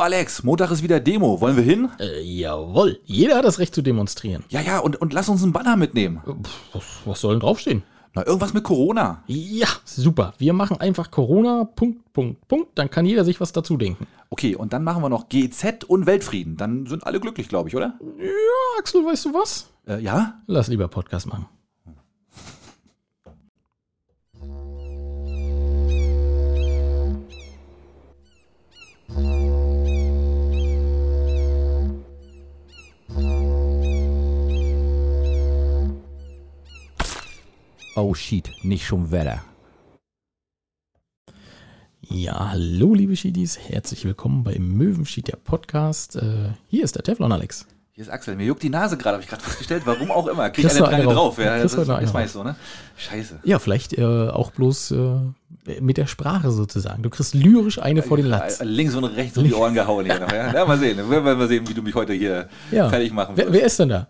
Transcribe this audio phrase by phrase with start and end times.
[0.00, 1.42] Alex, Montag ist wieder Demo.
[1.42, 1.90] Wollen wir hin?
[1.98, 4.44] Äh, jawohl, jeder hat das Recht zu demonstrieren.
[4.48, 6.22] Ja, ja, und, und lass uns einen Banner mitnehmen.
[6.72, 7.82] Was, was soll denn draufstehen?
[8.14, 9.22] Na, irgendwas mit Corona.
[9.26, 10.32] Ja, super.
[10.38, 12.70] Wir machen einfach Corona, Punkt, Punkt, Punkt.
[12.76, 14.06] Dann kann jeder sich was dazu denken.
[14.30, 16.56] Okay, und dann machen wir noch GZ und Weltfrieden.
[16.56, 17.98] Dann sind alle glücklich, glaube ich, oder?
[18.18, 19.68] Ja, Axel, weißt du was?
[19.86, 20.40] Äh, ja?
[20.46, 21.46] Lass lieber Podcast machen.
[37.96, 39.40] Oh shit, nicht schon Wetter.
[42.02, 46.16] Ja, hallo liebe Schiedis, herzlich willkommen bei Möwenschied, der Podcast.
[46.16, 47.66] Äh, hier ist der Teflon Alex.
[47.92, 48.34] Hier ist Axel.
[48.36, 49.82] Mir juckt die Nase gerade, habe ich gerade festgestellt.
[49.84, 50.48] Warum auch immer.
[50.50, 51.36] Krieg eine Träne drauf.
[51.36, 51.38] drauf.
[51.38, 52.14] Ja, das, das drauf.
[52.14, 52.56] weißt du, ne?
[52.96, 53.40] Scheiße.
[53.44, 57.02] Ja, vielleicht äh, auch bloß äh, mit der Sprache sozusagen.
[57.02, 58.60] Du kriegst lyrisch eine vor den Latz.
[58.62, 60.32] Links und rechts um die Ohren gehauen hier noch.
[60.32, 60.52] Ja?
[60.52, 60.96] ja, mal sehen.
[60.96, 62.88] Wir werden mal sehen, wie du mich heute hier Ja.
[62.88, 63.54] fertig machen Wer, wirst.
[63.58, 64.08] wer ist denn da?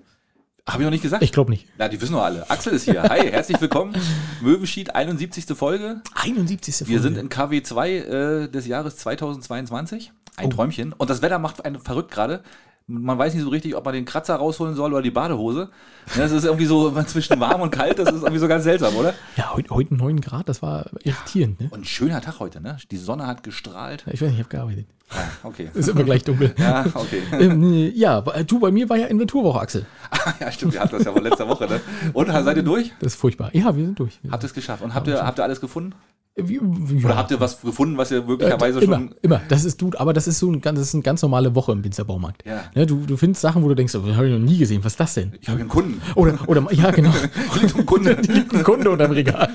[0.72, 1.22] Habe ich noch nicht gesagt?
[1.22, 1.66] Ich glaube nicht.
[1.78, 2.48] Na, die wissen doch alle.
[2.48, 3.02] Axel ist hier.
[3.02, 3.94] Hi, herzlich willkommen.
[4.40, 5.44] Möwenschied, 71.
[5.56, 6.00] Folge.
[6.14, 6.80] 71.
[6.80, 7.02] Wir Folge.
[7.02, 10.12] sind in KW 2 äh, des Jahres 2022.
[10.36, 10.48] Ein Oh.
[10.50, 10.92] Träumchen.
[10.92, 12.42] Und das Wetter macht einen verrückt gerade.
[12.86, 15.70] Man weiß nicht so richtig, ob man den Kratzer rausholen soll oder die Badehose.
[16.16, 17.98] Das ist irgendwie so zwischen warm und kalt.
[17.98, 19.14] Das ist irgendwie so ganz seltsam, oder?
[19.36, 21.60] Ja, heute, heute 9 Grad, das war irritierend.
[21.60, 21.68] Ne?
[21.70, 22.76] Und ein schöner Tag heute, ne?
[22.90, 24.04] Die Sonne hat gestrahlt.
[24.10, 24.86] Ich weiß nicht, ich habe gearbeitet.
[25.12, 25.70] Ja, okay.
[25.74, 26.54] Ist immer gleich dunkel.
[26.58, 27.22] Ja, okay.
[27.40, 29.86] ähm, ja, du, bei mir war ja Inventurwoche, Axel.
[30.40, 30.72] ja, stimmt.
[30.74, 31.80] Wir hatten das ja von letzter Woche, ne?
[32.12, 32.92] Und seid ihr durch?
[33.00, 33.50] Das ist furchtbar.
[33.54, 34.18] Ja, wir sind durch.
[34.30, 34.82] Habt ihr es geschafft?
[34.82, 35.94] Und habt ihr, habt ihr alles gefunden?
[36.36, 37.16] Wie- wie- Oder ja.
[37.16, 39.14] habt ihr was gefunden, was ihr Äh, möglicherweise immer, schon.
[39.20, 39.40] immer.
[39.48, 41.72] Das ist du, aber das ist so ein ganz, das ist eine ganz normale Woche
[41.72, 42.46] im Winzerbaumarkt.
[42.46, 42.62] Ja.
[42.74, 44.82] Ne, du, du findest Sachen, wo du denkst, oh, das habe ich noch nie gesehen.
[44.84, 45.32] Was ist das denn?
[45.40, 45.89] Ich habe einen Kunden.
[46.14, 47.12] Oder, oder ja, genau.
[47.60, 48.16] Liegt ein Kunde.
[48.28, 49.48] Liegt ein Kunde unterm Regal.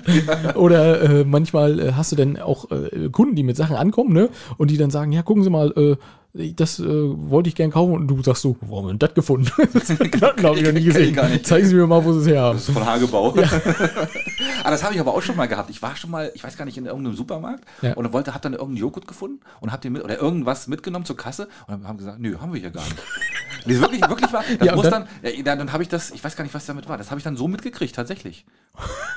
[0.55, 4.29] Oder äh, manchmal äh, hast du dann auch äh, Kunden, die mit Sachen ankommen, ne?
[4.57, 5.95] Und die dann sagen, ja, gucken Sie mal, äh,
[6.55, 7.93] das äh, wollte ich gern kaufen.
[7.93, 9.49] Und du sagst so, wo haben wir denn das gefunden?
[9.73, 9.89] das
[10.43, 11.17] habe ich noch nie gesehen.
[11.43, 12.57] Zeigen Sie mir mal, wo Sie es her haben.
[12.57, 13.33] Das ist von Hagebau.
[14.63, 15.69] ah, das habe ich aber auch schon mal gehabt.
[15.69, 17.93] Ich war schon mal, ich weiß gar nicht, in irgendeinem Supermarkt Ja.
[17.93, 21.17] und wollte, hab dann irgendeinen Joghurt gefunden und hab den mit oder irgendwas mitgenommen zur
[21.17, 22.95] Kasse und haben gesagt, nö, haben wir hier gar nicht.
[23.67, 24.43] Nee, wirklich, wirklich war.
[24.59, 26.53] Das Ja, muss dann- dann, ja, dann, dann habe ich das, ich weiß gar nicht,
[26.53, 26.97] was damit war.
[26.97, 28.45] Das habe ich dann so mitgekriegt, tatsächlich.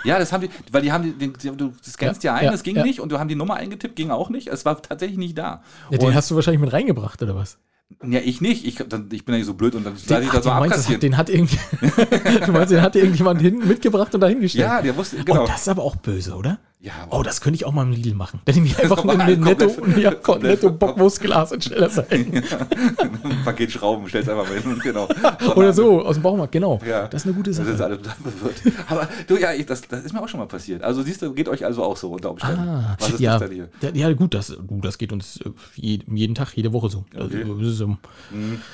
[0.05, 2.51] Ja, das haben die, weil die haben die, den, du scannst ja, Ja, ein, ja,
[2.53, 2.83] das ging ja.
[2.84, 4.47] nicht und du haben die Nummer eingetippt, ging auch nicht.
[4.49, 5.62] Es war tatsächlich nicht da.
[5.91, 7.59] Ja, den hast du wahrscheinlich mit reingebracht, oder was?
[8.05, 8.67] ja, ich nicht.
[8.67, 11.03] Ich, dann, ich bin ja nicht so blöd und dann lasse ich das so hat,
[11.03, 11.59] den hat irgendwie,
[12.47, 14.67] du meinst, den hat irgendjemand hinten mitgebracht und dahin gestellt?
[14.67, 15.45] Ja, der wusste, genau.
[15.45, 16.59] Oh, das ist aber auch böse, oder?
[16.81, 18.41] Ja, Oh, das könnte ich auch mal im Lidl machen.
[18.44, 19.66] Dann nehme ich einfach Nochmal ein Netto,
[19.97, 22.33] ja, Netto Bockwurstglas und stelle das ein.
[22.33, 24.78] ein Paket Schrauben, stell's einfach mal hin.
[24.83, 25.09] Genau.
[25.56, 26.78] Oder so, aus dem Baumarkt, genau.
[26.87, 27.09] Ja.
[27.09, 27.84] Das ist eine gute Das ist Sache.
[27.84, 28.77] alles verwirrt.
[28.89, 30.83] Aber du, ja, ich, das, das ist mir auch schon mal passiert.
[30.84, 32.61] Also siehst du, geht euch also auch so unter Umständen.
[32.61, 33.69] Ah, Was ist ja, das denn hier?
[33.81, 37.05] da- ja, gut, das, du, das geht uns äh, je- jeden Tag, jede Woche so.
[37.12, 37.43] Okay.
[37.43, 37.97] Also, das ist, ähm,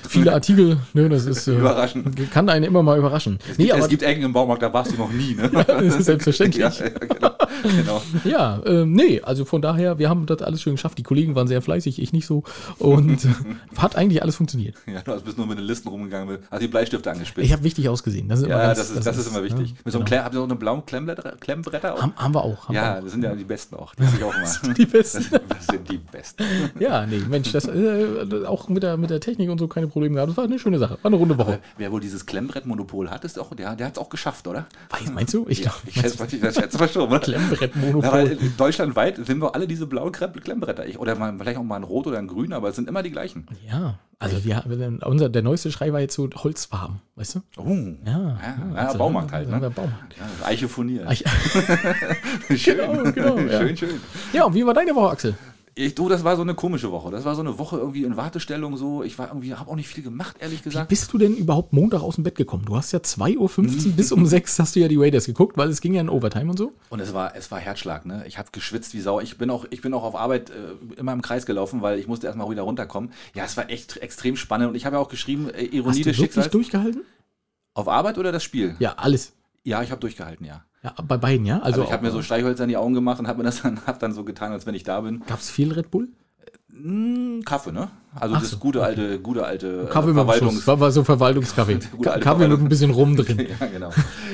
[0.08, 2.30] Viele Artikel, ne, das ist, äh, Überraschend.
[2.30, 3.38] kann einen immer mal überraschen.
[3.50, 5.34] Es, Nee, gibt, aber es gibt Ecken im Baumarkt, da warst du noch nie.
[5.34, 5.48] Ne?
[5.66, 6.62] das ist selbstverständlich.
[6.62, 7.93] ja, ja, genau.
[8.00, 8.24] Genau.
[8.24, 10.98] Ja, ähm, nee, also von daher, wir haben das alles schön geschafft.
[10.98, 12.42] Die Kollegen waren sehr fleißig, ich nicht so.
[12.78, 13.18] Und
[13.76, 14.76] hat eigentlich alles funktioniert.
[14.86, 17.44] Ja, du bist nur mit den Listen rumgegangen, hast die Bleistifte angespitzt.
[17.46, 18.28] Ich habe wichtig ausgesehen.
[18.28, 19.70] Das ist immer ja, ganz- das ist, das ist immer wichtig.
[19.70, 20.22] ja, mit so einem genau.
[20.24, 22.02] Habt ihr noch eine blauen Klemmbretter, Klemmbretter auch?
[22.02, 22.68] haben, haben wir auch.
[22.68, 23.94] Haben ja, wir das sind ja die besten auch.
[23.94, 24.74] Die, ich auch mal.
[24.74, 25.26] die besten.
[25.30, 26.42] Das, das sind die besten.
[26.76, 26.80] auch.
[26.80, 30.14] Ja, nee, Mensch, das äh, auch mit der, mit der Technik und so keine Probleme
[30.14, 30.30] gehabt.
[30.30, 30.98] Das war eine schöne Sache.
[31.02, 31.58] War eine runde Woche.
[31.76, 34.66] Wer wohl dieses Klemmbrettmonopol hat, ist auch, der, der hat es auch geschafft, oder?
[34.90, 35.46] Weiß, meinst du?
[35.48, 37.20] Ich Ja, glaube, ich schätze, mal schon?
[37.20, 37.83] Klemmbrettmonopol.
[37.84, 40.86] Ja, weil deutschlandweit sind wir alle diese blauen Klemm- Klemmbretter.
[40.86, 43.02] Ich, oder mal, vielleicht auch mal ein Rot oder ein Grün, aber es sind immer
[43.02, 43.46] die gleichen.
[43.68, 44.62] Ja, also wir,
[45.04, 47.40] unser, der neueste Schrei war jetzt so Holzfarben, weißt du?
[47.58, 47.76] Oh.
[48.06, 48.38] Ja,
[48.74, 49.60] ja, Baumarkt halt, ne?
[49.60, 50.14] Ja, Baumarkt.
[50.18, 51.06] Ja, Eiche furniert.
[51.06, 51.12] Ach,
[52.56, 53.60] schön, Genau, genau, ja.
[53.60, 54.00] schön, schön.
[54.32, 55.34] Ja, und wie war deine Woche, Axel?
[55.76, 57.10] Ich, du, das war so eine komische Woche.
[57.10, 59.02] Das war so eine Woche irgendwie in Wartestellung so.
[59.02, 60.88] Ich war irgendwie, habe auch nicht viel gemacht, ehrlich Wie gesagt.
[60.88, 62.64] bist du denn überhaupt Montag aus dem Bett gekommen?
[62.64, 65.68] Du hast ja 2.15 Uhr bis um 6 hast du ja die Raiders geguckt, weil
[65.70, 66.72] es ging ja in Overtime und so.
[66.90, 68.24] Und es war, es war Herzschlag, ne?
[68.28, 69.18] Ich habe geschwitzt wie Sau.
[69.20, 70.54] Ich bin auch, ich bin auch auf Arbeit äh,
[70.96, 73.12] immer im Kreis gelaufen, weil ich musste erstmal wieder runterkommen.
[73.34, 74.68] Ja, es war echt extrem spannend.
[74.68, 76.50] Und ich habe ja auch geschrieben, äh, Ironie Hast du des wirklich Schicksals.
[76.50, 77.02] durchgehalten?
[77.74, 78.76] Auf Arbeit oder das Spiel?
[78.78, 79.32] Ja, alles.
[79.64, 80.64] Ja, ich habe durchgehalten, ja.
[80.84, 81.56] Ja, bei beiden, ja?
[81.56, 83.62] Also, Also, ich habe mir so Streichhölzer in die Augen gemacht und habe mir das
[83.62, 85.22] dann, hab dann so getan, als wenn ich da bin.
[85.26, 86.08] Gab es viel Red Bull?
[86.68, 87.88] Mm, Kaffee, ne?
[88.18, 91.02] Also Ach das so, gute alte, gute alte äh, Kaffee mit Verwaltungs- war, war so
[91.04, 91.78] Verwaltungskaffee.
[92.20, 93.38] Kaffee mit ein bisschen Rum drin.
[93.60, 93.90] ja, genau.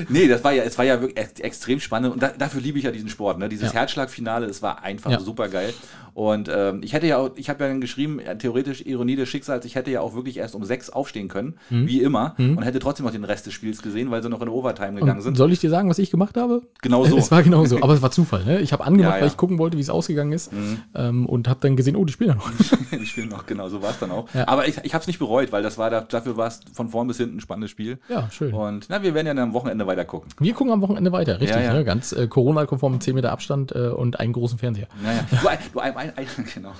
[0.08, 2.78] Nee, das war ja, es war ja wirklich ex extrem spannend und da, dafür liebe
[2.78, 3.48] ich ja diesen Sport, ne?
[3.48, 3.80] Dieses Ja.
[3.80, 5.20] Herzschlagfinale, es war einfach Ja.
[5.20, 5.72] super geil.
[6.12, 9.28] Und ähm, ich hätte ja auch, ich habe ja dann geschrieben, äh, theoretisch Ironie des
[9.28, 11.86] Schicksals, ich hätte ja auch wirklich erst um sechs aufstehen können, Mhm.
[11.86, 14.48] wie immer, und hätte trotzdem noch den Rest des Spiels gesehen, weil sie noch in
[14.48, 15.36] Overtime gegangen Und sind.
[15.36, 16.62] soll ich dir sagen, was ich gemacht habe?
[16.82, 17.16] Genau so.
[17.20, 18.44] Es war genau so, aber es war Zufall.
[18.44, 18.60] Ne?
[18.60, 19.20] Ich habe angemacht, ja.
[19.20, 20.52] weil ich gucken wollte, wie es ausgegangen ist.
[20.52, 20.78] Mhm.
[20.96, 22.50] Ähm, und habe dann gesehen, oh, die spielen ja noch.
[22.90, 24.26] die spielen noch genau so war es dann auch.
[24.34, 24.46] Ja.
[24.48, 26.88] Aber ich, ich habe es nicht bereut, weil das war da, dafür war es von
[26.88, 27.98] vorn bis hinten ein spannendes Spiel.
[28.08, 28.52] Ja, schön.
[28.52, 30.30] Und na, wir werden ja dann am Wochenende weiter gucken.
[30.38, 31.56] Wir gucken am Wochenende weiter, richtig.
[31.56, 31.72] Ja, ja.
[31.72, 31.84] Ne?
[31.84, 34.88] Ganz äh, Corona-konform, 10 Meter Abstand äh, und einen großen Fernseher.
[35.02, 36.14] Naja, du, ein, du, ein, ein,
[36.54, 36.72] genau,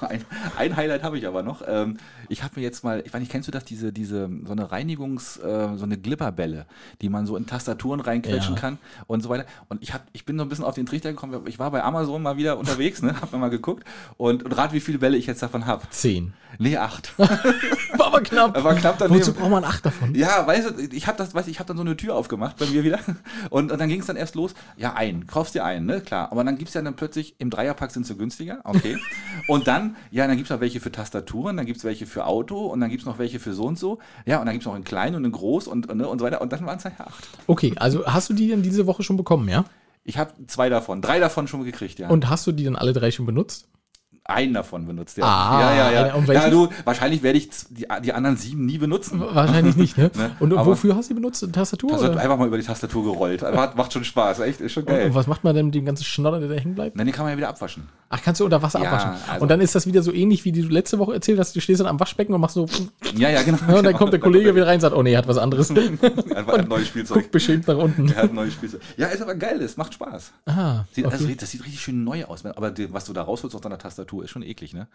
[0.56, 1.62] ein, Highlight habe ich aber noch.
[1.66, 1.98] Ähm,
[2.28, 4.70] ich habe mir jetzt mal, ich weiß nicht, kennst du das, diese, diese, so eine
[4.70, 6.66] Reinigungs-, äh, so eine Glipperbälle,
[7.00, 9.46] die man so in Tastaturen reinquetschen kann und so weiter.
[9.68, 11.82] Und ich, hab, ich bin so ein bisschen auf den Trichter gekommen, ich war bei
[11.82, 13.84] Amazon mal wieder unterwegs, ne, hab mir mal geguckt
[14.16, 15.82] und, und rat, wie viele Bälle ich jetzt davon habe.
[15.90, 16.32] 10.
[16.58, 17.18] Nee, acht.
[17.18, 18.62] War aber knapp.
[18.62, 19.20] War knapp daneben.
[19.20, 20.14] Wozu braucht man acht davon?
[20.14, 22.56] Ja, weißt du, ich habe das, weißt du, ich habe dann so eine Tür aufgemacht
[22.58, 22.98] bei mir wieder
[23.50, 24.54] und, und dann ging es dann erst los.
[24.76, 26.32] Ja, ein, kaufst dir einen, ne, klar.
[26.32, 28.98] Aber dann gibt es ja dann plötzlich, im Dreierpack sind sie günstiger, okay.
[29.48, 32.26] und dann, ja, dann gibt es noch welche für Tastaturen, dann gibt es welche für
[32.26, 33.98] Auto und dann gibt es noch welche für so und so.
[34.26, 36.18] Ja, und dann gibt es noch in klein und in groß und, und, ne, und
[36.18, 36.40] so weiter.
[36.40, 37.28] Und dann waren es ja acht.
[37.46, 39.64] Okay, also hast du die denn diese Woche schon bekommen, ja?
[40.04, 42.08] Ich habe zwei davon, drei davon schon gekriegt, ja.
[42.08, 43.68] Und hast du die dann alle drei schon benutzt?
[44.24, 45.24] Einen davon benutzt, ja.
[45.24, 46.14] Ah, ja, ja, ja.
[46.14, 49.20] und ja, du, wahrscheinlich werde ich die, die anderen sieben nie benutzen.
[49.20, 50.10] Wahrscheinlich nicht, ne?
[50.16, 51.42] Ne, Und aber- wofür hast du die benutzt?
[51.42, 51.92] Eine Tastatur?
[51.98, 52.18] Oder?
[52.18, 53.42] einfach mal über die Tastatur gerollt.
[53.42, 55.06] Macht, macht schon Spaß, echt, ist schon Und, geil.
[55.06, 56.98] und was macht man denn mit dem ganzen Schnodder, der da hängen bleibt?
[56.98, 57.88] Dann den kann man ja wieder abwaschen.
[58.12, 59.10] Ach, kannst du unter Wasser Ja, abwaschen.
[59.30, 61.54] also- und dann ist das wieder so ähnlich, wie du letzte Woche erzählt hast.
[61.54, 62.66] Du stehst dann am Waschbecken und machst so.
[63.16, 63.58] Ja, ja, genau.
[63.78, 65.70] Und dann kommt der Kollege wieder rein und sagt, oh nee, er hat was anderes.
[65.70, 67.18] Einfach ein neues Spielzeug.
[67.18, 68.08] Guckt beschämt nach unten.
[68.08, 68.80] Er hat ein neues Spielzeug.
[68.96, 70.32] Ja, ist aber geil, es macht Spaß.
[70.46, 71.14] Ah, Sieht, okay.
[71.14, 72.44] also, das sieht richtig schön neu aus.
[72.44, 74.88] Aber was du da rausholst aus deiner Tastatur, ist schon eklig, ne?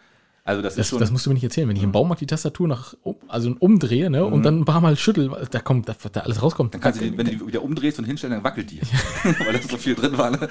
[0.48, 1.00] Also das, ist Das, schon.
[1.00, 1.68] das musst du mir nicht erzählen.
[1.68, 2.94] Wenn ich im Baumarkt die Tastatur nach,
[3.28, 6.70] also umdrehe, ne, und dann ein paar Mal schüttel, da kommt, da, da alles rauskommt.
[6.70, 6.72] Mhm.
[6.74, 8.80] dann kannst du die, wenn du die wieder umdrehst und hinstellst, dann wackelt die.
[9.24, 10.30] Weil da so viel drin war.
[10.30, 10.48] Ne?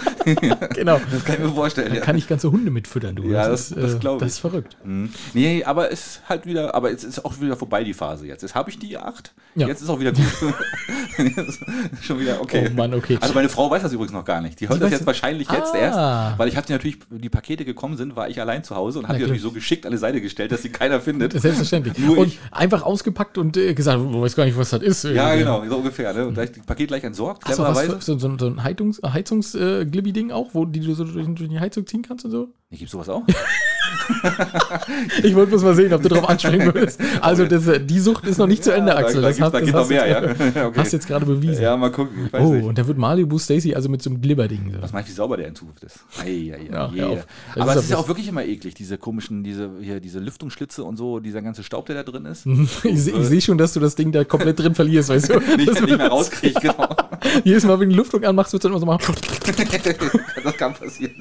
[0.74, 1.00] genau.
[1.12, 1.90] Das kann ich mir vorstellen.
[1.90, 2.00] Da Ja.
[2.00, 3.24] kann ich ganze Hunde mitfüttern, du.
[3.24, 4.26] Ja, das- das Das ich.
[4.28, 4.76] ist verrückt.
[4.84, 5.10] Mhm.
[5.34, 8.42] Nee, aber es ist halt wieder, aber es ist auch wieder vorbei, die Phase jetzt.
[8.42, 9.34] Jetzt habe ich die acht.
[9.54, 9.66] Ja.
[9.68, 10.24] Jetzt ist auch wieder gut.
[11.18, 11.60] Jetzt
[12.02, 12.68] schon wieder okay.
[12.70, 13.18] Oh Mann, okay.
[13.20, 14.60] Also meine Frau weiß das übrigens noch gar nicht.
[14.60, 15.78] Die hört Die das weiß jetzt das- wahrscheinlich jetzt Ah.
[16.30, 18.98] erst, weil ich habe die natürlich, die Pakete gekommen sind, war ich allein zu Hause
[18.98, 21.32] und habe die natürlich so geschickt an die Seite gestellt, dass sie keiner findet.
[21.40, 21.96] Selbstverständlich.
[21.98, 22.38] Nur und ich.
[22.50, 25.04] einfach ausgepackt und äh, gesagt, du weißt gar nicht, was das ist.
[25.04, 26.12] Ja, genau, so ungefähr.
[26.12, 26.26] Ne?
[26.26, 29.54] Und gleich, das Paket gleich entsorgt, Hast du was so, so, so ein Heizungs, Heizungs
[29.54, 32.43] äh, Glibby-Ding auch, wo die du so durch, durch die Heizung ziehen kannst und so?
[32.70, 33.22] Nee, gibt's sowas auch?
[35.22, 37.00] Ich wollte bloß mal sehen, ob du darauf anspringen würdest.
[37.20, 39.22] Also das, äh, die Sucht ist noch nicht zu Ende, da- Axel.
[39.22, 40.78] Da, Das gibt's, hast- da geht noch mehr, jetzt- ja okay.
[40.80, 41.62] Hast jetzt gerade bewiesen.
[41.62, 42.28] ja, mal gucken.
[42.32, 42.64] Oh, nicht.
[42.64, 44.72] und da wird Malibu Stacy also mit so einem Glibberding.
[44.74, 44.82] So.
[44.82, 46.00] Was meinst du, wie sauber der in Zukunft ist?
[46.20, 47.08] Ei, ei, ei, Ja.
[47.08, 50.18] Das Aber ist es ist ja auch wirklich immer eklig, diese komischen, diese, hier, diese
[50.18, 52.46] Lüftungsschlitze und so, dieser ganze Staub, der da drin ist.
[52.84, 55.38] Ich, ich sehe schon, dass du das Ding da komplett drin verlierst, weißt du?
[55.56, 56.88] nicht, nicht mehr rauskriege, genau.
[57.44, 59.14] Jedes Mal, wenn du Lüftung anmachst, wird es dann immer so machen.
[60.44, 61.14] das kann passieren.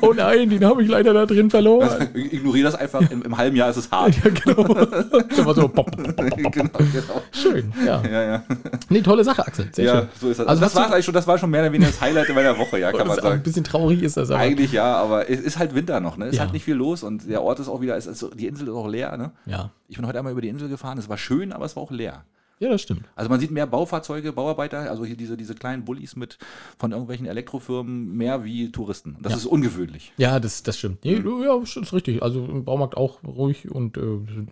[0.00, 2.08] Oh nein, den habe ich leider da drin verloren.
[2.14, 4.14] Ignoriere das einfach, im, im halben Jahr ist es hart.
[4.24, 4.64] Ja, genau.
[5.54, 7.22] So pop, pop, pop, genau, genau.
[7.32, 8.02] Schön, ja.
[8.02, 8.42] Ja, ja.
[8.88, 9.68] Nee, tolle Sache, Axel.
[9.72, 10.08] Sehr ja, schön.
[10.20, 10.46] so ist das.
[10.46, 12.34] Also Also das war eigentlich schon, das war schon mehr oder weniger das Highlight in
[12.34, 13.42] meiner Woche, ja, kann man auch ein sagen.
[13.42, 14.40] bisschen traurig ist das aber.
[14.40, 16.26] Eigentlich ja, aber es ist halt Winter noch, ne?
[16.26, 16.42] Es Ja.
[16.44, 18.68] hat nicht viel los und der Ort ist auch wieder, es ist so, die Insel
[18.68, 19.32] ist auch leer, ne?
[19.46, 19.70] Ja.
[19.88, 21.90] Ich bin heute einmal über die Insel gefahren, es war schön, aber es war auch
[21.90, 22.24] leer.
[22.60, 23.02] Ja, das stimmt.
[23.16, 26.38] Also man sieht mehr Baufahrzeuge, Bauarbeiter, also hier diese, diese kleinen Bullis mit
[26.78, 29.16] von irgendwelchen Elektrofirmen, mehr wie Touristen.
[29.20, 29.38] Das Ja.
[29.38, 30.12] ist ungewöhnlich.
[30.16, 31.04] Ja, das, das stimmt.
[31.04, 31.42] Nee, Mhm.
[31.42, 32.22] Ja, das ist richtig.
[32.22, 34.02] Also im Baumarkt auch ruhig und äh,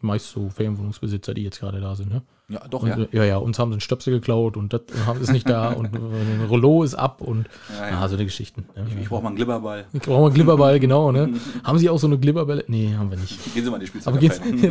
[0.00, 2.10] meist so Ferienwohnungsbesitzer, die jetzt gerade da sind.
[2.10, 2.22] Ne?
[2.52, 2.96] Ja, doch, Und, ja.
[2.98, 5.70] äh, ja, ja, uns haben sie einen Stöpsel geklaut und das haben- ist nicht da
[5.72, 7.46] und äh, ein Rollo ist ab und
[7.78, 8.00] Ja, ja.
[8.00, 8.64] ah, so eine Geschichten.
[8.76, 8.84] Ne?
[9.00, 9.84] Ich brauche mal einen Glibberball.
[9.92, 11.12] Ich brauche mal einen Glibberball, genau.
[11.12, 11.30] Ne?
[11.64, 12.64] haben Sie auch so eine Glibberbälle?
[12.68, 13.38] Nee, haben wir nicht.
[13.54, 13.86] Gehen Sie mal in
[14.20, 14.28] die.
[14.28, 14.70] Sie,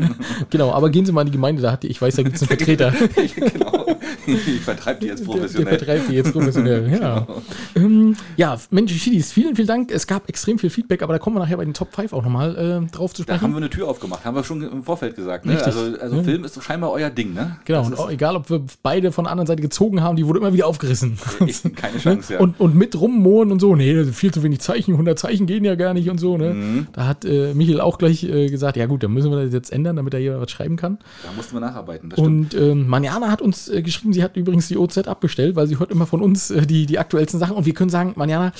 [0.50, 2.35] genau, aber gehen Sie mal in die Gemeinde, da hat die, ich weiß, da gibt
[2.35, 2.92] es einen Vertreter.
[3.16, 3.85] genau.
[4.28, 5.78] Ich vertreibe die jetzt Der, der professionell.
[5.78, 7.00] vertreibt die jetzt professionell.
[7.02, 7.28] Ja.
[7.76, 9.92] Ähm, ja, Mensch, Schiedis, vielen, vielen Dank.
[9.92, 12.23] Es gab extrem viel Feedback, aber da kommen wir nachher bei den Top 5 auch
[12.23, 13.54] nochmal äh, drauf zu Da haben sprechen.
[13.54, 15.45] wir eine Tür aufgemacht, haben wir schon im Vorfeld gesagt.
[15.45, 15.61] Ne?
[15.64, 16.23] Also, also Ja.
[16.23, 17.57] Film ist scheinbar euer Ding, ne?
[17.66, 20.40] Genau, Das und egal, ob wir beide von der anderen Seite gezogen haben, die wurde
[20.40, 21.18] immer wieder aufgerissen.
[21.75, 22.40] keine Chance, ja.
[22.40, 25.47] Und, und mit rummohren und so, nee, das sind viel zu wenig Zeichen, 100 Zeichen
[25.47, 26.37] gehen ja gar nicht und so.
[26.37, 26.54] Ne?
[26.54, 26.87] Mhm.
[26.94, 29.71] Da hat äh, Michael auch gleich äh, gesagt, ja gut, dann müssen wir das jetzt
[29.71, 30.97] ändern, damit er hier was schreiben kann.
[31.23, 32.09] da mussten wir nacharbeiten.
[32.09, 32.19] Das.
[32.19, 35.80] Und ähm, Manjana hat uns äh, geschrieben, sie hat übrigens die OZ abbestellt, weil sie
[35.80, 37.56] hört immer von uns äh, die, die aktuellsten Sachen.
[37.56, 38.51] Und wir können sagen, Manjana,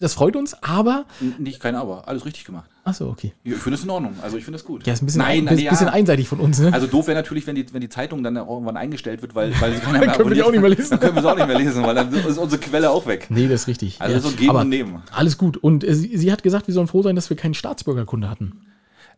[0.00, 1.04] das freut uns, aber.
[1.38, 2.68] Nicht kein Aber, alles richtig gemacht.
[2.84, 3.34] Achso, okay.
[3.44, 4.14] Ich finde es in Ordnung.
[4.22, 4.86] Also ich finde es gut.
[4.86, 5.70] Ja, ist ein bisschen, Nein, ein, bisschen, ja.
[5.70, 6.72] bisschen einseitig von uns, ne?
[6.72, 9.74] Also doof wäre natürlich, wenn die, wenn die Zeitung dann irgendwann eingestellt wird, weil, weil
[9.74, 10.90] sie keiner mehr können wir die auch nicht mehr lesen.
[10.90, 13.26] Dann können wir sie auch nicht mehr lesen, weil dann ist unsere Quelle auch weg.
[13.28, 14.00] nee, das ist richtig.
[14.00, 15.02] Also so geben aber und nehmen.
[15.12, 15.58] Alles gut.
[15.58, 18.62] Und äh, sie, sie hat gesagt, wir sollen froh sein, dass wir keinen Staatsbürgerkunde hatten.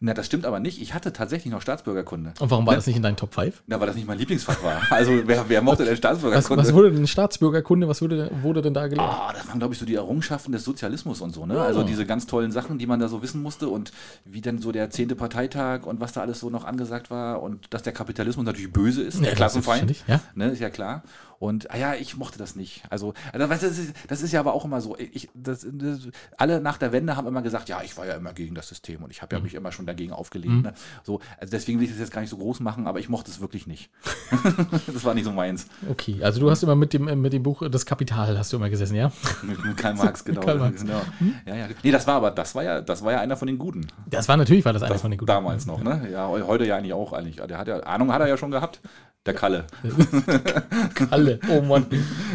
[0.04, 0.82] Na, das stimmt aber nicht.
[0.82, 2.35] Ich hatte tatsächlich noch Staatsbürgerkunde.
[2.40, 3.62] Und warum war das nicht in deinen Top 5?
[3.68, 4.82] Na, weil das nicht mein Lieblingsfach war.
[4.90, 6.62] Also wer, wer mochte denn Was, Staatsbürgerkunde?
[6.64, 7.87] was wurde denn Staatsbürgerkunde?
[7.87, 9.09] Was wurde, denn- wurde denn da gelehrt?
[9.09, 11.61] Ah, das waren, glaube ich, so die Errungenschaften des Sozialismus und so, ne?
[11.61, 13.92] Also diese ganz tollen Sachen, die man da so wissen musste und
[14.25, 15.14] wie dann so der 10.
[15.16, 19.02] Parteitag und was da alles so noch angesagt war und dass der Kapitalismus natürlich böse
[19.02, 19.87] ist, der Ja, Klassenfeind.
[19.87, 20.44] selbstverständlich, ja.
[20.47, 21.02] Ne, ist ja klar.
[21.42, 22.84] Und ah ja, ich mochte das nicht.
[22.88, 24.96] Also, also das, ist, das ist ja aber auch immer so.
[24.96, 26.08] Ich, das, das,
[26.38, 29.02] alle nach der Wende haben immer gesagt, ja, ich war ja immer gegen das System
[29.02, 30.62] und ich habe ja mich immer schon dagegen aufgelehnt.
[30.62, 30.72] Ne?
[31.02, 33.28] So, also deswegen will ich das jetzt gar nicht so groß machen, aber ich mochte
[33.28, 33.90] es wirklich nicht.
[34.87, 35.66] das war nicht so meins.
[35.90, 38.70] Okay, also du hast immer mit dem, mit dem Buch Das Kapital hast du immer
[38.70, 39.11] gesessen, ja?
[39.42, 40.42] Mit, mit Karl Marx, genau.
[40.42, 40.82] Karl Marx.
[40.82, 41.02] genau.
[41.44, 41.66] Ja, ja.
[41.82, 43.88] Nee, das war aber, das war ja, das war ja einer von den Guten.
[44.06, 45.26] Das war natürlich, war das einer Das von den guten.
[45.26, 46.08] damals noch, ne?
[46.08, 47.44] Ja, heu- heute ja eigentlich auch eigentlich.
[47.44, 48.80] Der hat ja, Ahnung hat er ja schon gehabt.
[49.25, 49.67] Der Kalle.
[50.95, 51.87] Kalle, oh Mann.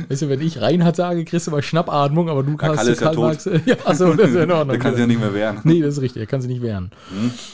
[0.08, 3.02] Weißt du, wenn ich Reinhard sage, kriegst du mal Schnappatmung, aber du kannst Kalle ist
[3.02, 3.26] ja tot.
[3.26, 3.50] Marx.
[3.66, 4.70] Ja, achso, das ist ja in Ordnung.
[4.70, 5.60] Der kann sich ja nicht mehr wehren.
[5.66, 6.92] Nee, das ist richtig, er kann sich nicht wehren.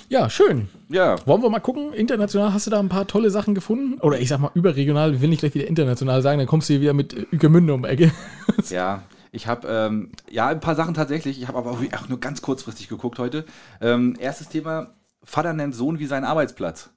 [0.08, 0.70] Ja, schön.
[0.90, 1.94] Ja, Wollen wir mal gucken?
[1.94, 4.00] International hast du da ein paar tolle Sachen gefunden?
[4.02, 6.82] Oder ich sag mal überregional, will nicht gleich wieder international sagen, dann kommst du hier
[6.82, 8.12] wieder mit Gemünde um Ecke.
[8.70, 9.02] ja.
[9.36, 11.42] Ich habe ähm, ja ein paar Sachen tatsächlich.
[11.42, 13.46] Ich habe aber auch, auch nur ganz kurzfristig geguckt heute.
[13.82, 14.92] Ähm, erstes Thema:
[15.24, 16.92] Vater nennt Sohn wie seinen Arbeitsplatz.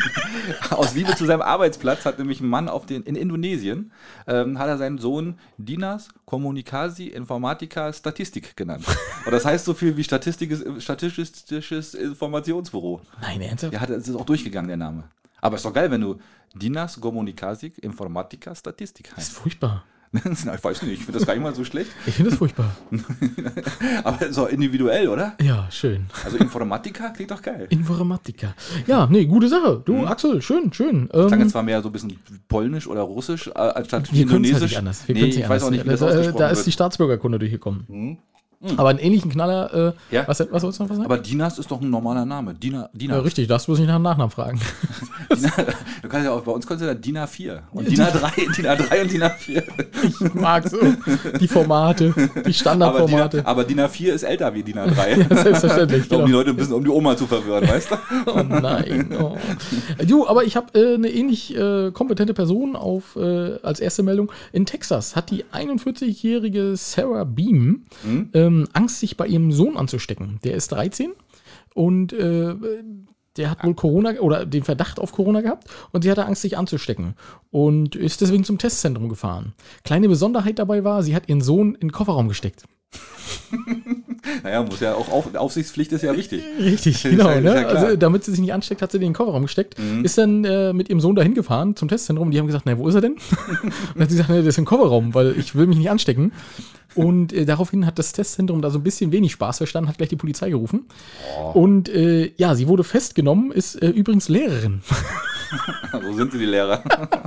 [0.70, 3.92] Aus Liebe zu seinem Arbeitsplatz hat nämlich ein Mann auf den, in Indonesien
[4.26, 8.84] ähm, hat er seinen Sohn Dinas Kommunikasi Informatika Statistik genannt.
[9.24, 13.00] Und das heißt so viel wie Statistik, Statistisches Informationsbüro.
[13.20, 13.72] Nein, ernsthaft?
[13.72, 15.04] Ja, hat, es ist auch durchgegangen, der Name.
[15.40, 16.18] Aber ist doch geil, wenn du
[16.54, 19.28] Dinas Kommunikasi Informatika Statistik Das heißt.
[19.32, 19.84] ist furchtbar.
[20.56, 21.90] Ich weiß nicht, ich finde das gar nicht mal so schlecht.
[22.06, 22.74] Ich finde das furchtbar.
[24.04, 25.34] Aber so individuell, oder?
[25.42, 26.06] Ja, schön.
[26.24, 27.66] Also Informatika klingt doch geil.
[27.70, 28.54] Informatiker.
[28.86, 29.82] Ja, nee, gute Sache.
[29.84, 31.08] Du, Axel, schön, schön.
[31.12, 34.44] Ähm, Klang jetzt zwar mehr so ein bisschen polnisch oder russisch äh, anstatt wir können
[34.44, 34.62] es halt indonesisch.
[34.70, 35.08] nicht anders.
[35.08, 35.70] Wir nee, ich nicht weiß auch anders.
[35.70, 36.72] nicht, wie das da, ausgesprochen da ist die.
[36.72, 38.18] Staatsbürgerkunde durchgekommen.
[38.76, 40.26] Aber einen ähnlichen Knaller, äh, Ja.
[40.26, 41.04] was, was sollst du noch was sagen?
[41.06, 42.54] Aber Dinas ist doch ein normaler Name.
[42.54, 43.16] Dina, Dina.
[43.16, 44.58] ja, richtig, darfst du bloß nicht nach dem Nachnamen fragen.
[45.36, 45.50] Dina
[46.02, 48.74] du kannst ja auch, bei uns kannst du ja Dina 4 und Dina 3, Dina
[48.76, 49.62] 3 und Dina 4.
[50.02, 50.78] Ich mag so
[51.40, 53.46] die Formate, die Aber Standardformate.
[53.46, 55.16] aber Dina 4 ist älter wie Dina 3.
[55.30, 56.38] Ja, selbstverständlich, Um die genau.
[56.38, 57.96] Leute ein bisschen um die Oma zu verwirren, weißt du?
[58.32, 59.08] Oh nein.
[59.20, 59.36] Oh.
[60.06, 64.30] Du, aber ich habe äh, eine ähnlich äh, kompetente Person auf äh, als erste Meldung.
[64.52, 68.30] In Texas hat die 41-jährige Sarah Beam Hm?
[68.46, 70.38] Ähm, Angst, sich bei ihrem Sohn anzustecken.
[70.44, 71.12] Der ist 13
[71.74, 72.54] und äh,
[73.36, 76.56] der hat wohl Corona oder den Verdacht auf Corona gehabt und sie hatte Angst, sich
[76.56, 77.14] anzustecken
[77.50, 79.52] und ist deswegen zum Testzentrum gefahren.
[79.84, 82.64] Kleine Besonderheit dabei war, sie hat ihren Sohn in den Kofferraum gesteckt.
[84.42, 86.42] Naja, muss ja auch auf, Aufsichtspflicht ist ja wichtig.
[86.58, 87.30] Richtig, genau.
[87.30, 87.62] ja- ne?
[87.62, 89.76] ja also, damit sie sich nicht ansteckt, hat sie den in den Kofferraum gesteckt.
[90.02, 92.30] Ist dann äh, mit ihrem Sohn dahin gefahren zum Testzentrum.
[92.30, 93.12] Die haben gesagt, na, wo ist er denn?
[93.94, 96.32] und hat sie gesagt, na, der ist im Kofferraum, weil ich will mich nicht anstecken.
[96.94, 100.08] Und äh, daraufhin hat das Testzentrum da so ein bisschen wenig Spaß verstanden, hat gleich
[100.08, 100.86] die Polizei gerufen.
[101.52, 104.80] Und äh, ja, sie wurde festgenommen, ist äh, übrigens Lehrerin.
[106.02, 106.82] Wo sind sie, die Lehrer?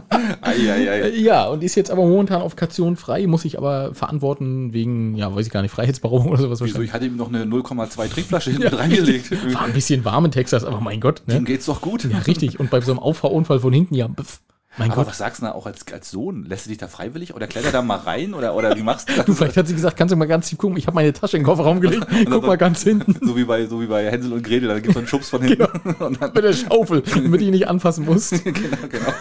[0.41, 1.01] Eieiei.
[1.01, 5.15] Äh, ja, und ist jetzt aber momentan auf Kaution frei, muss sich aber verantworten wegen,
[5.15, 6.81] ja, weiß ich gar nicht, Freiheitsberaubung oder sowas Wieso?
[6.81, 9.31] Ich hatte ihm noch eine 0,2 Trinkflasche hinten reingelegt.
[9.53, 11.21] War ein bisschen warm in Texas, aber mein Gott.
[11.27, 11.36] Ne?
[11.36, 12.05] Dem geht's doch gut.
[12.05, 12.59] Ja, richtig.
[12.59, 14.39] Und bei so einem Auffahrunfall von hinten, ja, pf,
[14.79, 15.07] mein Aber Gott.
[15.12, 16.45] was sagst du da auch als, als Sohn?
[16.45, 19.13] Lässt du dich da freiwillig oder klettert da mal rein oder, oder wie machst du
[19.17, 19.25] das?
[19.25, 21.38] Du, vielleicht hat sie gesagt, kannst du mal ganz tief gucken, ich habe meine Tasche
[21.38, 24.33] in den Kofferraum gelegt, guck mal ganz hinten So wie bei, so wie bei Hänsel
[24.33, 25.63] und Gretel, da gibt es einen Schubs von hinten.
[26.00, 28.29] Und dann, mit der Schaufel, damit ich nicht anfassen muss.
[28.29, 29.13] genau, genau.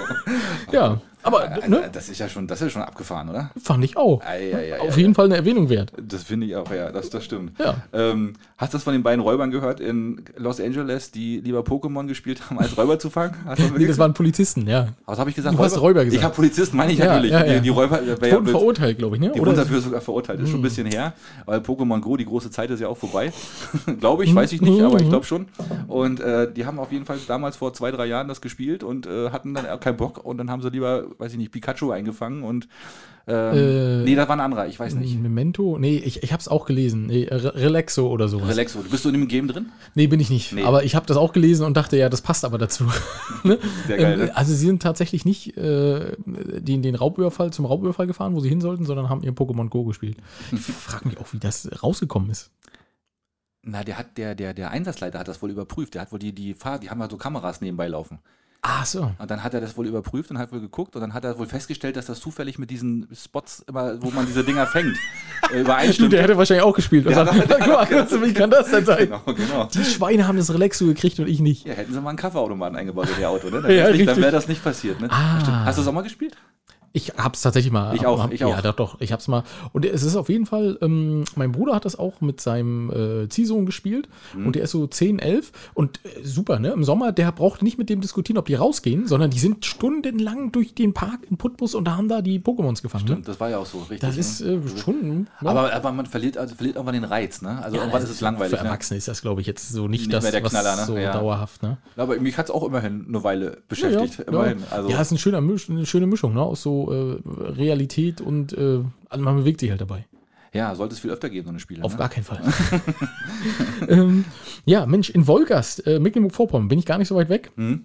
[0.73, 3.51] Ja, aber Also, ne, Das ist ja schon, das ist schon abgefahren, oder?
[3.63, 4.21] fand ich auch.
[4.25, 5.93] Ei, ei, ei, Auf jeden Fall eine Erwähnung wert.
[6.01, 7.53] Das finde ich auch, ja, das, das stimmt.
[7.59, 7.77] Ja.
[7.93, 12.07] Ähm, hast du das von den beiden Räubern gehört in Los Angeles, die lieber Pokémon
[12.07, 13.35] gespielt haben, als Räuber zu fangen?
[13.45, 14.89] Hast Nee, das waren Polizisten, ja.
[15.07, 15.55] Was habe ich gesagt?
[15.59, 16.19] Du hast Räuber gesagt.
[16.19, 17.31] Ich habe Polizisten, meine ich Ja, natürlich.
[17.33, 17.55] ja, ja.
[17.55, 19.33] Die, die Räuber, äh, wer- Wurden verurteilt, glaube ich, ne?
[19.35, 20.41] Die wurden dafür sogar verurteilt.
[20.41, 21.13] Ist schon ein bisschen her,
[21.47, 23.33] weil Pokémon Go, die große Zeit ist ja auch vorbei.
[24.01, 25.47] glaube ich, weiß ich nicht, aber ich glaube schon.
[25.87, 29.07] Und äh, die haben auf jeden Fall damals vor zwei, drei Jahren das gespielt und
[29.07, 31.91] äh, hatten dann auch keinen Bock und dann haben sie lieber, weiß ich nicht, Pikachu
[31.91, 32.69] eingefangen und
[33.27, 35.21] ähm, Äh, nee, da war ein anderer, ich weiß nicht.
[35.21, 35.79] Memento?
[35.79, 37.07] Nee, ich, ich habe es auch gelesen.
[37.07, 38.49] Nee, Re Relaxo oder sowas.
[38.49, 39.67] Relaxo, bist du in dem Game drin?
[39.95, 40.53] Nee, bin ich nicht.
[40.53, 40.63] Nee.
[40.63, 42.85] Aber ich habe das auch gelesen und dachte, ja, das passt aber dazu.
[43.45, 43.59] ne?
[43.87, 44.37] Sehr geil, Ähm, ne?
[44.37, 48.63] Also sie sind tatsächlich nicht äh, den, den Raubüberfall zum Raubüberfall gefahren, wo sie hin
[48.63, 50.17] sollten, sondern haben ihr Pokémon Go gespielt.
[50.51, 52.51] Ich frage mich auch, wie das rausgekommen ist.
[53.63, 55.95] Na, der hat, der, der, der Einsatzleiter hat das wohl überprüft.
[55.95, 58.21] Der hat wohl die, die Fahr die haben ja so Kameras nebenbei laufen.
[58.61, 59.13] Ach so.
[59.19, 61.39] Und dann hat er das wohl überprüft und hat wohl geguckt und dann hat er
[61.39, 65.47] wohl festgestellt, dass das zufällig mit diesen Spots immer, wo man diese Dinger fängt, äh,
[65.47, 66.13] Stimmt, übereinstimmt.
[66.13, 67.07] der hätte wahrscheinlich auch gespielt.
[67.09, 69.05] Ja, sagt, guck mal, du, wie kann das denn sein?
[69.07, 69.65] Genau, genau.
[69.73, 71.67] Die Schweine haben das Relaxo gekriegt und ich nicht.
[71.67, 73.63] Ja, hätten sie mal einen Kaffeeautomaten eingebaut in ihr Auto, ne?
[73.63, 75.09] Dann Ja, nicht- dann wäre das nicht passiert, ne?
[75.11, 75.65] Ah.
[75.65, 76.37] Hast du das auch mal gespielt?
[76.99, 77.95] Ich hab's tatsächlich mal.
[77.95, 78.51] Ich auch, hab- ich auch.
[78.51, 79.01] Ja, doch, doch.
[79.01, 79.45] Ich hab's mal.
[79.73, 83.29] Und es ist auf jeden Fall, ähm, mein Bruder hat das auch mit seinem äh,
[83.29, 84.09] Ziehsohn gespielt.
[84.37, 84.47] Mhm.
[84.47, 85.53] Und der ist so 10, 11.
[85.75, 86.71] Und äh, super, ne?
[86.73, 90.51] Im Sommer, der braucht nicht mit dem diskutieren, ob die rausgehen, sondern die sind stundenlang
[90.53, 93.05] durch den Park in Putbus und da haben da die Pokémons gefangen.
[93.05, 93.11] Ne?
[93.13, 94.01] Stimmt, das war ja auch so, richtig.
[94.01, 94.21] Das ne?
[94.21, 95.09] ist äh, schon.
[95.09, 95.27] ne?
[95.41, 97.63] aber, aber man verliert, also verliert irgendwann den Reiz, ne?
[97.63, 98.57] Also Ja, irgendwann ist es langweilig.
[98.57, 98.69] Für Ne?
[98.71, 100.85] Erwachsene ist das, glaube ich, jetzt so nicht, Nicht das, mehr der was Knaller, ne?
[100.85, 101.13] so Ja.
[101.13, 101.79] dauerhaft, ne?
[101.97, 104.19] Aber mich hat es auch immerhin eine Weile beschäftigt.
[104.27, 104.59] immerhin.
[104.71, 106.43] Also, ja, ist ein schöner Misch, eine schöne Mischung, ne?
[106.43, 110.07] Aus so äh, Realität und äh, also man bewegt sich halt dabei.
[110.55, 111.85] Ja, sollte es viel öfter geben, so eine Spiele.
[111.85, 111.99] Auf ne?
[111.99, 112.43] gar keinen Fall.
[113.89, 114.25] ähm,
[114.65, 117.85] ja, Mensch, in Wolgast, äh, Mecklenburg-Vorpommern, bin ich gar nicht so weit weg, Mhm.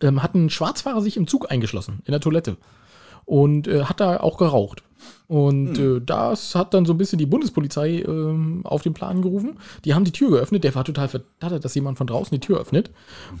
[0.00, 2.56] ähm, hat ein Schwarzfahrer sich im Zug eingeschlossen, in der Toilette.
[3.30, 4.82] Und äh, hat da auch geraucht.
[5.28, 9.58] Und äh, das hat dann so ein bisschen die Bundespolizei ähm, auf den Plan gerufen.
[9.84, 10.64] Die haben die Tür geöffnet.
[10.64, 12.90] Der war total verdattert, dass jemand von draußen die Tür öffnet.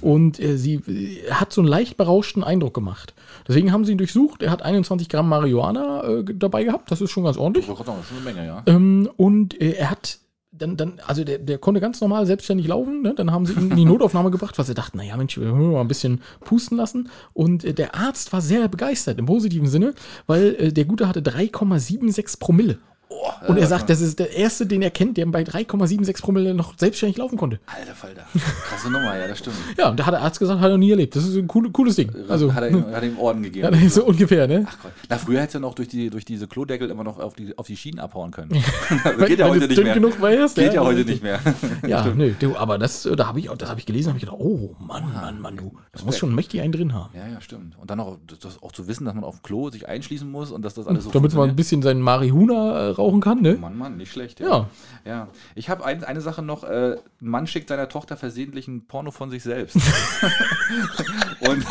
[0.00, 3.14] Und äh, sie äh, hat so einen leicht berauschten Eindruck gemacht.
[3.48, 4.44] Deswegen haben sie ihn durchsucht.
[4.44, 6.92] Er hat 21 Gramm Marihuana äh, dabei gehabt.
[6.92, 7.66] Das ist schon ganz ordentlich.
[7.66, 8.62] Das ist schon eine Menge, ja.
[8.66, 10.20] Ähm, und äh, er hat
[10.60, 13.02] dann, dann, also der, der konnte ganz normal selbstständig laufen.
[13.02, 13.14] Ne?
[13.14, 15.72] Dann haben sie ihn in die Notaufnahme gebracht, weil sie dachten, naja, Mensch, wir hören
[15.72, 17.08] mal ein bisschen pusten lassen.
[17.32, 19.94] Und äh, der Arzt war sehr begeistert im positiven Sinne,
[20.26, 22.78] weil äh, der Gute hatte 3,76 Promille.
[23.46, 26.74] Und er sagt, das ist der erste, den er kennt, der bei 3,76 Promille noch
[26.78, 27.60] selbstständig laufen konnte.
[27.66, 28.22] Alter Falter.
[28.68, 29.56] Krasse Nummer, ja, das stimmt.
[29.78, 31.16] Ja, und da hat der Arzt gesagt, hat er nie erlebt.
[31.16, 32.12] Das ist ein cool, cooles Ding.
[32.28, 33.74] Also, hat, er ihm, hat er ihm Orden gegeben.
[33.82, 34.66] ja, so ungefähr, ne?
[34.68, 34.92] Ach Gott.
[35.08, 37.66] Na, früher hättest du noch durch, die, durch diese Klodeckel immer noch auf die, auf
[37.66, 38.50] die Schienen abhauen können.
[39.26, 39.94] Geht ja heute nicht mehr.
[39.94, 41.40] genug wärst, Geht ja, ja heute nicht mehr.
[41.86, 44.24] Ja, nö, du, aber das, äh, da habe ich, das habe ich gelesen, habe ich
[44.24, 47.10] gedacht, oh Mann, Mann, Mann, du, das muss schon mächtig einen drin haben.
[47.16, 47.76] Ja, ja, stimmt.
[47.78, 50.50] Und dann auch, das, auch zu wissen, dass man auf dem Klo sich einschließen muss
[50.50, 53.54] und dass das alles so Damit man ein bisschen seinen Marihuna äh, rauchen kann, ne?
[53.54, 54.40] Mann, Mann, nicht schlecht.
[54.40, 54.68] Ja.
[55.04, 55.28] ja.
[55.54, 56.64] Ich habe ein, eine Sache noch.
[56.64, 59.76] Äh, ein Mann schickt seiner Tochter versehentlich ein Porno von sich selbst.
[61.40, 61.64] und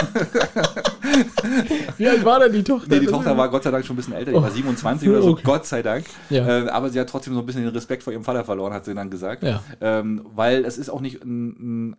[1.97, 2.87] Wie alt war denn die Tochter?
[2.89, 4.31] nee, die Tochter war Gott sei Dank schon ein bisschen älter.
[4.31, 5.41] Die war 27 oder so, Okay.
[5.43, 6.05] Gott sei Dank.
[6.29, 6.47] Ja.
[6.47, 8.85] Äh, aber sie hat trotzdem so ein bisschen den Respekt vor ihrem Vater verloren, hat
[8.85, 9.43] sie dann gesagt.
[9.43, 9.61] Ja.
[9.81, 11.97] Ähm, weil es ist auch nicht ein, ein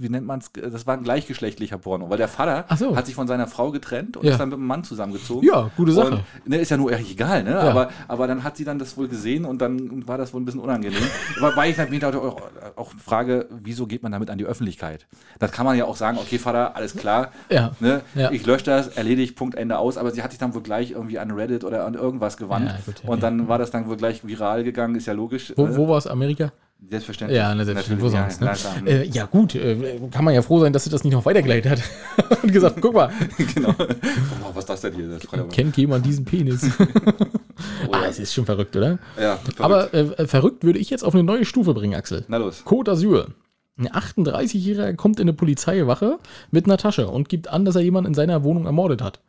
[0.00, 0.50] wie nennt man es?
[0.52, 2.96] Das war ein gleichgeschlechtlicher Porno, weil der Vater so.
[2.96, 4.32] hat sich von seiner Frau getrennt und Ja.
[4.32, 5.46] ist dann mit einem Mann zusammengezogen.
[5.46, 6.12] Ja, gute Sache.
[6.12, 7.58] Und, ne, ist ja nur eigentlich egal, ne?
[7.58, 10.46] Aber, aber dann hat sie dann das wohl gesehen und dann war das wohl ein
[10.46, 11.02] bisschen unangenehm.
[11.40, 12.40] Wobei ich mich da auch,
[12.76, 15.06] auch frage, wieso geht man damit an die Öffentlichkeit?
[15.38, 17.30] Das kann man ja auch sagen, okay, Vater, alles klar.
[17.50, 17.72] Ja.
[17.80, 18.00] Ne?
[18.14, 18.30] Ja.
[18.30, 19.98] Ich lösche das, erledigt, Punkt, Ende aus.
[19.98, 22.68] Aber sie hat sich dann wohl gleich irgendwie an Reddit oder an irgendwas gewandt.
[22.70, 23.30] Ja, gut, ja, und ja.
[23.30, 25.52] dann war das dann wohl gleich viral gegangen, ist ja logisch.
[25.56, 25.76] Wo, ne?
[25.76, 26.06] wo war es?
[26.06, 26.52] Amerika?
[26.90, 27.36] Selbstverständlich.
[27.38, 28.12] Ja, ne, selbstverständlich.
[28.12, 28.64] Wo Natürlich, sonst?
[28.64, 28.90] ja, Ne?
[28.90, 31.72] Äh, ja, gut, äh, kann man ja froh sein, dass sie das nicht noch weitergeleitet
[32.18, 32.42] hat.
[32.42, 33.10] Und gesagt, guck mal,
[33.54, 33.74] genau.
[33.78, 35.08] Oh, was ist das denn hier?
[35.08, 36.68] Das kennt jemand diesen Penis?
[36.78, 36.84] Oh,
[37.92, 38.06] ah, ja.
[38.08, 38.98] es ist schon verrückt, oder?
[39.20, 39.60] ja, verrückt.
[39.60, 42.24] Aber äh, verrückt würde ich jetzt auf eine neue Stufe bringen, Axel.
[42.28, 42.62] Na los.
[42.64, 43.28] Côte d'Azur.
[43.76, 46.18] Ein 38-Jähriger kommt in eine Polizeiwache
[46.52, 49.20] mit einer Tasche und gibt an, dass er jemanden in seiner Wohnung ermordet hat.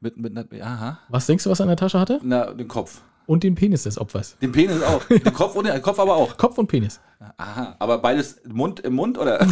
[0.00, 0.98] Mit, mit, einer- aha.
[1.08, 2.18] Was denkst du, was er in der Tasche hatte?
[2.22, 3.02] Na, den Kopf.
[3.26, 4.36] Und den Penis des Opfers.
[4.42, 5.02] Den Penis auch.
[5.04, 6.36] Den Kopf und den Kopf aber auch.
[6.38, 7.00] Kopf und Penis.
[7.38, 7.74] Aha.
[7.78, 9.38] Aber beides Mund im Mund oder?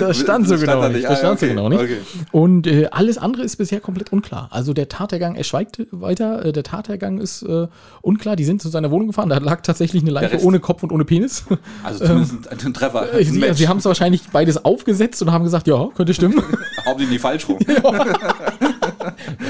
[0.00, 1.04] Das stand so Das stand genau da nicht.
[1.04, 1.54] Das Ah, stand so okay.
[1.54, 1.80] genau nicht.
[1.80, 1.98] Okay.
[2.32, 4.48] Und äh, alles andere ist bisher komplett unklar.
[4.50, 6.44] Also der Tathergang, er schweigt weiter.
[6.44, 7.68] Äh, der Tathergang ist äh,
[8.02, 8.34] unklar.
[8.36, 9.28] Die sind zu seiner Wohnung gefahren.
[9.28, 11.44] Da lag tatsächlich eine Leiche ohne Kopf und ohne Penis.
[11.84, 13.12] Also zumindest ein, ein Treffer.
[13.14, 13.58] Äh, Ein Sie, Match.
[13.58, 16.42] sie haben es wahrscheinlich beides aufgesetzt und haben gesagt, ja, könnte stimmen.
[16.84, 17.58] Hauptsächlich falsch rum.
[17.60, 18.89] Das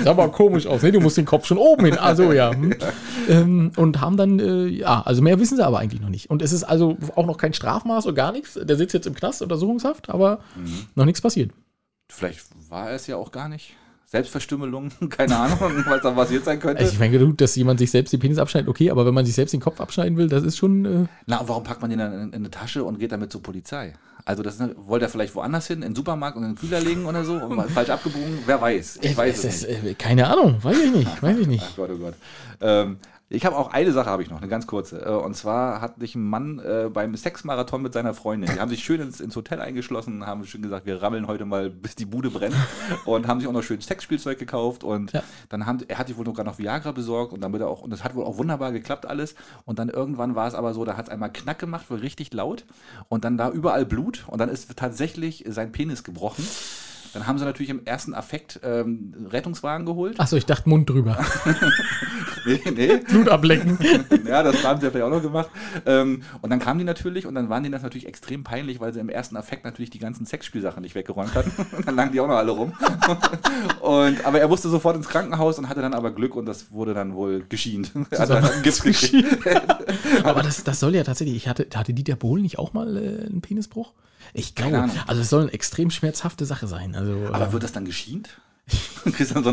[0.04, 0.82] sah aber komisch aus.
[0.82, 0.92] Ne?
[0.92, 1.98] Du musst den Kopf schon oben hin.
[1.98, 2.52] Also ja.
[2.52, 2.74] Hm.
[3.28, 6.30] Ähm, und haben dann, äh, ja, also mehr wissen sie aber eigentlich noch nicht.
[6.30, 8.58] Und es ist also auch noch kein Strafmaß und gar nichts.
[8.60, 10.86] Der sitzt jetzt im Knast, Untersuchungshaft, aber Mhm.
[10.94, 11.50] noch nichts passiert.
[12.08, 13.74] Vielleicht war es ja auch gar nicht.
[14.10, 16.82] Selbstverstümmelung, keine Ahnung, was da passiert sein könnte.
[16.82, 19.34] Ich meine, gut, dass jemand sich selbst den Penis abschneidet, okay, aber wenn man sich
[19.36, 20.84] selbst den Kopf abschneiden will, das ist schon.
[20.84, 23.30] Äh, Na, und warum packt man den dann in, in eine Tasche und geht damit
[23.30, 23.92] zur Polizei?
[24.24, 26.80] Also das ist- wollte er vielleicht woanders hin, in den Supermarkt und in den Kühler
[26.80, 27.40] legen oder so?
[27.74, 28.38] Falsch abgebogen?
[28.46, 28.98] Wer weiß?
[29.02, 29.84] Ich weiß es es nicht.
[29.84, 31.64] äh, keine Ahnung, weiß ich nicht, weiß ich nicht.
[31.70, 32.14] Ach Gott, oh Gott.
[32.60, 32.96] Ähm,
[33.32, 35.04] ich habe auch eine Sache, habe ich noch, eine ganz kurze.
[35.04, 38.68] Äh, und zwar hat sich ein Mann äh, beim Sexmarathon mit seiner Freundin, die haben
[38.68, 42.06] sich schön ins, ins Hotel eingeschlossen, haben schön gesagt, wir rammeln heute mal, bis die
[42.06, 42.56] Bude brennt.
[43.04, 44.82] und haben sich auch noch schön Sexspielzeug gekauft.
[44.82, 45.22] Und Ja.
[45.48, 47.90] dann haben, er hat sich wohl sogar noch Viagra besorgt und damit er auch, und
[47.90, 49.36] das hat wohl auch wunderbar geklappt alles.
[49.64, 52.34] Und dann irgendwann war es aber so, da hat es einmal Knack gemacht, wohl richtig
[52.34, 52.64] laut.
[53.08, 54.24] Und dann da überall Blut.
[54.26, 56.44] Und dann ist tatsächlich sein Penis gebrochen.
[57.12, 60.20] Dann haben sie natürlich im ersten Affekt ähm, Rettungswagen geholt.
[60.20, 61.18] Achso, ich dachte Mund drüber.
[62.46, 62.96] Nee, nee.
[62.96, 63.78] Blut ablecken.
[64.26, 65.50] Ja, das haben sie ja vielleicht auch noch gemacht.
[65.86, 68.92] Ähm, und dann kamen die natürlich und dann waren denen das natürlich extrem peinlich, weil
[68.92, 71.50] sie im ersten Affekt natürlich die ganzen Sexspielsachen nicht weggeräumt hatten.
[71.84, 72.72] dann lagen die auch noch alle rum.
[73.80, 76.94] und, aber er musste sofort ins Krankenhaus und hatte dann aber Glück und das wurde
[76.94, 77.92] dann wohl geschient.
[78.10, 79.26] Er hat dann Gips gekriegt.
[80.22, 83.26] Aber das, das soll ja tatsächlich, ich hatte, hatte Dieter Bohlen nicht auch mal äh,
[83.26, 83.92] einen Penisbruch?
[84.32, 86.94] Ich glaube, also es soll eine extrem schmerzhafte Sache sein.
[86.94, 88.28] Also, Aber äh, wird das dann geschient?
[89.12, 89.50] Kriegst dann so,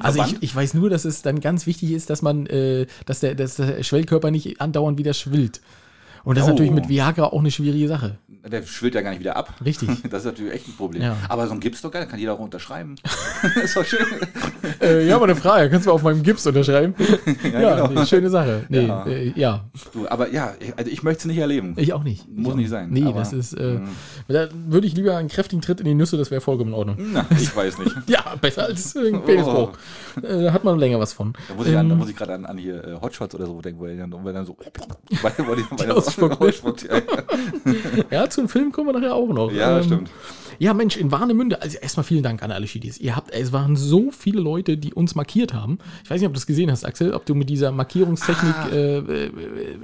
[0.00, 3.20] Also ich, ich weiß nur, dass es dann ganz wichtig ist, dass man, äh, dass,
[3.20, 5.60] der, dass der Schwellkörper nicht andauernd wieder schwillt.
[6.24, 6.52] Und das ist Oh.
[6.52, 8.18] natürlich mit Viagra auch eine schwierige Sache.
[8.44, 9.54] Der schwillt ja gar nicht wieder ab.
[9.64, 9.88] Richtig.
[10.10, 11.00] Das ist natürlich echt ein Problem.
[11.02, 11.16] Ja.
[11.28, 12.96] Aber so ein Gips doch geil, kann jeder auch unterschreiben.
[13.62, 14.04] ist doch schön.
[14.80, 15.70] äh, ja, aber eine Frage.
[15.70, 16.94] Kannst du auf meinem Gips unterschreiben?
[17.52, 18.00] ja, genau.
[18.00, 18.64] nee, schöne Sache.
[18.68, 19.06] Nee, Ja.
[19.06, 19.12] ja.
[19.12, 21.74] Äh, ja, Du, aber ja, also ich möchte es nicht erleben.
[21.76, 22.28] ich auch nicht.
[22.28, 23.88] Muss auch nicht sein, Nee, aber, das ist, äh, mm.
[24.28, 26.96] da würde ich lieber einen kräftigen Tritt in die Nüsse, das wäre vollkommen in Ordnung.
[27.12, 27.94] Na, ich weiß nicht.
[28.08, 29.72] Ja, besser als äh, ein Penisbruch.
[30.22, 31.32] Äh, Da hat man länger was von.
[31.48, 33.86] Da muss ich, Ähm, ich gerade an, an hier äh, Hotshots oder so denken, wo
[33.86, 34.56] er dann, dann so.
[35.22, 36.40] Weil, weil die, weil ne?
[36.40, 37.00] ausspuckt, ja,
[38.10, 39.52] ja, zu einem Film kommen wir nachher auch noch.
[39.52, 40.10] ja, Ähm, stimmt.
[40.58, 42.98] Ja, Mensch, in Warnemünde, also erstmal vielen Dank an alle Schiedis.
[42.98, 45.78] Ihr habt, es waren so viele Leute, die uns markiert haben.
[46.04, 48.68] Ich weiß nicht, ob du das gesehen hast, Axel, ob du mit dieser Markierungstechnik Ah.
[48.68, 49.26] äh, äh,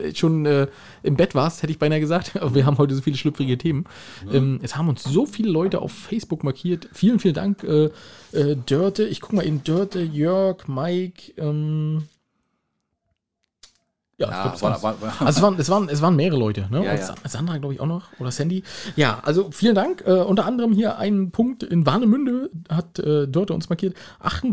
[0.09, 0.69] äh, schon äh,
[1.03, 2.37] im Bett warst, hätte ich beinahe gesagt.
[2.41, 3.87] Aber wir haben heute so viele schlüpfrige Themen.
[4.31, 6.89] Ähm, es haben uns so viele Leute auf Facebook markiert.
[6.93, 7.91] Vielen, vielen Dank, äh,
[8.33, 9.05] äh, Dörte.
[9.05, 12.05] Ich guck mal in Dörte, Jörg, Mike, ähm,
[14.19, 16.67] ja, Ja, glaub, war, war, war, Also es waren, es waren, es waren mehrere Leute,
[16.71, 16.85] ne?
[16.85, 17.03] Ja, ja.
[17.03, 18.05] Sa- Sandra, glaube ich, auch noch.
[18.19, 18.63] Oder Sandy.
[18.97, 20.03] Ja, also vielen Dank.
[20.07, 23.95] Äh, unter anderem hier ein Punkt in Warnemünde hat äh, Dörte uns markiert.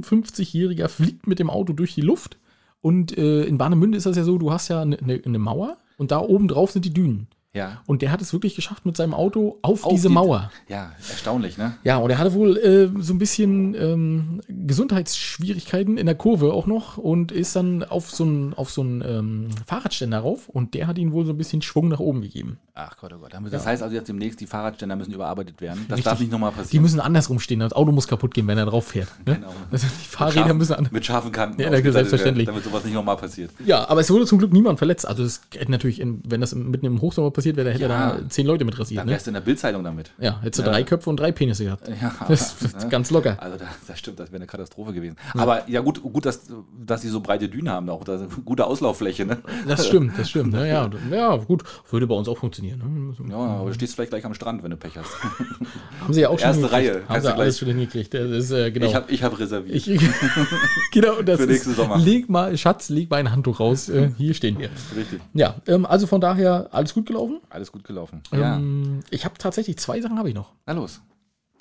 [0.02, 2.38] 58-Jähriger fliegt mit dem Auto durch die Luft.
[2.82, 5.78] Und äh, in Warnemünde ist das ja so, du hast ja eine ne, ne Mauer
[5.98, 7.28] und da oben drauf sind die Dünen.
[7.54, 7.82] ja.
[7.88, 10.52] Und der hat es wirklich geschafft mit seinem Auto auf, Auf diese die- Mauer.
[10.68, 11.76] ja, erstaunlich, ne?
[11.84, 16.66] Ja, und er hatte wohl äh, so ein bisschen ähm, Gesundheitsschwierigkeiten in der Kurve auch
[16.66, 20.88] noch und ist dann auf so einen auf so einen, ähm, Fahrradständer rauf und der
[20.88, 22.58] hat ihn wohl so ein bisschen Schwung nach oben gegeben.
[22.78, 23.32] Ach Gott, oh Gott.
[23.52, 25.86] Das heißt also jetzt demnächst, die Fahrradständer müssen überarbeitet werden.
[25.88, 26.04] Das Richtig.
[26.12, 26.82] darf nicht nochmal Die passieren.
[26.84, 29.08] müssen andersrum stehen, das Auto muss kaputt gehen, wenn er drauf fährt.
[29.26, 29.36] Ne?
[29.36, 29.54] Genau.
[29.72, 30.92] Also die Fahrräder Scharfen- müssen anders.
[30.92, 31.62] Mit scharfen Kanten.
[31.62, 32.46] Ja, selbstverständlich.
[32.48, 33.52] Damit sowas nicht nochmal passiert.
[33.66, 35.08] Ja, aber es wurde zum Glück niemand verletzt.
[35.08, 38.10] Also es hätte natürlich, in, wenn das mitten im Hochsommer passiert wäre, da hätte Ja.
[38.10, 39.00] er da zehn Leute mit rasiert.
[39.00, 39.14] Dann Ne?
[39.14, 40.12] wärst du in der Bildzeitung damit.
[40.20, 40.72] Ja, hättest du Ja.
[40.74, 41.88] drei Köpfe und drei Penisse gehabt.
[41.88, 42.88] Ja, Das ist ne?
[42.90, 43.38] ganz locker.
[43.42, 45.18] Also da, das stimmt, das wäre eine Katastrophe gewesen.
[45.34, 46.42] Aber ja gut, gut, dass,
[46.86, 49.40] dass sie so breite Dünen haben, auch das gute Auslauffläche, ne?
[49.68, 50.46] Das stimmt, das stimmt.
[50.56, 50.70] Ne?
[50.70, 51.64] Ja, ja, gut.
[51.90, 53.16] Würde bei uns auch funktionieren.
[53.20, 53.32] Ne?
[53.32, 55.12] Ja, aber du stehst vielleicht gleich am Strand, wenn du Pech hast.
[56.02, 56.72] Haben sie ja auch schon Erste.
[56.72, 58.14] Reihe, Haben kannst sie alles schon hingekriegt.
[58.14, 58.86] Ist, äh, genau.
[58.86, 59.76] Ich habe ich hab reserviert.
[59.76, 59.86] Ich,
[60.92, 61.98] genau, das Für nächsten Sommer.
[61.98, 63.90] Leg mal, Schatz, leg mal ein Handtuch raus.
[63.90, 64.70] Äh, hier stehen wir.
[64.96, 65.20] Richtig.
[65.34, 67.40] Ja, ähm, also von daher alles gut gelaufen.
[67.50, 68.22] Alles gut gelaufen.
[68.32, 68.58] Ja.
[68.58, 70.54] Ähm, ich habe tatsächlich zwei Sachen habe ich noch.
[70.68, 71.02] Na los.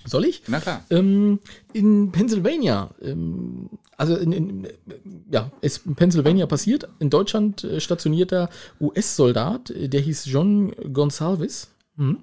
[0.04, 0.42] Soll ich?
[0.48, 0.84] Na klar.
[0.90, 1.38] Ähm,
[1.72, 4.68] in Pennsylvania, ähm, also in, in,
[5.30, 6.88] ja, ist in Pennsylvania passiert.
[6.98, 11.70] In Deutschland äh, stationierter US-Soldat, äh, der hieß John Gonsalves.
[11.96, 12.18] Mhm.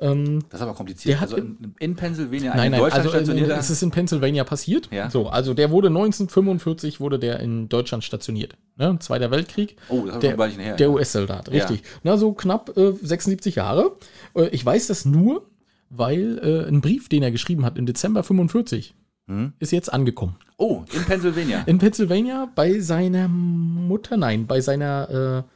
[0.00, 1.12] Ähm, Das ist aber kompliziert.
[1.14, 3.58] Der hat also in, in Pennsylvania, ein Nein, in nein, Deutschland also äh, stationierter.
[3.60, 4.88] es ist in Pennsylvania passiert.
[4.92, 5.10] Ja.
[5.10, 8.56] So, also der wurde 1945 wurde der in Deutschland stationiert.
[8.76, 8.98] Ne?
[8.98, 9.76] Zweiter Weltkrieg.
[9.88, 10.92] Oh, das der, her, Der ja.
[10.92, 11.82] US-Soldat, richtig.
[12.02, 13.96] Na, so knapp äh, 76 Jahre.
[14.34, 15.46] Äh, ich weiß das nur,
[15.90, 18.94] weil äh, ein Brief, den er geschrieben hat im Dezember 45,
[19.28, 19.52] Hm?
[19.58, 20.36] ist jetzt angekommen.
[20.56, 21.62] oh, in Pennsylvania.
[21.66, 25.50] In Pennsylvania bei seiner Mutter, nein, bei seiner äh,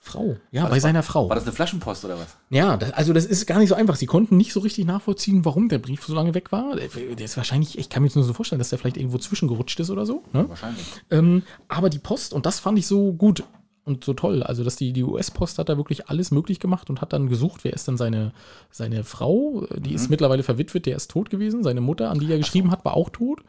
[0.00, 0.36] Frau.
[0.52, 1.28] Ja, bei das- seiner Frau.
[1.28, 2.36] War das eine Flaschenpost oder was?
[2.48, 3.96] Ja, das, also das ist gar nicht so einfach.
[3.96, 6.76] Sie konnten nicht so richtig nachvollziehen, warum der Brief so lange weg war.
[6.76, 9.18] Der, der ist wahrscheinlich, ich kann mir jetzt nur so vorstellen, dass der vielleicht irgendwo
[9.18, 10.22] zwischengerutscht ist oder so.
[10.32, 10.48] Ne?
[10.48, 10.86] Wahrscheinlich.
[11.10, 13.44] Ähm, aber die Post, und das fand ich so gut
[13.88, 17.00] und so toll, also dass die, die US-Post hat da wirklich alles möglich gemacht und
[17.00, 18.32] hat dann gesucht, wer ist denn seine,
[18.70, 21.64] seine Frau, die ist mittlerweile verwitwet, der ist tot gewesen.
[21.64, 23.40] Seine Mutter, an die er geschrieben hat, war auch tot.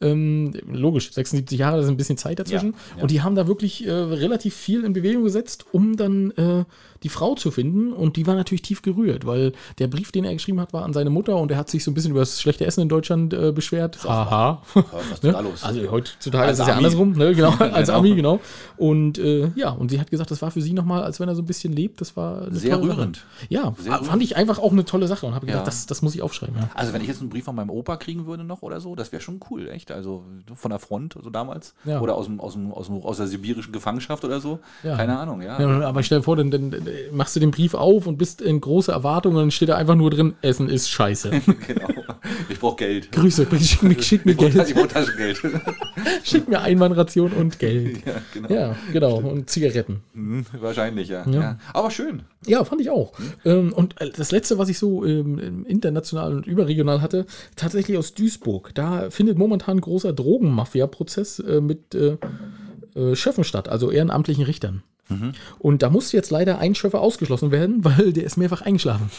[0.00, 2.70] Ähm, logisch, 76 Jahre, da ist ein bisschen Zeit dazwischen.
[2.72, 3.02] Ja, ja.
[3.02, 6.64] Und die haben da wirklich äh, relativ viel in Bewegung gesetzt, um dann äh,
[7.02, 7.92] die Frau zu finden.
[7.92, 10.92] Und die war natürlich tief gerührt, weil der Brief, den er geschrieben hat, war an
[10.92, 13.32] seine Mutter und er hat sich so ein bisschen über das schlechte Essen in Deutschland
[13.34, 13.98] äh, beschwert.
[14.04, 14.62] Haha.
[14.74, 15.32] Ja, was Ne?
[15.32, 15.62] da los?
[15.64, 17.34] Also heutzutage Als ist es ja andersrum, ne?
[17.34, 17.98] genau, als Genau.
[17.98, 18.40] Ami, genau.
[18.76, 21.34] Und äh, ja, und sie hat gesagt, das war für sie nochmal, als wenn er
[21.34, 23.16] so ein bisschen lebt, das war Sehr rührend.
[23.16, 23.26] Sache.
[23.48, 24.22] Ja, Sehr fand rührend.
[24.22, 25.64] ich einfach auch eine tolle Sache und habe gedacht, Ja.
[25.66, 26.56] das, das muss ich aufschreiben.
[26.56, 26.70] Ja.
[26.74, 29.12] Also wenn ich jetzt einen Brief von meinem Opa kriegen würde noch oder so, das
[29.12, 29.90] wäre schon cool, echt.
[29.90, 31.74] Also von der Front, so damals.
[31.84, 34.60] Oder aus, dem, aus, dem, aus, dem, aus der sibirischen Gefangenschaft oder so.
[34.82, 34.96] Ja.
[34.96, 35.56] Keine Ahnung, ja.
[35.86, 36.72] Aber stell dir vor, dann, dann
[37.12, 39.94] machst du den Brief auf und bist in große Erwartung und dann steht da einfach
[39.94, 41.30] nur drin, Essen ist scheiße.
[41.66, 41.88] genau.
[42.48, 43.12] Ich brauche Geld.
[43.12, 44.74] Grüße, schick mir, schick mir Ich brauche Geld.
[44.74, 45.40] brauch Taschengeld.
[46.24, 48.04] Schick mir Einmannration und Geld.
[48.06, 48.48] ja, genau.
[48.48, 49.16] Ja, genau.
[49.18, 50.00] Und Zigaretten.
[50.14, 51.26] Hm, wahrscheinlich, ja.
[51.26, 51.40] Ja.
[51.40, 51.58] ja.
[51.72, 52.22] Aber schön.
[52.46, 53.12] Ja, fand ich auch.
[53.44, 57.26] Ähm, und äh, das letzte, was ich so ähm, international und überregional hatte,
[57.56, 58.74] tatsächlich aus Duisburg.
[58.74, 62.16] Da findet momentan ein großer Drogenmafia-Prozess äh, mit äh,
[63.14, 64.82] Schöffen statt, also ehrenamtlichen Richtern.
[65.58, 69.10] Und da musste jetzt leider ein Schöffer ausgeschlossen werden, weil der ist mehrfach eingeschlafen.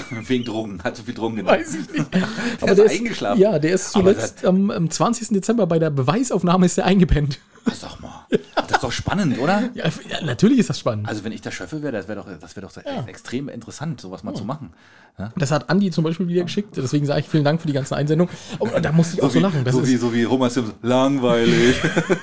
[0.10, 0.82] Wegen Drogen.
[0.82, 1.58] Hat so viel Drogen genommen.
[1.60, 2.06] ich nicht.
[2.62, 3.40] Der ist eingeschlafen.
[3.40, 5.28] Ja, der ist Aber zuletzt am, am 20.
[5.28, 7.38] Dezember bei der Beweisaufnahme ist er eingepennt.
[7.68, 8.26] Ach, sag mal.
[8.54, 9.64] Das ist doch spannend, oder?
[9.74, 11.08] Ja, ja, natürlich ist das spannend.
[11.08, 13.04] Also wenn ich der Schöffel wäre, das wäre doch, das wäre doch Ja.
[13.06, 14.72] extrem interessant, sowas mal zu machen.
[15.18, 15.32] Ja?
[15.36, 17.94] Das hat Andi zum Beispiel wieder geschickt, deswegen sage ich vielen Dank für die ganzen
[17.94, 18.32] Einsendungen.
[18.58, 19.64] Oh, da musste ich auch so, wie, lachen.
[19.64, 20.74] Das so, ist wie, so wie Homer Simpson.
[20.82, 21.76] Langweilig.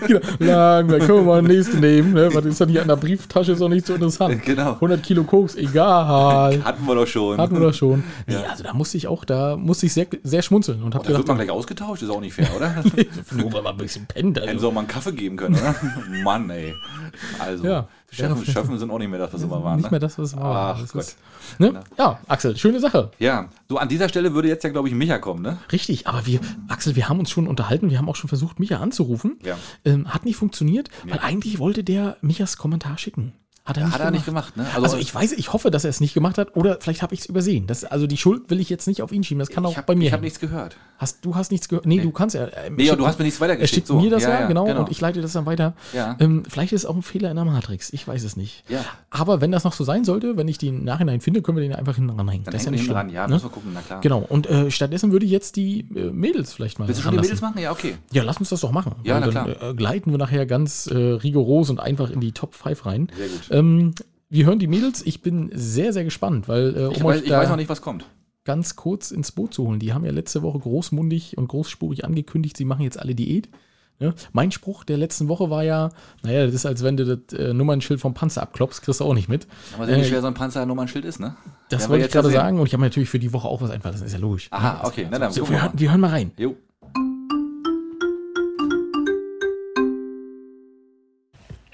[0.08, 2.14] genau, lang, da können wir mal nächste nehmen.
[2.14, 2.30] Ne?
[2.34, 4.44] Was ist dann hier an der Brieftasche, ist doch nicht so interessant.
[4.44, 4.74] Genau.
[4.74, 6.64] 100 Kilo Koks, egal.
[6.64, 7.38] Hatten wir doch schon.
[7.40, 8.04] Hatten wir das schon.
[8.28, 11.10] Nee, also da musste ich auch, da musste ich sehr, sehr schmunzeln und habe da
[11.12, 12.84] wird gedacht, man gleich ausgetauscht, ist auch nicht fair, oder?
[13.32, 14.38] nur weil man ein bisschen pennt.
[14.38, 14.60] Hätten Also.
[14.62, 15.76] sie auch mal einen Kaffee geben können, oder?
[16.24, 16.74] Mann, ey.
[17.40, 17.88] Also, Ja.
[18.12, 19.78] Schöffen, Schöffen sind auch nicht mehr das, was sie mal waren.
[19.78, 19.92] Nicht Ne?
[19.92, 20.76] mehr das, was es war.
[20.76, 21.02] Ach das Gott.
[21.02, 21.18] ist,
[21.58, 21.82] ne?
[21.98, 23.10] Ja, Axel, schöne Sache.
[23.18, 25.58] Ja, so an dieser Stelle würde jetzt ja, glaube ich, Micha kommen, ne?
[25.72, 28.78] Richtig, aber wir, Axel, wir haben uns schon unterhalten, wir haben auch schon versucht, Micha
[28.78, 29.40] anzurufen.
[29.44, 29.58] Ja.
[29.84, 33.34] Ähm, hat nicht funktioniert, weil eigentlich wollte der Michas Kommentar schicken.
[33.66, 34.66] Hat er nicht Hat er nicht gemacht, ne?
[34.76, 37.22] Also, ich weiß, ich hoffe, dass er es nicht gemacht hat oder vielleicht habe ich
[37.22, 37.66] es übersehen.
[37.66, 39.86] Das, also die Schuld will ich jetzt nicht auf ihn schieben, das kann auch hab,
[39.86, 40.08] bei mir.
[40.08, 40.76] Ich habe nichts gehört.
[40.98, 41.86] Hast, du hast nichts gehört?
[41.86, 42.46] Nee, du kannst ja.
[42.46, 43.76] äh, Nee, schickt- du hast mir nichts Er weitergeschickt.
[43.76, 44.00] schickt so.
[44.00, 45.74] mir das ja, genau, und ich leite das dann weiter.
[45.94, 46.18] Ja.
[46.20, 48.64] Ähm, vielleicht ist es auch ein Fehler in der Matrix, ich weiß es nicht.
[48.70, 48.84] Ja.
[49.10, 51.74] Aber wenn das noch so sein sollte, wenn ich im Nachhinein finde, können wir den
[51.74, 52.44] einfach hinten ranhängen.
[52.44, 52.94] Dann das ist ja nicht schlimm.
[52.96, 53.10] dran.
[53.10, 53.34] Ja, ne?
[53.36, 54.02] müssen wir gucken, na klar.
[54.02, 57.14] Genau, und äh, stattdessen würde ich jetzt die äh, Mädels vielleicht mal Willst du schon
[57.14, 57.22] die.
[57.22, 57.60] Mädels machen?
[57.62, 57.96] Ja, okay.
[58.12, 58.96] Ja, lass uns das doch machen.
[59.04, 62.56] Ja, na dann äh, gleiten wir nachher ganz äh, rigoros und einfach in die Top
[62.56, 63.08] 5 rein.
[63.18, 63.52] Sehr gut.
[63.54, 63.94] Ähm,
[64.30, 65.02] wir hören die Mädels.
[65.06, 67.82] Ich bin sehr, sehr gespannt, weil äh, um Ich, weiß, ich weiß noch nicht, was
[67.82, 68.06] kommt.
[68.46, 69.80] ganz kurz ins Boot zu holen.
[69.80, 73.48] Die haben ja letzte Woche großmundig und großspurig angekündigt, sie machen jetzt alle Diät.
[74.00, 74.14] Ne?
[74.34, 75.90] Mein Spruch der letzten Woche war ja,
[76.24, 79.14] naja, das ist, als wenn du das äh, Nummernschild vom Panzer abklopfst, kriegst du auch
[79.14, 79.46] nicht mit.
[79.78, 81.36] Aber wie Äh, schwer so ein Panzernummernschild ist, ne?
[81.70, 83.70] Das wollte ich gerade sagen und ich habe mir natürlich für die Woche auch was
[83.70, 84.48] einfallen lassen, ist ja logisch.
[84.50, 85.08] Aha, okay.
[85.12, 85.80] Na, dann So, wir, hören, mal.
[85.80, 86.32] wir hören mal rein.
[86.38, 86.56] Jo.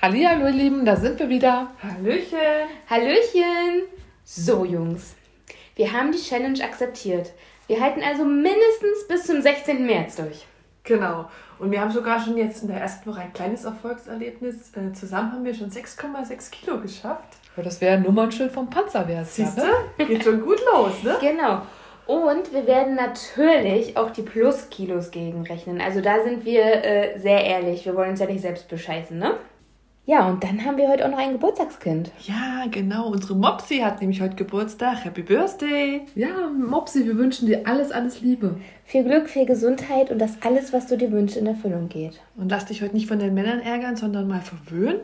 [0.01, 1.71] Hallihallo, ihr Lieben, da sind wir wieder.
[1.83, 2.39] Hallöchen.
[2.89, 3.83] Hallöchen.
[4.23, 5.13] So, Jungs.
[5.75, 7.33] Wir haben die Challenge akzeptiert.
[7.67, 9.85] Wir halten also mindestens bis zum 16.
[9.85, 10.47] März durch.
[10.85, 11.29] Genau.
[11.59, 14.71] Und wir haben sogar schon jetzt in der ersten Woche ein kleines Erfolgserlebnis.
[14.77, 17.35] Äh, zusammen haben wir schon 6,6 Kilo geschafft.
[17.57, 19.35] Ja, das wäre ein Nummernschild vom Panzer, wäre es.
[19.35, 20.03] Siehst ja, du?
[20.03, 20.07] ne?
[20.07, 21.17] Geht schon gut los, ne?
[21.19, 21.63] Genau.
[22.07, 25.81] Und wir werden natürlich auch die Pluskilos gegenrechnen.
[25.81, 27.85] Also da sind wir äh, sehr ehrlich.
[27.85, 29.35] Wir wollen uns ja nicht selbst bescheißen, ne?
[30.09, 32.09] Ja, und dann haben wir heute auch noch ein Geburtstagskind.
[32.25, 33.09] Ja, genau.
[33.09, 35.05] Unsere Mopsi hat nämlich heute Geburtstag.
[35.05, 36.01] Happy Birthday.
[36.15, 38.57] Ja, Mopsi, wir wünschen dir alles, alles Liebe.
[38.85, 42.19] Viel Glück, viel Gesundheit und dass alles, was du dir wünschst, in Erfüllung geht.
[42.35, 45.01] Und lass dich heute nicht von den Männern ärgern, sondern mal verwöhnen.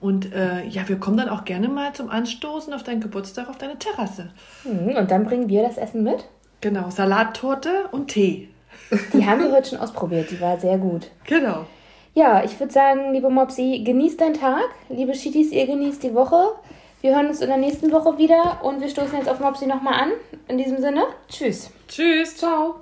[0.00, 3.58] Und äh, ja, wir kommen dann auch gerne mal zum Anstoßen auf deinen Geburtstag auf
[3.58, 4.30] deine Terrasse.
[4.62, 6.24] Hm, und dann bringen wir das Essen mit.
[6.62, 8.48] Genau, Salattorte und Tee.
[9.12, 10.30] Die haben wir heute schon ausprobiert.
[10.30, 11.10] Die war sehr gut.
[11.24, 11.66] Genau.
[12.16, 14.64] Ja, ich würde sagen, liebe Mopsi, genießt deinen Tag.
[14.88, 16.54] Liebe Schitis, ihr genießt die Woche.
[17.02, 20.00] Wir hören uns in der nächsten Woche wieder und wir stoßen jetzt auf Mopsi nochmal
[20.00, 20.12] an.
[20.48, 21.70] In diesem Sinne, tschüss.
[21.86, 22.38] Tschüss.
[22.38, 22.76] Ciao.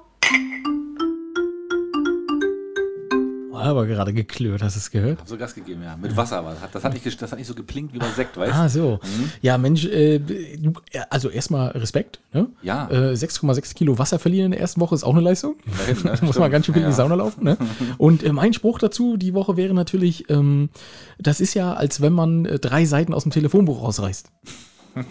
[3.64, 5.20] Aber gerade geklirrt, hast du es gehört?
[5.20, 5.96] Hab so Gas gegeben, ja.
[5.96, 6.50] Mit Wasser aber.
[6.50, 8.64] Das hat, das hat, nicht, das hat nicht so geplinkt wie bei Sekt, weißt Ah,
[8.64, 8.68] du?
[8.68, 9.00] so.
[9.40, 10.20] Ja, Mensch, äh,
[10.92, 12.20] ja, also erstmal Respekt.
[12.35, 12.48] Ne?
[12.61, 12.90] Ja.
[12.90, 15.57] Äh, 6,6 Kilo Wasser verlieren in der ersten Woche ist auch eine Leistung.
[15.64, 16.16] Immerhin, ne?
[16.20, 16.96] Da muss man ganz schön viel in die Ja.
[16.96, 17.42] Sauna laufen.
[17.42, 17.57] Ne?
[17.96, 20.68] Und äh, mein Spruch dazu die Woche wäre natürlich, ähm,
[21.18, 24.31] das ist ja, als wenn man äh, drei Seiten aus dem Telefonbuch rausreißt.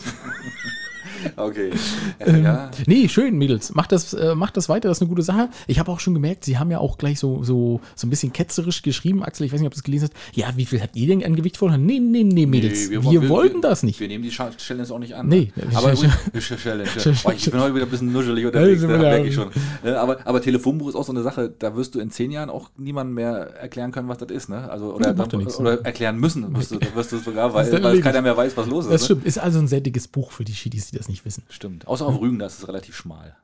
[1.36, 1.72] Okay.
[2.20, 2.72] Ähm, ja.
[2.86, 3.74] Nee, schön, Mädels.
[3.74, 5.50] Macht das, äh, macht das weiter, das ist eine gute Sache.
[5.68, 8.32] Ich habe auch schon gemerkt, Sie haben ja auch gleich so, so, so ein bisschen
[8.32, 9.24] ketzerisch geschrieben.
[9.24, 10.36] Axel, ich weiß nicht, ob du es gelesen hast.
[10.38, 11.86] Ja, wie viel habt ihr denn an Gewicht verloren?
[11.86, 12.90] Nee, nee, nee, Mädels.
[12.90, 14.00] wir, wollen- wollten das nicht.
[14.00, 15.28] Wir nehmen die Challenge auch nicht an.
[15.28, 15.52] Nee.
[15.56, 15.64] ne?
[15.76, 16.90] aber Sch- übrigens- Challenge.
[17.24, 19.50] Boah, ich bin heute wieder ein bisschen nuschelig unterwegs, da merke ich schon.
[19.84, 22.50] Ne, Aber, aber Telefonbuch ist auch so eine Sache, da wirst du in zehn Jahren
[22.50, 24.50] auch niemandem mehr erklären können, was das ist.
[24.50, 24.70] Ne?
[24.70, 25.60] Also, oder, ja nichts.
[25.60, 28.68] oder erklären müssen, wirst du, wirst du sogar, weil, dann weil keiner mehr weiß, was
[28.68, 28.92] los ist.
[28.92, 29.06] Das ne?
[29.06, 29.26] stimmt.
[29.26, 31.44] Ist also ein sehr dickes Buch für die Schiedis, die das nicht wissen.
[31.50, 31.88] Stimmt.
[31.88, 33.36] Außer auf Rügen, da ist es relativ schmal.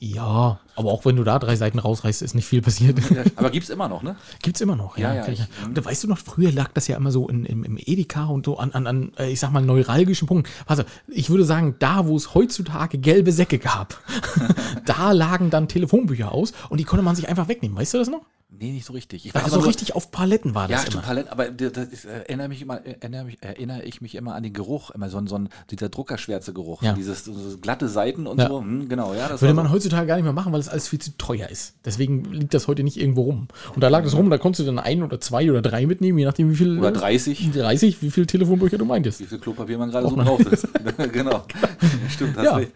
[0.00, 3.00] Ja, aber auch wenn du da drei Seiten rausreißt, ist nicht viel passiert.
[3.10, 4.14] Ja, aber gibt es immer noch, ne?
[4.42, 6.86] Gibt's immer noch, Ja, ja, kenn ich- Und da weißt du noch, früher lag das
[6.86, 9.50] ja immer so in, im, im Edeka und so an, an, an, äh, ich sag
[9.50, 10.48] mal, neuralgischen Punkten.
[10.66, 14.00] Also, ich würde sagen, da, wo es heutzutage gelbe Säcke gab,
[14.84, 17.76] da lagen dann Telefonbücher aus und die konnte man sich einfach wegnehmen.
[17.76, 18.22] Weißt du das noch?
[18.60, 19.24] Nee, nicht so richtig.
[19.24, 21.02] Ich Also immer nur- richtig auf Paletten war Ja, das stimmt, immer.
[21.04, 24.42] Palette, aber das ist, äh, erinnere, mich immer, erinnere, mich, erinnere ich mich immer an
[24.42, 26.92] den Geruch, immer so ein, so ein dieser Druckerschwärze-Geruch, Ja.
[26.94, 28.48] dieses so glatte Seiten und Ja.
[28.48, 30.58] so, hm, genau, ja, das Würde war man so, heutzutage gar nicht mehr machen, weil
[30.60, 31.74] es alles viel zu teuer ist.
[31.84, 33.48] Deswegen liegt das heute nicht irgendwo rum.
[33.74, 36.18] Und da lag das rum, da konntest du dann ein oder zwei oder drei mitnehmen,
[36.18, 36.78] je nachdem wie viel.
[36.78, 39.20] oder 30, 30, wie viel Telefonbücher du meintest.
[39.20, 40.44] wie viel Klopapier man gerade so braucht.
[41.12, 41.44] genau,
[42.10, 42.56] stimmt, hast Ja.
[42.56, 42.72] recht.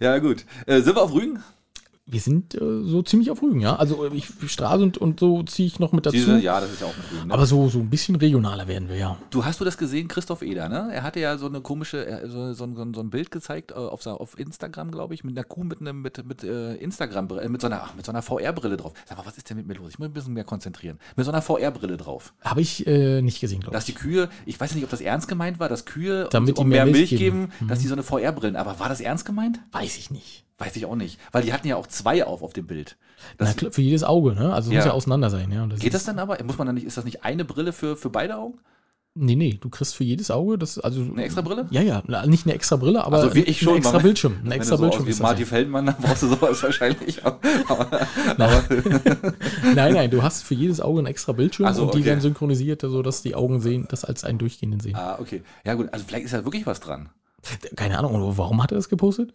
[0.00, 0.44] Ja, gut.
[0.66, 1.40] Äh, sind wir auf Rügen?
[2.08, 3.74] Wir sind äh, so ziemlich auf Rügen, ja.
[3.74, 6.16] Also ich Straße und, und so ziehe ich noch mit dazu.
[6.16, 7.26] Diese, ja, das ist ja auch mit Rügen.
[7.26, 7.34] Ne?
[7.34, 9.18] Aber so, so ein bisschen regionaler werden wir, ja.
[9.30, 10.88] Du hast du das gesehen, Christoph Eder, ne?
[10.92, 13.74] Er hatte ja so eine komische, äh, so, so, so, so ein Bild gezeigt äh,
[13.74, 17.48] auf, auf Instagram, glaube ich, mit einer Kuh mit einem mit, mit äh, Instagram äh,
[17.48, 18.92] mit so einer ach, mit so einer VR-Brille drauf.
[19.04, 19.90] Sag mal, was ist denn mit mir los?
[19.90, 21.00] Ich muss ein bisschen mehr konzentrieren.
[21.16, 22.34] Mit so einer VR-Brille drauf.
[22.40, 23.96] Habe ich äh, nicht gesehen, glaube Dass ich.
[23.96, 26.70] die Kühe, ich weiß nicht, ob das ernst gemeint war, dass Kühe Damit um, die
[26.70, 27.68] mehr, Milch Milch geben, geben.
[27.68, 29.58] dass die so eine VR-Brillen, aber war das ernst gemeint?
[29.72, 30.45] Weiß ich nicht.
[30.58, 31.18] Weiß ich auch nicht.
[31.32, 32.96] Weil die hatten ja auch zwei auf auf dem Bild.
[33.38, 34.52] Na für jedes Auge, ne?
[34.54, 34.78] Also Ja.
[34.78, 35.66] muss ja auseinander sein, ja.
[35.66, 36.42] Geht das dann aber?
[36.44, 38.58] Muss man dann nicht, ist das nicht eine Brille für, für beide Augen?
[39.18, 41.00] Nee, nee, du kriegst für jedes Auge das, also.
[41.00, 41.66] Eine extra Brille?
[41.70, 43.72] Ja, ja, nicht eine extra Brille, aber Also wie ich schon.
[43.74, 43.98] ein extra.
[43.98, 44.36] Bildschirm.
[44.44, 45.06] Ein extra so Bildschirm.
[45.06, 45.46] Wie Marty ja.
[45.46, 47.24] Feldmann, dann brauchst du sowas wahrscheinlich.
[47.24, 47.38] Aber,
[48.36, 48.64] aber,
[49.74, 52.06] Nein, nein, du hast für jedes Auge ein extra Bildschirm Ach so, und die okay.
[52.08, 54.96] werden synchronisiert, sodass die Augen sehen, das als einen durchgehenden sehen.
[54.96, 55.42] ah, okay.
[55.64, 55.88] Ja, gut.
[55.92, 57.08] Also, vielleicht ist da wirklich was dran.
[57.74, 59.32] Keine Ahnung, warum hat er das gepostet?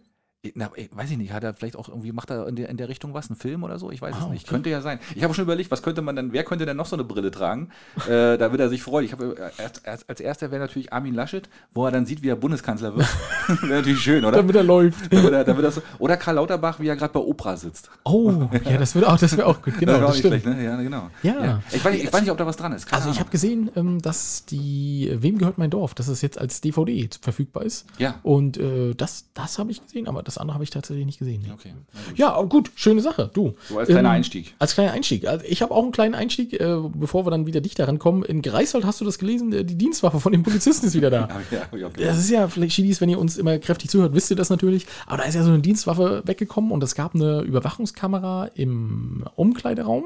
[0.56, 2.76] Na, ich weiß ich nicht, hat er vielleicht auch irgendwie, macht er in der, in
[2.76, 3.92] der Richtung was, einen Film oder so?
[3.92, 4.42] Ich weiß es Ah, nicht.
[4.42, 4.50] okay.
[4.54, 4.98] Könnte ja sein.
[5.14, 7.30] Ich habe schon überlegt, was könnte man denn, wer könnte denn noch so eine Brille
[7.30, 7.68] tragen?
[8.08, 9.04] äh, da wird er sich freuen.
[9.06, 12.24] Ich habe äh, erst, erst, als erster wäre natürlich Armin Laschet, wo er dann sieht,
[12.24, 13.06] wie er Bundeskanzler wird.
[13.62, 14.38] wäre natürlich schön, oder?
[14.38, 15.00] Damit er läuft.
[15.12, 17.88] Damit er, damit er so, oder Karl Lauterbach, wie er gerade bei Oprah sitzt.
[18.04, 19.74] Oh, ja, das wird auch, das wäre auch gut.
[19.78, 20.42] Genau, das das stimmt.
[20.42, 20.64] schlecht, ne?
[20.64, 21.08] Ja, genau.
[21.22, 21.62] Ja.
[21.70, 22.86] Ich, weiß nicht, ich weiß nicht, ob da was dran ist.
[22.86, 23.26] Keine Also ich Ahnung.
[23.26, 27.62] habe gesehen, ähm, dass die Wem gehört mein Dorf, dass es jetzt als DVD verfügbar
[27.62, 27.86] ist.
[27.98, 28.16] Ja.
[28.24, 31.42] Und äh, das, das habe ich gesehen, aber das andere habe ich tatsächlich nicht gesehen.
[31.46, 31.52] nee.
[31.52, 31.72] Okay.
[32.16, 33.30] Ja, aber gut, schöne Sache.
[33.32, 33.54] Du.
[33.68, 34.54] So als kleiner Ähm, Einstieg.
[34.58, 35.26] Als kleiner Einstieg.
[35.26, 38.22] Also ich habe auch einen kleinen Einstieg, äh, bevor wir dann wieder dichter rankommen.
[38.24, 41.28] In Greifswald hast du das gelesen, äh, die Dienstwaffe von dem Polizisten ist wieder da.
[41.50, 44.30] Ja, ich auch Das ist ja, vielleicht Schiedis, wenn ihr uns immer kräftig zuhört, wisst
[44.30, 44.86] ihr das natürlich.
[45.06, 50.04] Aber da ist ja so eine Dienstwaffe weggekommen und es gab eine Überwachungskamera im Umkleideraum.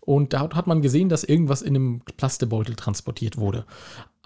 [0.00, 3.64] Und da hat man gesehen, dass irgendwas in einem Plastebeutel transportiert wurde.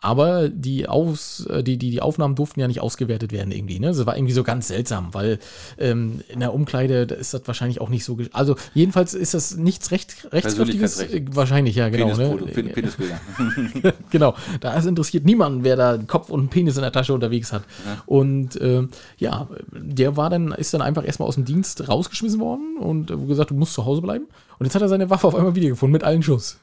[0.01, 3.81] Aber die, Aus, äh, die, die, die Aufnahmen durften ja nicht ausgewertet werden irgendwie.
[3.81, 3.89] Ne?
[3.89, 5.39] Das war irgendwie so ganz seltsam, weil
[5.77, 8.17] ähm, in der Umkleide da ist das wahrscheinlich auch nicht so.
[8.33, 11.01] Also jedenfalls ist das nichts recht, rechtskräftiges.
[11.01, 12.07] Äh, Wahrscheinlich, ja, genau.
[12.15, 12.53] Penisfoto, Ne?
[12.53, 13.21] Pen- Penisbilder.
[14.11, 14.35] genau.
[14.61, 17.65] Da interessiert niemanden, wer da einen Kopf und einen Penis in der Tasche unterwegs hat.
[18.07, 18.87] Und äh,
[19.19, 23.17] ja, der war dann, ist dann einfach erstmal aus dem Dienst rausgeschmissen worden und äh,
[23.17, 24.27] gesagt, du musst zu Hause bleiben.
[24.59, 26.59] Und jetzt hat er seine Waffe auf einmal wiedergefunden mit allen Schuss.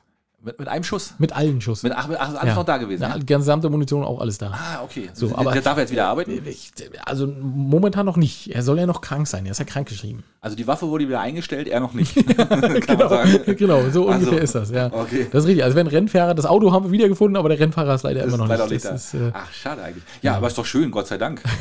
[0.46, 1.16] Mit, mit einem Schuss.
[1.18, 1.84] Mit allen Schuss.
[1.84, 2.56] Mit, ach, ach, alles Ja.
[2.56, 3.02] noch da gewesen.
[3.02, 4.52] Ja, Ja, gesamte Munition auch alles da.
[4.52, 5.10] Ah, okay.
[5.14, 6.40] So, der, aber- der darf jetzt wieder arbeiten.
[6.46, 6.72] Ich,
[7.06, 8.54] also momentan noch nicht.
[8.56, 9.46] Er soll ja noch krank sein.
[9.46, 10.24] Er ist ja krank geschrieben.
[10.42, 12.16] Also die Waffe wurde wieder eingestellt, er noch nicht.
[12.38, 13.56] Kann man Genau, sagen.
[13.58, 14.70] genau, so Also, ungefähr ist das.
[14.70, 14.88] Ja.
[14.94, 15.28] okay.
[15.32, 15.64] Das ist richtig.
[15.64, 18.38] Also wenn Rennfahrer, das Auto haben wir wiedergefunden, aber der Rennfahrer ist leider Das immer
[18.38, 18.86] noch ist leider nicht.
[18.86, 20.04] ist, äh, Ach, schade eigentlich.
[20.22, 21.42] Ja, aber ist doch schön, Gott sei Dank.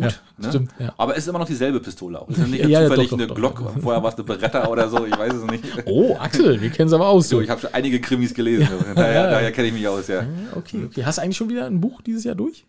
[0.00, 0.20] Gut.
[0.38, 0.48] Ja, ne?
[0.48, 0.92] stimmt, ja.
[0.96, 2.28] Aber es ist immer noch dieselbe Pistole auch.
[2.28, 3.34] Es ist nicht Ja, zufällig doch, doch, eine doch.
[3.34, 5.64] Glock, vorher war es eine Beretta oder so, ich weiß es nicht.
[5.86, 7.28] oh, Axel, wir kennen es aber aus.
[7.28, 8.68] So, ich habe schon einige Krimis gelesen.
[8.94, 10.24] Daher, daher kenne ich mich aus, ja.
[10.54, 11.04] Okay, okay.
[11.04, 12.66] Hast du eigentlich schon wieder ein Buch dieses Jahr durch?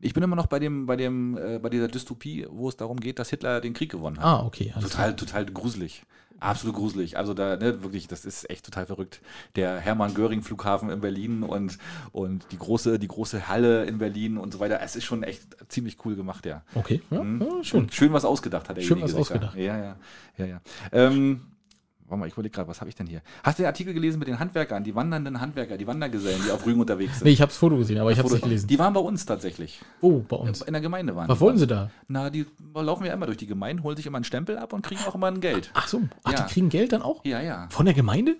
[0.00, 2.98] Ich bin immer noch bei dem, bei dem, äh, bei dieser Dystopie, wo es darum
[2.98, 4.24] geht, dass Hitler den Krieg gewonnen hat.
[4.24, 4.74] Ah, okay.
[4.80, 6.02] Total, total gruselig.
[6.42, 7.16] Absolut gruselig.
[7.16, 9.20] Also da, ne, wirklich, das ist echt total verrückt.
[9.56, 11.78] Der Hermann-Göring-Flughafen in Berlin und,
[12.12, 14.80] und die große, die große Halle in Berlin und so weiter.
[14.82, 16.62] Es ist schon echt ziemlich cool gemacht, ja.
[16.74, 17.40] Okay, ja, Mhm.
[17.42, 17.90] ja schön.
[17.92, 19.34] Schön was ausgedacht hat Schön derjenige was da.
[19.34, 19.56] ausgedacht.
[19.56, 19.96] Ja, ja,
[20.38, 20.60] ja, ja.
[20.90, 21.42] Ähm,
[22.12, 23.22] warte mal, ich überlege gerade, was habe ich denn hier?
[23.42, 26.64] Hast du den Artikel gelesen mit den Handwerkern, die wandernden Handwerker, die Wandergesellen, die auf
[26.66, 27.24] Rügen unterwegs sind?
[27.24, 28.68] Nee, ich habe das Foto gesehen, aber ich habe es nicht gelesen.
[28.68, 29.80] Die waren bei uns tatsächlich.
[30.00, 30.62] Oh, bei uns.
[30.62, 31.90] In der Gemeinde waren Was wollen sie da?
[32.08, 34.82] Na, die laufen ja immer durch die Gemeinde, holen sich immer einen Stempel ab und
[34.82, 35.70] kriegen auch immer ein Geld.
[35.74, 36.42] Ach so, ach, Ja.
[36.42, 37.24] die kriegen Geld dann auch?
[37.24, 37.66] Ja, ja.
[37.70, 38.36] Von der Gemeinde?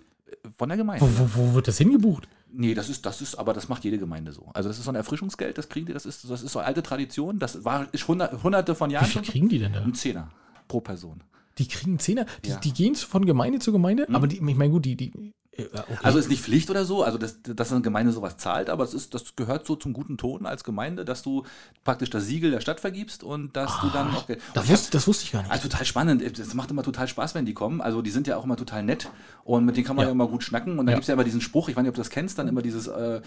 [0.59, 1.05] Von der Gemeinde.
[1.05, 2.29] Wo, wo, wo wird das hingebucht?
[2.55, 4.51] Nee, das ist, das ist, aber das macht jede Gemeinde so.
[4.53, 6.69] Also das ist so ein Erfrischungsgeld, das kriegen die, das ist, das ist so eine
[6.69, 7.39] alte Tradition.
[7.39, 9.33] Das war ist hundert, hunderte von Wie Jahren viel schon so.
[9.33, 9.81] kriegen die denn da?
[9.81, 10.29] Ein Zehner
[10.69, 11.23] pro Person.
[11.59, 12.27] Die kriegen Zehner?
[12.45, 12.57] Die, Ja.
[12.57, 12.61] Mhm.
[12.63, 14.07] die gehen von Gemeinde zu Gemeinde?
[14.13, 15.13] Aber die, ich meine, gut, die, die
[15.59, 15.69] okay.
[16.03, 18.95] Also ist nicht Pflicht oder so, also dass, dass eine Gemeinde sowas zahlt, aber es
[18.95, 21.45] ist, das gehört so zum guten Ton als Gemeinde, dass du
[21.85, 25.07] praktisch das Siegel der Stadt vergibst und dass du dann auch das, hab- wusste, das
[25.07, 25.51] wusste ich gar nicht.
[25.53, 26.39] Also total spannend.
[26.39, 27.81] Das macht immer total Spaß, wenn die kommen.
[27.83, 29.11] Also die sind ja auch immer total nett
[29.45, 30.09] und mit denen kann man Ja.
[30.09, 30.73] ja, immer gut schnacken.
[30.79, 30.95] Und dann Ja.
[30.95, 32.63] gibt es ja immer diesen Spruch, ich weiß nicht, ob du das kennst, dann immer
[32.63, 33.21] dieses, äh,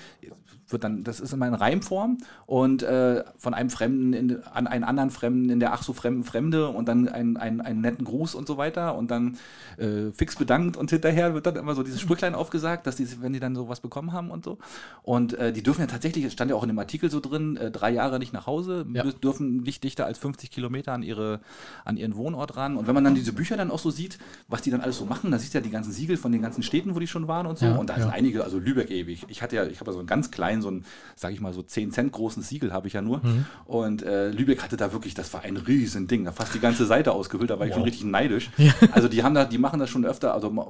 [0.70, 4.84] wird dann, das ist immer in Reimform und äh, von einem Fremden in, an einen
[4.84, 8.34] anderen Fremden in der ach so fremden Fremde und dann einen, einen, einen netten Gruß
[8.34, 9.38] und so weiter und dann
[9.78, 13.34] äh, fix bedankt und hinterher wird dann immer so dieses Sprüchlein aufgesagt, dass die, wenn
[13.34, 14.58] die dann sowas bekommen haben und so.
[15.04, 17.58] Und äh, die dürfen ja tatsächlich, es stand ja auch in dem Artikel so drin,
[17.58, 19.04] äh, drei Jahre nicht nach Hause, Ja.
[19.04, 21.42] dür- dürfen nicht dichter als 50 Kilometer an, ihre,
[21.84, 22.78] an ihren Wohnort ran.
[22.78, 25.06] Und wenn man dann diese Bücher dann auch so sieht, was die dann alles so
[25.06, 27.28] machen, dann siehst du ja die ganzen Siegel von den ganzen Städten, wo die schon
[27.28, 27.66] waren und so.
[27.66, 28.04] Ja, und da ja.
[28.04, 29.26] sind einige, also Lübeck ewig.
[29.28, 31.54] Ich hatte ja, ich habe ja so einen ganz kleinen, so ein, sag ich mal,
[31.54, 33.18] so 10 Cent großen Siegel habe ich ja nur.
[33.18, 33.46] Mhm.
[33.66, 36.86] Und äh, Lübeck hatte da wirklich, das war ein riesen Ding, da fast die ganze
[36.86, 38.50] Seite ausgefüllt, da war ich schon richtig neidisch.
[38.94, 40.68] Also die haben da, die machen das schon öfter, also ma-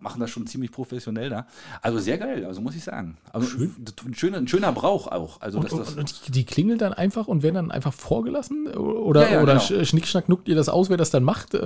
[0.00, 1.46] machen das schon ziemlich professionell da.
[1.82, 3.16] Also sehr geil, also muss ich sagen.
[3.32, 5.40] Also ein, schöner, ein schöner Brauch auch.
[5.40, 8.66] Also Und, dass das, und, und die, klingeln dann einfach und werden dann einfach vorgelassen?
[8.68, 9.64] Oder, Ja, ja, oder genau.
[9.64, 11.54] sch- schnickschnack nuckt ihr das aus, wer das dann macht?
[11.54, 11.58] Äh,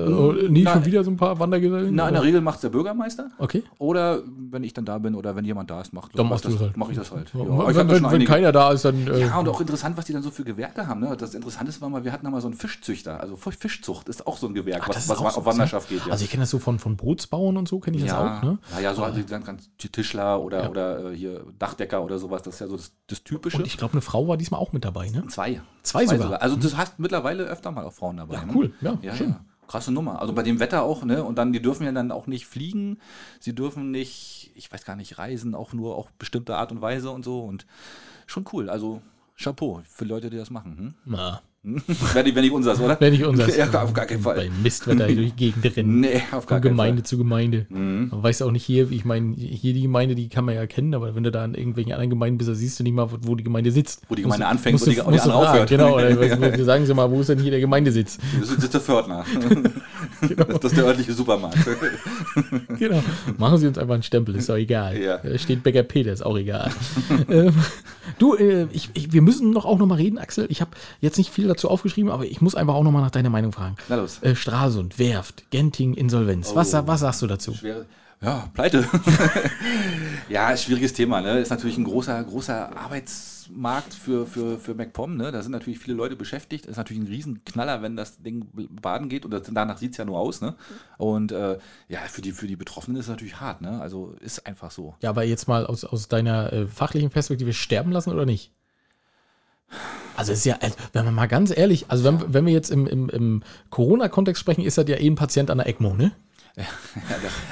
[0.48, 1.94] nie na, schon wieder so ein paar Wandergesellen?
[1.94, 2.22] na, in der?
[2.22, 3.30] Regel macht der Bürgermeister.
[3.38, 3.62] Okay.
[3.78, 6.52] Oder wenn ich dann da bin oder wenn jemand da ist, macht Dann mach das,
[6.52, 6.76] das halt.
[6.76, 7.32] Mach ich das halt.
[7.34, 9.06] Ja, wenn wenn, wenn keiner da ist, dann.
[9.06, 11.00] Äh, Ja, und auch interessant, was die dann so für Gewerke haben.
[11.00, 11.16] Ne?
[11.16, 13.20] Das Interessante war mal, wir hatten da mal so einen Fischzüchter.
[13.20, 15.88] Also Fisch- Fischzucht ist auch so ein Gewerk, Ach, was, das was auch auf Wanderschaft
[15.88, 16.04] geht.
[16.06, 16.12] Ja.
[16.12, 18.42] Also ich kenne das so von, von Bootsbauern und so, kenne ich das ja, auch.
[18.42, 18.58] Ne?
[18.74, 20.70] ja, ja, so halt ganz, ganz Tischler oder, Ja.
[20.70, 22.42] oder äh, hier Dachdecker oder sowas.
[22.42, 23.58] Das ist ja so das, das Typische.
[23.58, 25.26] Und ich glaube, eine Frau war diesmal auch mit dabei, ne?
[25.28, 25.60] Zwei.
[25.82, 26.40] Zwei sogar.
[26.42, 28.34] Also du hast mittlerweile öfter mal auch Frauen dabei.
[28.34, 28.52] Ja, ne?
[28.54, 28.74] cool.
[28.80, 29.30] Ja, ja, schön.
[29.30, 29.44] ja.
[29.68, 30.20] Krasse Nummer.
[30.20, 31.24] Also bei dem Wetter auch, ne?
[31.24, 32.98] Und dann, die dürfen ja dann auch nicht fliegen.
[33.40, 37.10] Sie dürfen nicht, ich weiß gar nicht, reisen, auch nur auf bestimmte Art und Weise
[37.10, 37.40] und so.
[37.40, 37.66] Und
[38.26, 38.68] schon cool.
[38.68, 39.00] Also
[39.36, 40.76] Chapeau für Leute, die das machen.
[40.76, 40.94] Hm?
[41.06, 42.96] Na, Wäre nicht, wär nicht unseres, oder?
[42.98, 43.48] wenn nicht unser.
[43.56, 44.34] Ja, auf gar keinen Fall.
[44.34, 46.00] Bei Mistwetter durch die Gegend rennen.
[46.00, 47.06] Nee, auf gar Von Gemeinde Fall.
[47.06, 47.66] zu Gemeinde.
[47.68, 48.08] Mhm.
[48.10, 50.92] Man weiß auch nicht hier, ich meine, hier die Gemeinde, die kann man ja kennen,
[50.92, 53.36] aber wenn du da in irgendwelchen anderen Gemeinden bist, da siehst du nicht mal, wo
[53.36, 54.02] die Gemeinde sitzt.
[54.08, 55.68] Wo die Gemeinde Musst- anfängt musst und die- und die andere aufhört.
[55.68, 56.18] Genau, oder,
[56.58, 58.18] was- sagen Sie mal, wo ist denn hier der Gemeindesitz?
[58.40, 59.24] Das ist, das ist der Pförtner.
[60.20, 61.58] Das ist der örtliche Supermarkt.
[62.76, 63.04] Genau.
[63.38, 65.00] Machen Sie uns einfach einen Stempel, ist doch egal.
[65.00, 65.18] Ja.
[65.18, 66.72] Da steht Bäcker Peter, ist auch egal.
[67.28, 67.54] ähm,
[68.18, 70.46] du, äh, ich, ich, wir müssen noch auch noch mal reden, Axel.
[70.48, 73.10] Ich habe jetzt nicht viel dazu aufgeschrieben, aber ich muss einfach auch noch mal nach
[73.10, 73.76] deiner Meinung fragen.
[73.88, 74.18] Na los.
[74.22, 76.54] Äh, Stralsund, Werft, Genting, Insolvenz.
[76.54, 76.70] Was, Oh.
[76.72, 77.54] sa- was sagst du dazu?
[77.54, 77.86] Schwere.
[78.20, 78.86] Ja, pleite.
[80.28, 81.20] ja, schwieriges Thema.
[81.20, 81.40] Ne?
[81.40, 85.16] Ist natürlich ein großer, großer Arbeitsmarkt für, für, für MacPom.
[85.16, 85.32] Ne?
[85.32, 86.66] Da sind natürlich viele Leute beschäftigt.
[86.66, 88.46] Ist natürlich ein Riesenknaller, wenn das Ding
[88.80, 89.24] baden geht.
[89.24, 90.40] Und das, danach sieht es ja nur aus.
[90.40, 90.54] Ne?
[90.98, 93.60] Und äh, ja, für die, für die Betroffenen ist es natürlich hart.
[93.60, 93.80] Ne?
[93.80, 94.94] Also ist einfach so.
[95.00, 98.52] Ja, aber jetzt mal aus, aus deiner äh, fachlichen Perspektive sterben lassen oder nicht?
[100.16, 102.86] Also ist ja, also, wenn man mal ganz ehrlich, also wenn, wenn wir jetzt im,
[102.86, 106.12] im, im Corona-Kontext sprechen, ist das ja eh ein Patient an der ECMO, ne?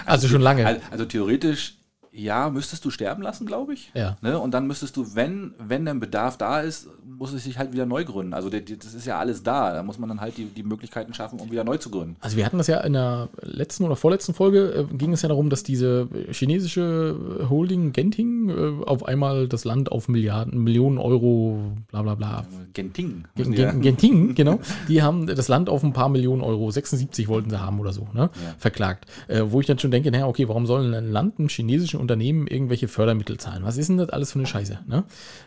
[0.05, 0.67] Also schon lange.
[0.67, 1.79] Also, also theoretisch,
[2.13, 3.91] ja, müsstest du sterben lassen, glaube ich.
[3.95, 4.17] Ja.
[4.21, 4.39] Ne?
[4.39, 7.87] Und dann müsstest du, wenn, wenn ein Bedarf da ist, muss es sich halt wieder
[7.87, 8.35] neu gründen.
[8.35, 9.73] Also die- das ist ja alles da.
[9.75, 12.17] Da muss man dann halt die, die Möglichkeiten schaffen, um wieder neu zu gründen.
[12.21, 15.29] Also wir hatten das ja in der letzten oder vorletzten Folge, äh, ging es ja
[15.29, 16.09] darum, dass diese
[16.55, 22.45] chinesische Holding Genting äh, auf einmal das Land auf Milliarden, Millionen Euro, bla bla bla.
[22.73, 23.25] Genting.
[23.37, 24.59] Gen, ja- Gen, Genting, genau.
[24.89, 28.09] Die haben das Land auf ein paar Millionen Euro, 76 wollten sie haben oder so,
[28.13, 28.31] ne?
[28.35, 28.55] Ja.
[28.59, 29.07] Verklagt.
[29.29, 32.47] Äh, wo ich dann schon denke, naja, okay, warum soll ein Land einem chinesischen Unternehmen
[32.47, 33.65] irgendwelche Fördermittel zahlen?
[33.65, 34.81] Was ist denn das alles für eine Scheiße?
[34.87, 35.05] Ne?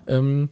[0.08, 0.50] Ähm,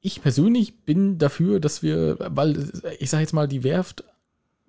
[0.00, 4.04] ich persönlich bin dafür, dass wir, weil ich sage jetzt mal, die Werft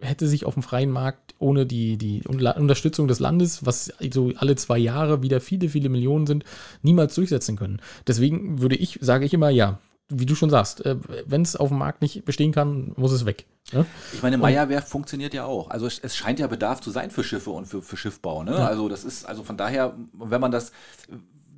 [0.01, 4.55] hätte sich auf dem freien Markt ohne die, die Unterstützung des Landes, was so alle
[4.55, 6.45] zwei Jahre wieder viele, viele Millionen sind,
[6.81, 7.81] niemals durchsetzen können.
[8.07, 9.79] Deswegen würde ich, sage ich immer, ja,
[10.09, 10.83] wie du schon sagst,
[11.25, 13.45] wenn es auf dem Markt nicht bestehen kann, muss es weg.
[13.71, 13.85] Ne?
[14.13, 15.69] Ich meine, Meierwerft funktioniert ja auch.
[15.69, 18.43] Also es, es scheint ja Bedarf zu sein für Schiffe und für, für Schiffbau.
[18.43, 18.55] Ne?
[18.55, 20.71] Also das ist, also von daher, wenn man das,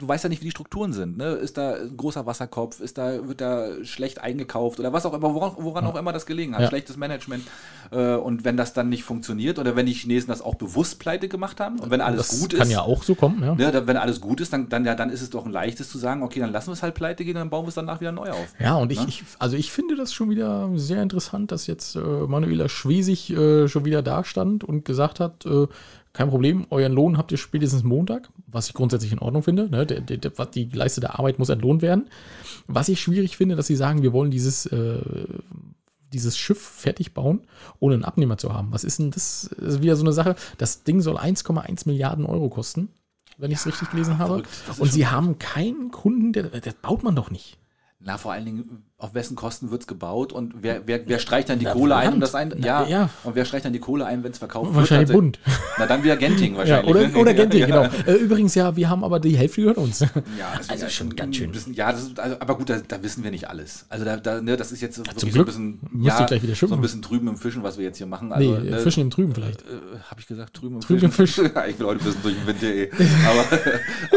[0.01, 1.17] du weißt ja nicht, wie die Strukturen sind.
[1.17, 1.27] Ne?
[1.33, 5.33] Ist da ein großer Wasserkopf, ist da, wird da schlecht eingekauft oder was auch immer,
[5.33, 6.61] woran, woran auch immer das gelegen hat.
[6.61, 6.67] Ja.
[6.67, 7.43] Schlechtes Management.
[7.91, 11.27] Äh, und wenn das dann nicht funktioniert oder wenn die Chinesen das auch bewusst pleite
[11.27, 12.73] gemacht haben und wenn alles Das gut kann ist.
[12.73, 13.55] ja auch so kommen, ja.
[13.55, 15.97] Ne, wenn alles gut ist, dann, dann, ja, dann ist es doch ein leichtes zu
[15.97, 18.01] sagen, okay, dann lassen wir es halt pleite gehen und dann bauen wir es danach
[18.01, 18.53] wieder neu auf.
[18.59, 19.05] Ja, und ich, Ne?
[19.07, 23.67] ich, also ich finde das schon wieder sehr interessant, dass jetzt äh, Manuela Schwesig äh,
[23.67, 25.67] schon wieder da stand und gesagt hat, äh,
[26.13, 29.69] kein Problem, euren Lohn habt ihr spätestens Montag, was ich grundsätzlich in Ordnung finde.
[29.69, 29.85] Ne?
[29.85, 32.09] Der, der, der, die geleistete Arbeit muss entlohnt werden.
[32.67, 34.99] Was ich schwierig finde, dass sie sagen, wir wollen dieses, äh,
[36.11, 37.41] dieses Schiff fertig bauen,
[37.79, 38.71] ohne einen Abnehmer zu haben.
[38.71, 39.49] Was ist denn das?
[39.57, 40.35] Das ist wieder so eine Sache.
[40.57, 42.89] Das Ding soll 1,1 Milliarden Euro kosten,
[43.37, 44.43] wenn ich es richtig gelesen habe.
[44.67, 47.57] Das ist Und sie haben keinen Kunden, der, das baut man doch nicht.
[47.99, 51.49] Na, vor allen Dingen, auf wessen Kosten wird es gebaut und wer, wer, wer streicht
[51.49, 52.53] dann die Na, Kohle ein, um das ein.
[52.55, 53.09] Na, Ja, ja.
[53.23, 55.17] Und wer streicht dann die Kohle ein, wenn es verkauft Wahrscheinlich wird?
[55.17, 55.39] Bund.
[55.79, 56.89] Na, dann wieder Genting Ja, wahrscheinlich.
[56.95, 57.15] oder, ne?
[57.17, 57.81] oder Genting, ja, genau.
[57.83, 60.01] Ja, Äh, übrigens, ja, wir haben aber die Hälfte gehört uns.
[60.01, 60.07] ja
[60.55, 61.51] das Also ist schon ganz schön.
[61.51, 63.85] Bisschen, ja, das ist, also, aber gut, da, da wissen wir nicht alles.
[63.89, 65.47] Also da, da, ne, das ist jetzt wirklich so Glück.
[65.47, 66.77] ein bisschen, ich gleich wieder so schimpfen.
[66.77, 68.31] ein bisschen drüben im Fischen, was wir jetzt hier machen.
[68.31, 69.61] Also, nee, ne, Fischen im Trüben vielleicht.
[69.63, 69.65] Äh,
[70.11, 71.49] Habe ich gesagt, drüben im Drüben im Fischen?
[71.55, 72.75] Ja, ich bin heute ein bisschen durch den Wind hier.
[72.75, 72.89] eh.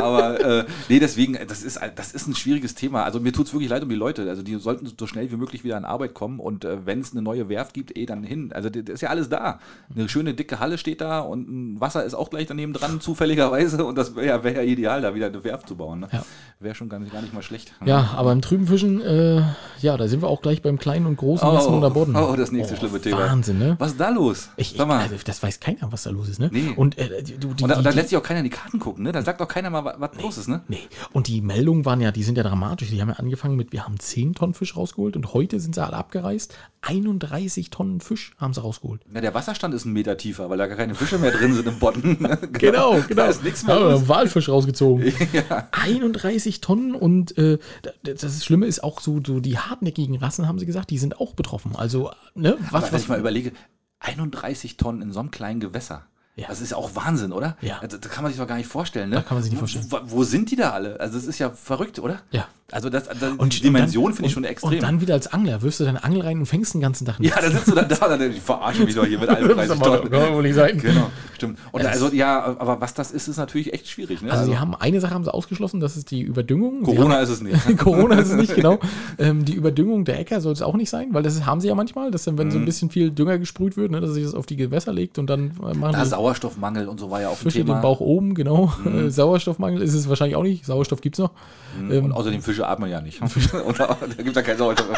[0.03, 3.05] Aber, aber äh, nee, deswegen, das ist, das ist ein schwieriges Thema.
[3.05, 4.29] Also mir tut es wirklich leid um die Leute.
[4.29, 7.13] Also die sollten so schnell wie möglich wieder an Arbeit kommen und äh, wenn es
[7.13, 8.53] eine neue Werft gibt, eh dann hin.
[8.53, 9.59] Also das ist ja alles da.
[9.95, 13.85] Eine schöne dicke Halle steht da und ein Wasser ist auch gleich daneben dran, zufälligerweise.
[13.85, 16.01] Und das wäre ja, wär ja ideal, da wieder eine Werft zu bauen.
[16.01, 16.09] Ne?
[16.13, 16.25] Ja.
[16.61, 17.73] Wäre schon gar nicht, gar nicht mal schlecht.
[17.85, 19.43] Ja, aber im trüben Fischen, äh,
[19.81, 22.17] ja, da sind wir auch gleich beim kleinen und großen Lassen unter Bodden.
[22.17, 23.19] oh, das nächste schlimme Thema.
[23.19, 23.77] Wahnsinn, ne?
[23.79, 24.51] Was ist da los?
[24.57, 25.01] Ich, Sag mal.
[25.01, 26.51] also, das weiß keiner, was da los ist, ne?
[26.53, 26.73] Nee.
[26.75, 28.79] Und, äh, du, die, und da, die, da lässt sich auch keiner in die Karten
[28.79, 29.13] gucken, ne?
[29.13, 30.63] Da sagt auch keiner mal, was, was los ist, ne?
[30.69, 30.81] Nee,
[31.13, 32.91] und die Meldungen waren ja, die sind ja dramatisch.
[32.91, 35.85] Die haben ja angefangen mit, wir haben 10 Tonnen Walfisch rausgeholt und heute sind sie
[35.85, 36.55] alle abgereist.
[36.83, 39.03] 31 Tonnen Fisch haben sie rausgeholt.
[39.13, 41.67] Ja, der Wasserstand ist einen Meter tiefer, weil da gar keine Fische mehr drin sind
[41.67, 42.19] im Bodden.
[42.53, 43.23] Genau, genau.
[43.23, 44.09] Da ist nichts mehr Da haben wir los.
[44.09, 45.13] Walfisch rausgezogen.
[45.73, 47.59] 31 Tonnen und äh,
[48.03, 51.35] das Schlimme ist auch so, so die hartnäckigen Rassen, haben sie gesagt, die sind auch
[51.35, 51.77] betroffen.
[51.77, 53.53] Also, ne, Aber was, wenn ich mal überlege,
[54.01, 56.07] 31 Tonnen in so einem kleinen Gewässer.
[56.37, 56.49] Ja.
[56.49, 57.57] Das ist auch Wahnsinn, oder?
[57.61, 57.79] Ja.
[57.81, 59.17] Das, das kann man sich doch gar nicht vorstellen, ne?
[59.17, 59.87] Da kann man sich nicht vorstellen.
[59.89, 60.99] Wo, wo sind die da alle?
[60.99, 62.23] Also, das ist ja verrückt, oder?
[62.33, 62.49] Ja.
[62.73, 64.71] Also, das, das, und die Dimension und finde ich schon und, extrem.
[64.73, 67.17] Und dann wieder als Angler wirfst du deine Angel rein und fängst den ganzen Tag
[67.21, 70.11] ja, da sitzt du dann da, dann die verarschen mich doch hier mit 31 Tonnen.
[70.35, 70.79] wohl nicht sein.
[70.79, 71.59] Genau, stimmt.
[71.73, 74.31] Und Ja, das- also, ja, aber was das ist, ist natürlich echt schwierig, ne?
[74.33, 76.83] Also, sie haben eine Sache haben sie ausgeschlossen, das ist die Überdüngung.
[76.85, 77.65] Corona ist es nicht.
[77.67, 78.79] haben, Corona ist es nicht, genau.
[79.19, 81.75] Ähm, die Überdüngung der Äcker soll es auch nicht sein, weil das haben sie ja
[81.75, 82.53] manchmal, dass dann, wenn Mhm.
[82.53, 85.19] so ein bisschen viel Dünger gesprüht wird, ne, dass sich das auf die Gewässer legt
[85.19, 87.75] und dann äh, machen Da Sauerstoffmangel und so war ja auch ein Fische Thema.
[87.75, 87.79] Mhm.
[87.79, 88.73] den Bauch oben, genau.
[88.85, 90.65] Äh, Sauerstoffmangel ist es wahrscheinlich auch nicht.
[90.67, 91.31] Sauerstoff gibt es noch.
[91.79, 93.21] und außerdem Fische atmen ja nicht.
[93.79, 94.89] da, gibt es ja keinen Sauerstoff.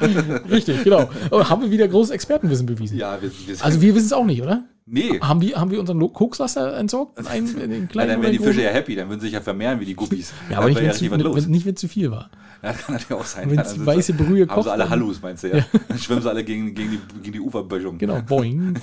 [0.50, 1.10] Richtig, genau.
[1.30, 2.98] Aber haben wir wieder großes Expertenwissen bewiesen.
[2.98, 4.64] ja, wir, wir Also wir wissen es auch nicht, oder?
[4.86, 5.20] Nee.
[5.20, 7.26] Haben wir, haben wir unseren Kokslaster entsorgt?
[7.26, 8.64] Einen, in den Ja, kleinen dann oder wären die Fische großen?
[8.64, 10.32] ja happy, dann würden sie sich ja vermehren wie die Guppies.
[10.50, 12.30] Ja, aber Dann nicht, wenn ja es es zu viel war.
[12.62, 13.48] Ja, kann natürlich auch sein.
[13.50, 15.48] Wenn ja, es dann sind weiße Brühe Haben kocht, sie alle dann- Hallus, meinst du,
[15.48, 15.64] ja?
[15.88, 17.98] Dann schwimmen sie alle gegen, gegen, die, gegen die Uferböschung.
[17.98, 18.74] Genau, boing.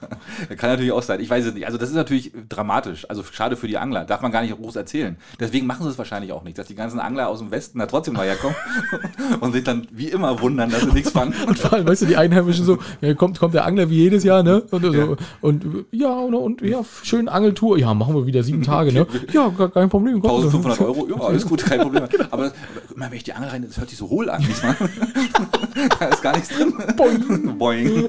[0.56, 1.20] Kann natürlich auch sein.
[1.20, 1.64] Ich weiß es nicht.
[1.66, 3.08] Also das ist natürlich dramatisch.
[3.08, 4.04] Also schade für die Angler.
[4.04, 5.16] Darf man gar nicht groß erzählen.
[5.38, 7.86] Deswegen machen sie es wahrscheinlich auch nicht, dass die ganzen Angler aus dem Westen da
[7.86, 8.56] trotzdem mal herkommen
[9.40, 11.32] und sich dann wie immer wundern, dass sie nichts fangen.
[11.46, 14.24] Und vor allem, weißt du, die Einheimischen so, ja, kommt, kommt der Angler wie jedes
[14.24, 14.62] Jahr, ne?
[14.62, 15.16] Und, so, Ja.
[15.48, 17.78] Und ja, und, und ja, schön Angeltour.
[17.78, 19.06] Ja, machen wir wieder sieben Tage, ne?
[19.32, 20.20] Ja, kein Problem.
[20.20, 20.30] komm.
[20.30, 22.04] 1500 Euro, ja, alles gut, kein Problem.
[22.30, 22.52] Aber
[22.94, 24.76] immer wenn ich die Angel rein, das hört sich so hohl an diesmal.
[25.98, 26.72] da ist gar nichts drin.
[26.96, 27.58] Boing.
[27.58, 28.08] Boing.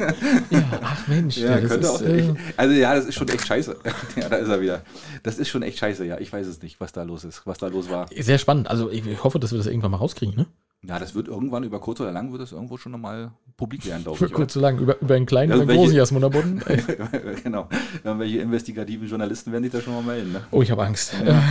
[0.50, 2.02] Ja, ach Mensch, Ja, ja, das könnte ist, auch.
[2.02, 3.76] äh, also ja, das ist schon echt scheiße.
[4.16, 4.82] ja, da ist er wieder.
[5.24, 6.18] Das ist schon echt scheiße, ja.
[6.20, 8.08] Ich weiß es nicht, was da los ist, was da los war.
[8.18, 8.70] sehr spannend.
[8.70, 10.46] Also ich hoffe, dass wir das irgendwann mal rauskriegen, ne?
[10.82, 14.04] Ja, das wird irgendwann über kurz oder lang wird es irgendwo schon nochmal publik werden,
[14.04, 14.32] glaube ich.
[14.32, 16.62] kurz zu lang, über, über einen kleinen Ja, oder einen welche- großen Jasmunderboden.
[16.64, 17.34] Oder?
[17.44, 17.68] genau.
[18.02, 20.32] Irgendwelche investigativen Journalisten werden sich da schon mal melden.
[20.32, 20.42] Ne?
[20.52, 21.14] Oh, ich habe Angst.
[21.26, 21.44] Ja.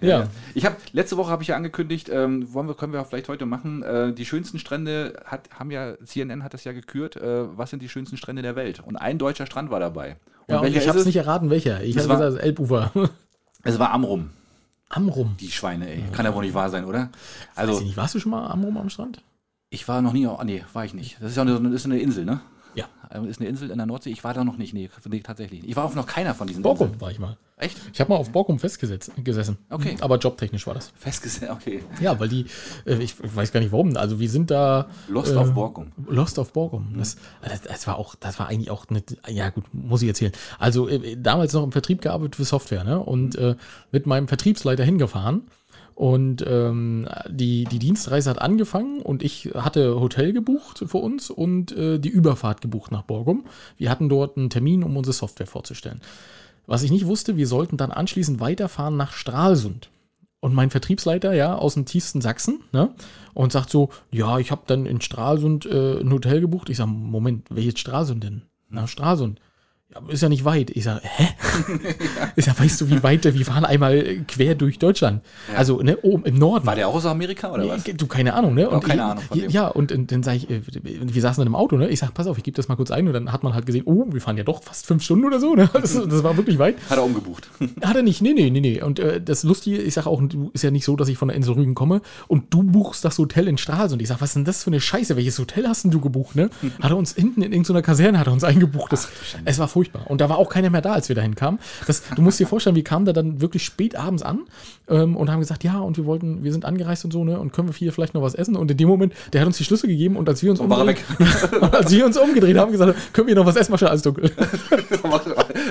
[0.00, 0.28] ja.
[0.54, 3.46] Ich habe letzte Woche habe ich ja angekündigt, ähm, wollen wir, können wir vielleicht heute
[3.46, 3.82] machen.
[3.82, 7.16] Äh, die schönsten Strände hat, haben ja CNN hat das ja gekürt.
[7.16, 8.78] Äh, was sind die schönsten Strände der Welt?
[8.86, 10.16] Und ein deutscher Strand war dabei.
[10.46, 11.82] Und ja und ich habe es nicht erraten, welcher.
[11.82, 12.92] Ich Das habe war- gesagt, Elbufer.
[13.64, 14.30] Es war Amrum.
[14.92, 15.36] Amrum.
[15.40, 16.04] Die Schweine, ey.
[16.12, 17.08] Kann ja wohl nicht wahr sein, oder?
[17.54, 19.22] Weiß Also ich nicht, warst du schon mal Amrum am Strand?
[19.70, 20.26] ich war noch nie.
[20.26, 21.16] Oh, nee, war ich nicht.
[21.20, 22.40] Das ist ja eine, ist eine Insel, ne?
[22.74, 22.84] Ja.
[23.08, 24.10] Also Ist eine Insel in der Nordsee.
[24.10, 24.74] Ich war da noch nicht.
[24.74, 25.66] Nee, nee tatsächlich.
[25.66, 27.00] Ich war auf noch keiner von diesen Borkum Inseln.
[27.00, 27.36] war ich mal.
[27.62, 27.80] Echt?
[27.92, 29.22] Ich habe mal auf Borkum festgesessen.
[29.22, 29.56] Gesessen.
[29.70, 29.96] Okay.
[30.00, 30.92] Aber jobtechnisch war das.
[30.98, 31.52] Festgesetzt.
[31.52, 31.84] Okay.
[32.00, 32.46] Ja, weil die,
[32.86, 34.88] äh, ich weiß gar nicht warum, also wir sind da.
[35.06, 35.92] Lost äh, auf Borkum.
[36.08, 36.94] Lost auf Borkum.
[36.98, 40.32] Das, das, das war auch, das war eigentlich auch eine, ja gut, muss ich erzählen.
[40.58, 42.98] Also äh, damals noch im Vertrieb gearbeitet für Software, ne?
[42.98, 43.54] Und äh,
[43.92, 45.42] mit meinem Vertriebsleiter hingefahren.
[45.94, 51.70] Und ähm, die, die Dienstreise hat angefangen und ich hatte Hotel gebucht für uns und
[51.76, 53.44] äh, die Überfahrt gebucht nach Borgum.
[53.76, 56.00] Wir hatten dort einen Termin, um unsere Software vorzustellen.
[56.66, 59.90] Was ich nicht wusste, wir sollten dann anschließend weiterfahren nach Stralsund.
[60.40, 62.94] Und mein Vertriebsleiter, ja, aus dem tiefsten Sachsen, ne,
[63.32, 66.68] und sagt so, ja, ich habe dann in Stralsund äh, ein Hotel gebucht.
[66.68, 68.42] Ich sage, Moment, welches Stralsund denn?
[68.68, 69.40] Nach Stralsund.
[69.94, 70.70] Ja, ist ja nicht weit.
[70.70, 71.28] Ich sage, hä?
[72.36, 75.22] Ich sage, weißt du, wie weit, wir fahren einmal quer durch Deutschland.
[75.54, 76.66] Also, ne, oben im Norden.
[76.66, 77.84] War der auch aus Amerika oder was?
[77.84, 78.70] Du, keine Ahnung, ne?
[78.70, 79.50] Auch keine Ahnung von dem.
[79.50, 81.88] Ja, und, und dann sage ich, äh, wir saßen dann im Auto, ne?
[81.88, 83.06] Ich sage, pass auf, ich gebe das mal kurz ein.
[83.06, 85.40] Und dann hat man halt gesehen, oh, wir fahren ja doch fast fünf Stunden oder
[85.40, 85.68] so, ne?
[85.82, 86.76] Das, das war wirklich weit.
[86.88, 87.48] Hat er umgebucht.
[87.82, 88.80] Hat er nicht, nee, nee, nee, nee.
[88.80, 90.22] Und äh, das Lustige, ich sage auch,
[90.52, 93.18] ist ja nicht so, dass ich von der Insel Rügen komme und du buchst das
[93.18, 94.00] Hotel in Stralsund.
[94.00, 95.16] Ich sage, was ist denn das für eine Scheiße?
[95.16, 96.50] Welches Hotel hast denn du gebucht, ne?
[96.80, 98.92] Hat er uns hinten in irgendeiner Kaserne hat er uns eingebucht.
[98.92, 99.08] Das,
[99.44, 100.10] es war furchtbar.
[100.10, 101.58] Und da war auch keiner mehr da, als wir dahin kamen.
[101.86, 104.40] Das, du musst dir vorstellen, wir kamen da dann wirklich spät abends an
[104.88, 107.38] ähm, und haben gesagt, ja, und wir wollten, wir sind angereist und so, ne?
[107.38, 108.56] Und können wir hier vielleicht noch was essen?
[108.56, 110.70] Und in dem Moment, der hat uns die Schlüssel gegeben und als wir uns Und
[110.70, 110.82] war
[111.60, 114.02] und als wir uns umgedreht haben, gesagt, können wir noch was essen, mal schon alles
[114.02, 114.30] dunkel.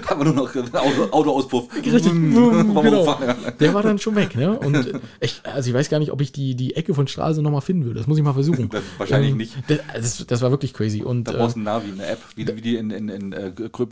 [0.06, 1.68] Hat man nur noch einen Auto, Autoauspuff.
[1.76, 2.06] Richtig.
[2.06, 3.20] Wir genau.
[3.60, 4.58] Der war dann schon weg, ne?
[4.58, 7.44] Und äh, ich, also ich weiß gar nicht, ob ich die, die Ecke von Stralsund
[7.44, 8.00] nochmal finden würde.
[8.00, 8.70] Das muss ich mal versuchen.
[8.98, 9.56] Wahrscheinlich Ähm, nicht.
[9.68, 11.04] Das, das, war wirklich crazy.
[11.04, 13.34] Und Da äh, brauchst du ein Navi, eine App, wie, wie die in, in, in
[13.34, 13.52] äh,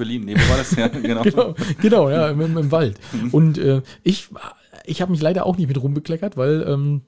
[0.10, 0.26] Kröpelin.
[0.26, 0.76] Nee, wo war das?
[0.80, 1.24] Ja, genau.
[1.24, 3.00] genau, genau, ja, im, im, im Wald.
[3.32, 4.30] Und äh, ich,
[4.86, 7.02] ich habe mich leider auch nicht mit rumbekleckert, weil ähm,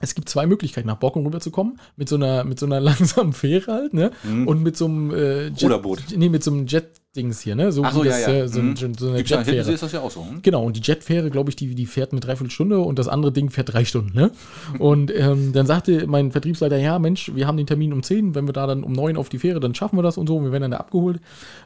[0.00, 1.78] es gibt zwei Möglichkeiten, nach Borkum rüberzukommen.
[1.96, 4.10] Mit so einer, mit so einer langsamen Fähre halt, ne?
[4.46, 6.02] Und mit so einem äh, Jet, Ruderboot.
[6.16, 7.70] Nee, mit so einem Jet-Dings hier, ne?
[7.72, 8.32] So, Ach so, ja, das, ja.
[8.32, 8.76] äh, So, Mhm.
[8.98, 9.72] so, eine Jetfähre.
[9.72, 10.24] ist das ja auch so.
[10.24, 10.40] Hm?
[10.42, 13.50] Genau, und die Jetfähre, glaube ich, die, die fährt eine Dreiviertelstunde und das andere Ding
[13.50, 14.16] fährt drei Stunden.
[14.16, 14.30] Ne?
[14.78, 18.46] Und ähm, dann sagte mein Vertriebsleiter, ja, Mensch, wir haben den Termin um 10, wenn
[18.48, 20.44] wir da dann um 9 auf die Fähre, dann schaffen wir das und so, und
[20.44, 21.20] wir werden dann da abgeholt.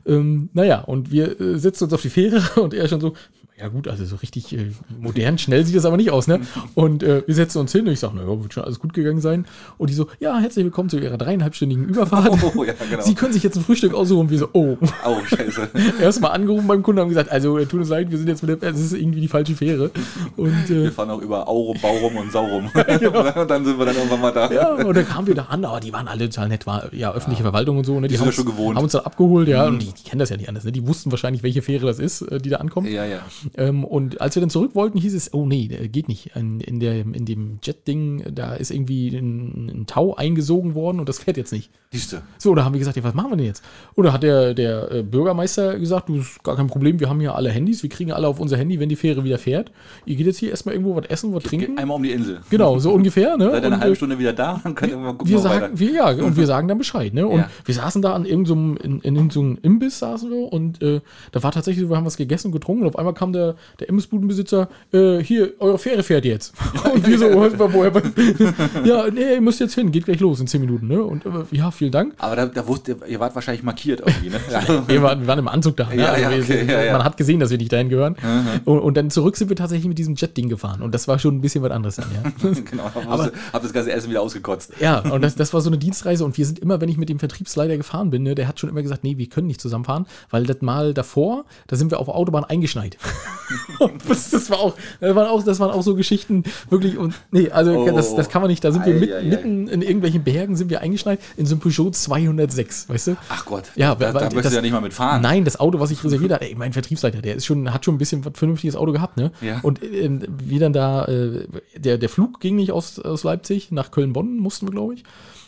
[0.07, 3.15] Ähm, naja, und wir äh, setzen uns auf die Fähre und er schon so,
[3.57, 6.41] Ja gut, also so richtig äh, modern, schnell sieht das aber nicht aus, ne?
[6.75, 9.21] Und äh, wir setzen uns hin und ich sage, naja, wird schon alles gut gegangen
[9.21, 9.47] sein.
[9.79, 12.37] Und die so, ja, herzlich willkommen zu Ihrer dreieinhalbstündigen Überfahrt.
[12.57, 13.03] Oh, ja, genau.
[13.05, 14.23] Sie können sich jetzt ein Frühstück aussuchen.
[14.23, 14.77] Und wir so, oh.
[15.07, 15.69] Oh, scheiße.
[16.03, 18.61] Erstmal angerufen beim Kunden, haben gesagt, also äh, tut uns leid, wir sind jetzt mit
[18.61, 19.93] der, es ist irgendwie die falsche Fähre.
[20.37, 22.65] Und äh, Wir fahren auch über Aurum, Baurum und Saurum.
[22.75, 24.51] und dann sind wir dann irgendwann mal da.
[24.51, 27.13] ja, und dann kamen wir da an, aber die waren alle total nett, war ja
[27.13, 28.09] öffentliche Verwaltung und so, ne?
[28.09, 28.71] Die, sind haben ja uns- schon gewohnt.
[28.75, 28.77] Mhm.
[28.79, 30.73] Haben uns dann abgeholt, ja, und die, die kennen das ja nicht anders, ne?
[30.73, 32.89] Die wussten wahrscheinlich, welche Fähre das ist, äh, die da ankommt.
[32.89, 33.21] Ja, ja.
[33.57, 36.35] Ähm, und als wir dann zurück wollten, hieß es, oh nee, äh, geht nicht.
[36.35, 41.09] In, in, der, in dem Jet-Ding, da ist irgendwie ein, ein Tau eingesogen worden und
[41.09, 41.71] das fährt jetzt nicht.
[41.93, 42.23] Siehste.
[42.39, 43.63] So, da haben wir gesagt, ja, was machen wir denn jetzt?
[43.95, 47.21] Und da hat der, der äh, Bürgermeister gesagt, du, ist gar kein Problem, wir haben
[47.21, 49.71] hier alle Handys, wir kriegen alle auf unser Handy, wenn die Fähre wieder fährt.
[50.07, 51.79] Ihr geht jetzt hier erstmal irgendwo was essen, was trinken.
[51.79, 52.41] Einmal um die Insel.
[52.51, 53.37] Genau, so ungefähr.
[53.37, 53.51] Ne?
[53.51, 54.61] Seid ihr eine halbe äh, Stunde wieder da?
[54.63, 57.27] Dann könnt ihr mal gucken, wir sagen, wir, ja, und wir sagen dann Bescheid, ne?
[57.27, 57.51] Und Ja.
[57.65, 61.01] wir saßen da an irgendeinem, in, in, in so einem Imbiss saßen wir und äh,
[61.33, 63.57] da war tatsächlich so, wir haben was gegessen und getrunken und auf einmal kam der,
[63.81, 66.55] der Imbissbudenbesitzer, äh, hier, eure Fähre fährt jetzt.
[66.95, 67.93] Und wir so, was, woher,
[68.85, 71.03] ja, nee, ihr müsst jetzt hin, geht gleich los in zehn Minuten, ne?
[71.03, 72.15] Und äh, ja, vielen Dank.
[72.19, 74.41] Aber da, da wusste, ihr wart wahrscheinlich markiert irgendwie, ne?
[74.51, 74.89] Ja.
[74.89, 75.89] Wir waren, wir waren im Anzug da.
[75.89, 75.97] Ne?
[75.97, 76.93] Ja, ja, wir, okay.
[76.93, 78.17] Man hat gesehen, dass wir nicht dahin gehören.
[78.65, 80.83] Und, und dann zurück sind wir tatsächlich mit diesem Jet-Ding gefahren.
[80.83, 82.51] Und das war schon ein bisschen was anderes dann, ja.
[82.71, 82.91] genau.
[83.09, 84.73] Aber hab das ganze Essen wieder ausgekotzt.
[84.81, 87.09] Ja, und das, das war so eine Dienstreise und wir sind immer, wenn ich mit
[87.09, 90.07] dem Vertriebsleiter gefahren bin, ne, der hat schon immer gesagt, nee, wir können nicht zusammenfahren,
[90.31, 92.97] weil das Mal davor, da sind wir auf der Autobahn eingeschneit.
[94.09, 97.51] das, das war auch, das waren auch, das waren auch so Geschichten, wirklich, und nee,
[97.51, 97.91] also Oh.
[97.91, 100.81] das, das kann man nicht, da sind wir mit, mitten in irgendwelchen Bergen sind wir
[100.81, 103.17] eingeschneit, in so einem Peugeot 206, weißt du?
[103.29, 103.65] Ach Gott.
[103.77, 105.23] Ja, da, da möchtest du ja nicht mal mitfahren.
[105.23, 107.95] Nein, das Auto, was ich reserviert habe, ey, mein Vertriebsleiter, der ist schon, hat schon
[107.95, 109.33] ein bisschen was vernünftiges Auto gehabt, ne?
[109.41, 109.61] Ja.
[109.63, 111.47] Und ähm, wir dann da, äh,
[111.77, 115.05] der, der Flug ging nicht aus, aus Leipzig nach Köln-Bonn, mussten wir, glaube ich.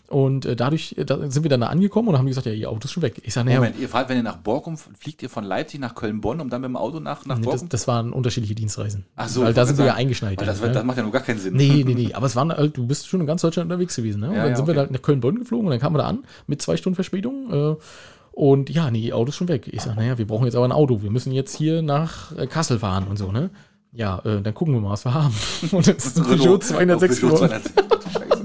[0.09, 2.71] Und äh, dadurch äh, da sind wir dann da angekommen und haben gesagt, ja, ihr
[2.71, 3.21] Auto ist schon weg.
[3.25, 5.95] Ich sage, naja, Moment, ihr fahrt, wenn ihr nach Borkum fliegt ihr von Leipzig nach
[5.97, 7.69] Köln-Bonn, um dann mit dem Auto nach, nach nee, Borkum?
[7.69, 9.05] das, das waren unterschiedliche Dienstreisen.
[9.17, 10.41] Ach so, Weil da sind wir ja eingeschneit.
[10.41, 10.87] Das, dann, wird- das ne?
[10.87, 11.55] macht ja nur gar keinen Sinn.
[11.55, 12.15] Nee, nee, nee.
[12.15, 14.29] Aber es waren halt, du bist schon in ganz Deutschland unterwegs gewesen, ne?
[14.29, 14.87] Und Ja, dann ja, sind wir okay.
[14.87, 17.53] da nach Köln-Bonn geflogen und dann kamen wir da an mit zwei Stunden Verspätung.
[17.53, 17.77] Äh,
[18.33, 19.67] und ja, nee, Auto ist schon weg.
[19.73, 21.03] Ich sage, naja, wir brauchen jetzt aber ein Auto.
[21.03, 23.51] Wir müssen jetzt hier nach äh, Kassel fahren und so, ne?
[23.93, 25.33] Ja, äh, dann gucken wir mal, was wir haben.
[25.73, 27.63] Und das ist ein Peugeot 206 Peugeot geworden.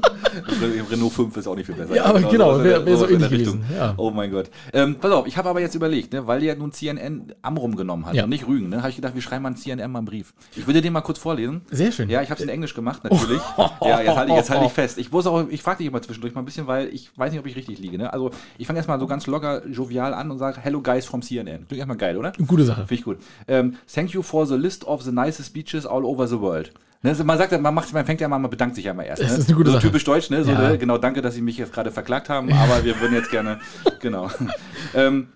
[0.61, 0.71] 206.
[0.77, 0.79] Scheiße.
[0.79, 1.95] Im Renault 5 ist auch nicht viel besser.
[1.95, 3.93] Ja, aber genau, sowas in wär- der- wär so ähnlich gewesen, ja.
[3.97, 4.49] Oh mein Gott.
[4.73, 8.05] Ähm, pass auf, ich habe aber jetzt überlegt, ne, weil ja nun CNN Amrum genommen
[8.05, 8.23] hat Ja.
[8.23, 10.33] und nicht Rügen, ne, habe ich gedacht, wir schreiben mal CNN mal einen Brief.
[10.55, 11.61] Ich würde den mal kurz vorlesen.
[11.71, 12.09] Sehr schön.
[12.09, 13.41] Ja, ich habe es in Englisch gemacht, natürlich.
[13.81, 14.97] ja, jetzt halte ich, jetzt halte ich fest.
[14.97, 17.39] Ich muss auch, ich frage dich immer zwischendurch mal ein bisschen, weil ich weiß nicht,
[17.39, 17.97] ob ich richtig liege.
[17.97, 18.11] Ne?
[18.11, 21.67] Also ich fange erstmal so ganz locker, jovial an und sage, Hello guys from CNN.
[21.67, 22.31] Klingt erstmal geil, oder?
[22.47, 22.81] Gute Sache.
[22.87, 23.17] Finde ich gut.
[23.47, 26.71] Ähm, thank you for the list of the nicest beaches all over the world.
[27.03, 29.03] Ne, also man sagt, man macht, man fängt ja mal, man bedankt sich ja mal
[29.03, 29.23] erst.
[29.23, 29.37] Das ne?
[29.39, 29.87] ist eine gute so Sache.
[29.87, 30.43] typisch deutsch, ne?
[30.43, 30.69] So, Ja.
[30.69, 30.77] ne?
[30.77, 33.59] Genau, danke, dass Sie mich jetzt gerade verklagt haben, aber wir würden jetzt gerne,
[33.99, 34.29] genau.
[34.93, 35.29] ähm,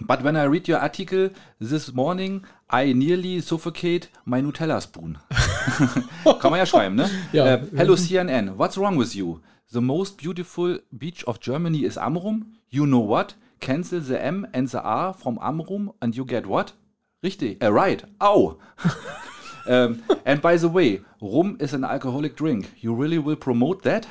[0.00, 1.30] But when I read your article
[1.60, 5.18] this morning, I nearly suffocate my Nutella spoon.
[6.24, 7.08] Kann man ja schreiben, ne?
[7.32, 7.46] Ja.
[7.46, 9.38] Äh, hello CNN, what's wrong with you?
[9.70, 12.52] The most beautiful beach of Germany is Amrum.
[12.68, 13.36] You know what?
[13.60, 16.74] Cancel the M and the R from Amrum and you get what?
[17.22, 18.04] Richtig, äh, right.
[18.18, 18.58] Au.
[19.66, 22.72] um, and by the way, rum is an alcoholic drink.
[22.80, 24.06] You really will promote that?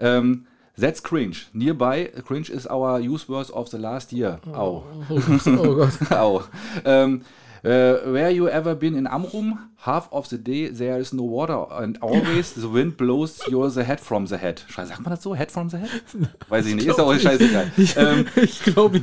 [0.00, 1.48] Um, that's cringe.
[1.54, 4.40] Nearby, cringe is our use words of the last year.
[4.46, 6.12] Oh, oh Gott.
[6.12, 6.48] Au.
[6.84, 7.24] Um,
[7.64, 9.70] uh, where you ever been in Amrum?
[9.86, 13.84] Half of the day there is no water and always the wind blows your the
[13.84, 14.64] head from the head.
[14.68, 15.34] Scheiße, Sagt man das so?
[15.36, 15.90] Head from the head?
[16.48, 16.86] Weiß ich nicht.
[16.86, 17.70] Ist auch scheißegal.
[17.76, 19.00] Ich, Ähm, ich glaube,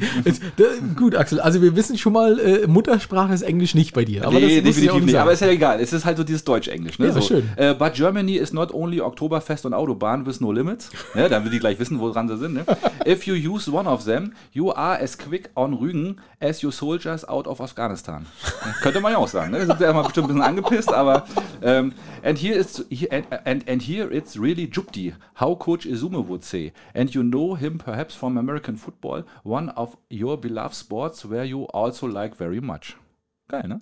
[0.95, 1.39] gut, Axel.
[1.39, 4.25] Also wir wissen schon mal, äh, Muttersprache ist Englisch nicht bei dir.
[4.27, 5.11] Aber nee, ich definitiv nicht.
[5.11, 5.21] sagen.
[5.23, 5.79] Aber ist ja egal.
[5.79, 6.99] Es ist halt so dieses Deutsch-Englisch.
[6.99, 7.07] Ne?
[7.07, 7.21] Ja, so.
[7.21, 7.49] schön.
[7.55, 10.89] Äh, but Germany is not only Oktoberfest und Autobahn with no limits.
[11.13, 11.29] ne?
[11.29, 12.53] Dann will die gleich wissen, woran sie sind.
[12.55, 12.65] Ne?
[13.07, 17.27] If you use one of them, you are as quick on Rügen as your soldiers
[17.27, 18.25] out of Afghanistan.
[18.65, 19.51] Ja, könnte man ja auch sagen.
[19.51, 19.59] Ne?
[19.59, 21.25] Da sind sie ja mal bestimmt ein bisschen angepisst, aber
[21.61, 21.93] ähm,
[22.23, 26.71] and here is he- and, and, here it's really Jupti, how Coach Izume would say.
[26.93, 31.65] And you know him perhaps from American football, one of your beloved sports where you
[31.73, 32.95] also like very much.
[33.49, 33.81] Geil, ne?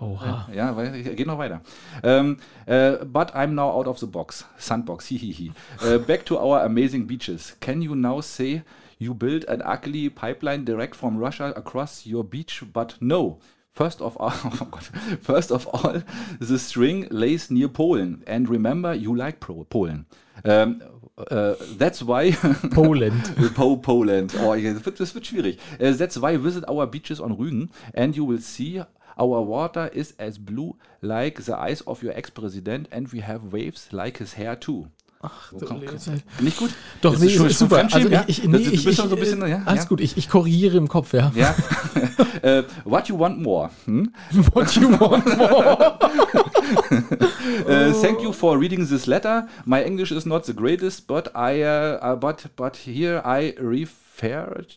[0.00, 0.48] Oha.
[0.54, 1.60] Ja, geht noch weiter.
[2.02, 4.46] Um, uh, but I'm now out of the box.
[4.56, 5.52] Sandbox, hihihi.
[5.82, 7.54] Uh, back to our amazing beaches.
[7.60, 8.62] Can you now say
[8.98, 12.62] you built an ugly pipeline direct from Russia across your beach?
[12.72, 13.40] But no.
[13.80, 14.90] First of all, oh Gott.
[15.22, 16.02] First of all,
[16.38, 18.24] the string lays near Poland.
[18.26, 20.04] And remember, you like Pro Polen.
[20.44, 20.82] Um,
[21.16, 22.32] uh, that's why
[22.72, 23.34] Poland.
[23.54, 24.34] Po Poland.
[24.38, 25.58] Oh, das, wird, das wird schwierig.
[25.80, 28.82] Uh, that's why visit our beaches on Rügen and you will see
[29.18, 33.88] our water is as blue like the eyes of your ex-president and we have waves
[33.92, 34.88] like his hair too.
[35.20, 35.80] Komm, du- komm.
[36.40, 36.70] Nicht gut?
[37.02, 37.86] Doch, Ist nee, ist schon super.
[37.92, 38.24] Also ja?
[38.26, 39.62] ich, Du- nee, du ich, bist schon so ein bisschen, ja?
[39.66, 39.88] Alles ja?
[39.88, 41.30] gut, ich, ich korrigiere im Kopf, ja.
[41.34, 41.54] Ja.
[42.42, 43.68] äh, what you want more?
[43.84, 44.12] Hm?
[44.54, 45.98] What you want more?
[47.66, 49.46] Uh, thank you for reading this letter.
[49.66, 53.94] My English is not the greatest, but I uh, uh, but but here I refer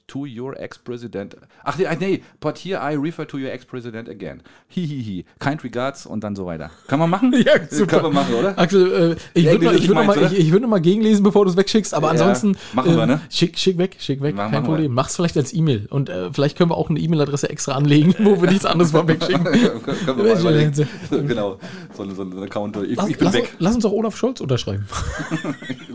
[0.08, 1.36] to your ex-president.
[1.64, 4.42] Ach nee, nee, but here I refer to your ex-president again.
[4.70, 5.26] Hihihi.
[5.40, 6.70] Kind regards und dann so weiter.
[6.88, 7.34] Kann man machen?
[7.44, 7.98] Ja, super.
[7.98, 8.58] Kann man machen, oder?
[8.58, 11.24] Axel, äh, ich Ja, würde mal, ich würd meinst, mal, ich, ich würd mal gegenlesen,
[11.24, 13.22] bevor du es wegschickst, aber Ja, ansonsten machen wir, äh, ne?
[13.30, 14.68] schick, schick weg, schick weg, Machen- kein wir.
[14.68, 14.94] Problem.
[14.94, 18.42] Mach's vielleicht als E-Mail und äh, vielleicht können wir auch eine E-Mail-Adresse extra anlegen, wo
[18.42, 19.44] wir nichts anderes mal wegschicken.
[20.06, 20.72] Können wir mal überlegen.
[21.28, 21.58] genau.
[21.98, 22.78] So, so ein Account.
[22.78, 23.54] Ich, Lass, ich bin lass, weg.
[23.60, 24.86] lass uns auch Olaf Scholz unterschreiben.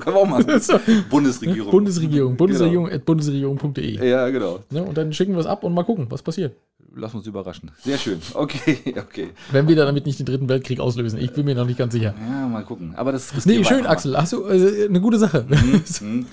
[0.00, 0.44] Können wir auch machen.
[1.10, 1.70] Bundesregierung.
[1.70, 3.04] Bundesregierung, Bundesregierung, at
[3.46, 4.08] bundesregierung.de.
[4.08, 4.60] Ja, genau.
[4.70, 6.56] Ne, und dann schicken wir es ab und mal gucken, was passiert.
[6.94, 7.70] Lass uns überraschen.
[7.82, 8.20] Sehr schön.
[8.34, 9.28] Okay, okay.
[9.52, 11.20] Wenn wir damit nicht den dritten Weltkrieg auslösen.
[11.20, 12.14] Ich bin mir noch nicht ganz sicher.
[12.18, 12.94] Ja, mal gucken.
[12.96, 13.86] Aber das riskieren Nee, schön.
[13.86, 14.16] Axel.
[14.16, 15.46] Hast du äh, eine gute Sache?
[15.48, 16.26] Hm.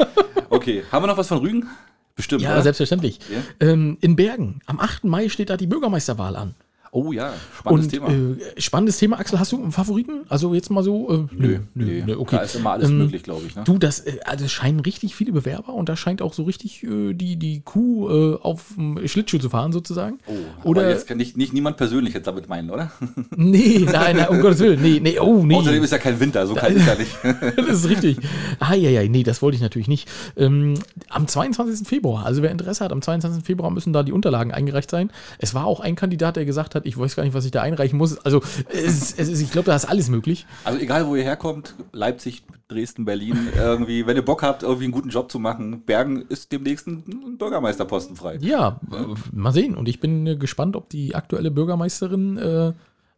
[0.49, 1.67] Okay, haben wir noch was von Rügen?
[2.15, 2.61] Bestimmt, Ja, oder?
[2.63, 3.19] selbstverständlich.
[3.29, 3.67] Ja?
[3.67, 5.03] Ähm, in Bergen, am 8.
[5.03, 6.55] Mai steht da die Bürgermeisterwahl an.
[6.95, 8.09] Oh ja, spannendes und Thema.
[8.09, 9.19] Äh, spannendes Thema.
[9.19, 10.21] Axel, hast du einen Favoriten?
[10.29, 11.27] Also jetzt mal so?
[11.29, 12.37] Äh, nö, nö, nö, okay.
[12.37, 13.53] Da ist immer alles Ähm, möglich, glaube ich.
[13.53, 13.63] Ne?
[13.65, 16.83] Du, das, äh, also es scheinen richtig viele Bewerber und da scheint auch so richtig
[16.83, 20.19] äh, die, die Kuh äh, auf dem Schlittschuh zu fahren, sozusagen.
[20.27, 22.91] Oh, Oder- aber jetzt kann nicht, nicht niemand persönlich jetzt damit meinen, oder?
[23.35, 24.81] Nee, nein, nein, um Gottes Willen.
[24.81, 25.55] Nee, nee, oh, nee.
[25.55, 27.11] Außerdem ist ja kein Winter, so kalt ist ja nicht.
[27.57, 28.17] das ist richtig.
[28.59, 30.07] Ah, ja, ja, nee, das wollte ich natürlich nicht.
[30.37, 30.75] Ähm,
[31.09, 31.85] am 22.
[31.85, 33.43] Februar, also wer Interesse hat, am 22.
[33.43, 35.11] Februar müssen da die Unterlagen eingereicht sein.
[35.39, 37.61] Es war auch ein Kandidat, der gesagt hat, ich weiß gar nicht, was ich da
[37.61, 38.17] einreichen muss.
[38.19, 40.45] Also, es, es ich glaube, da ist alles möglich.
[40.63, 44.93] Also egal, wo ihr herkommt, Leipzig, Dresden, Berlin, irgendwie, wenn ihr Bock habt, irgendwie einen
[44.93, 48.37] guten Job zu machen, Bergen ist demnächst ein Bürgermeisterposten frei.
[48.41, 49.75] Ja, äh, mal sehen.
[49.75, 52.73] Und ich bin äh, gespannt, ob die aktuelle Bürgermeisterin äh,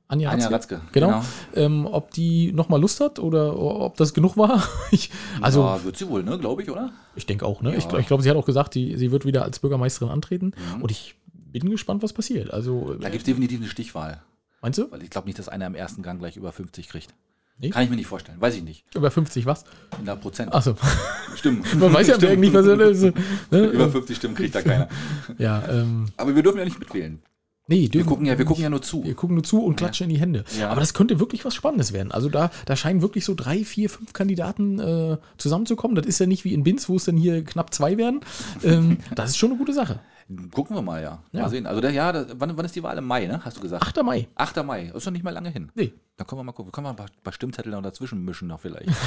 [0.10, 1.22] Anja Anja Ratzke, genau, genau.
[1.54, 4.64] Ähm, ob die nochmal Lust hat oder ob das genug war.
[4.92, 5.12] Ich,
[5.42, 6.92] also, ja, wird sie wohl, ne, glaube ich, oder?
[7.18, 7.76] ich denke auch, ne?
[7.76, 7.90] Ich, Ja.
[7.90, 10.54] glaub- ich glaube, sie hat auch gesagt, die, sie wird wieder als Bürgermeisterin antreten.
[10.78, 10.82] Mhm.
[10.82, 11.16] Und ich
[11.62, 12.52] bin gespannt, was passiert.
[12.52, 14.22] Also, Da gibt es definitiv eine Stichwahl.
[14.62, 14.92] meinst du?
[14.92, 17.14] Weil ich glaube nicht, dass einer im ersten Gang gleich über 50 kriegt.
[17.60, 17.72] Nee?
[17.72, 18.40] Kann ich mir nicht vorstellen.
[18.40, 18.84] Weiß ich nicht.
[18.96, 19.64] Über 50 was?
[19.94, 20.54] 100 Prozent.
[20.54, 20.76] Achso,
[21.36, 21.66] Stimmt.
[21.80, 23.02] man weiß ja eigentlich, was er ist.
[23.52, 23.66] Ne?
[23.66, 24.88] Über 50 Stimmen kriegt da keiner.
[25.40, 27.20] Ja, ähm, Aber wir dürfen ja nicht mitwählen.
[27.68, 29.04] nee, Wir gucken ja, wir gucken ja nur zu.
[29.04, 30.46] Wir gucken nur zu und klatschen in die Hände.
[30.60, 30.70] Ja.
[30.70, 32.12] Aber das könnte wirklich was Spannendes werden.
[32.12, 35.96] Also da, da scheinen wirklich so drei, vier, fünf Kandidaten äh, zusammenzukommen.
[35.96, 38.22] Das ist ja nicht wie in Binz, wo es dann hier knapp zwei werden.
[38.64, 40.00] Ähm, das ist schon eine gute Sache.
[40.52, 41.20] Gucken wir mal, ja.
[41.32, 41.44] Ja.
[41.44, 41.66] Mal sehen.
[41.66, 42.98] Also, der, ja, das, wann, wann ist die Wahl?
[42.98, 43.40] Im Mai, ne?
[43.46, 43.82] Hast du gesagt?
[43.82, 44.04] 8.
[44.04, 44.28] Mai.
[44.36, 44.62] 8.
[44.66, 44.92] Mai.
[44.94, 45.70] Ist doch nicht mal lange hin.
[45.74, 45.94] Nee.
[46.18, 46.72] Da können wir mal gucken.
[46.72, 48.90] Können wir ein paar, paar Stimmzettel noch dazwischen mischen noch vielleicht.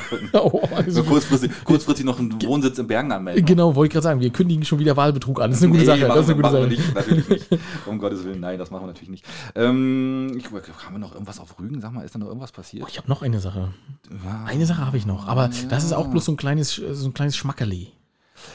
[0.32, 3.44] Oh, So also, kurzfristig, kurzfristig noch einen Wohnsitz in Bergen anmelden.
[3.44, 5.50] genau, wollte ich gerade sagen, wir kündigen schon wieder Wahlbetrug an.
[5.50, 6.06] Das ist eine gute Nee, Sache.
[6.08, 6.66] machen Das ist eine gute Sache.
[6.68, 7.48] nicht, natürlich nicht.
[7.86, 9.26] Um Gottes Willen, nein, das machen wir natürlich nicht.
[9.56, 11.80] Ähm, ich, haben wir noch irgendwas auf Rügen?
[11.80, 12.84] Sag mal, ist da noch irgendwas passiert?
[12.84, 13.74] Oh, ich habe noch eine Sache.
[14.24, 14.44] Ja.
[14.46, 15.26] Eine Sache habe ich noch.
[15.28, 17.88] Aber das ist auch bloß so ein kleines, so ein kleines Schmackerli.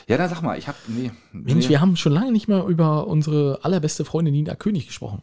[0.08, 2.66] Ja, dann sag mal, ich habe nee, Mensch, nee, wir haben schon lange nicht mehr
[2.66, 5.22] über unsere allerbeste Freundin Nina König gesprochen.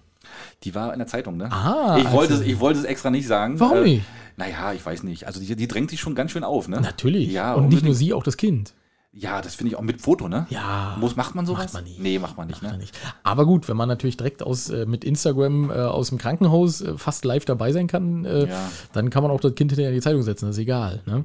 [0.65, 1.51] die war in der Zeitung, ne?
[1.53, 3.59] Ah, ich wollte, also- es, ich wollte es extra nicht sagen.
[3.61, 4.05] Warum Äh, nicht?
[4.37, 5.27] Naja, ich weiß nicht.
[5.27, 6.81] Also die, die drängt sich schon ganz schön auf, ne?
[6.81, 7.31] Natürlich.
[7.31, 7.97] Ja, und nicht nur unbedingt.
[7.97, 8.73] sie, auch das Kind.
[9.15, 10.47] Ja, das finde ich auch mit Foto, ne?
[10.49, 10.97] Ja.
[10.99, 11.65] Muss, macht man sowas?
[11.65, 12.01] Macht man nicht.
[12.01, 12.79] Nee, macht man nicht, Macht ne?
[12.79, 12.99] nicht.
[13.23, 16.97] Aber gut, wenn man natürlich direkt aus, äh, mit Instagram äh, aus dem Krankenhaus äh,
[16.97, 18.71] fast live dabei sein kann, äh, Ja.
[18.95, 21.03] dann kann man auch das Kind hinterher in die Zeitung setzen, das ist egal.
[21.05, 21.25] Ne?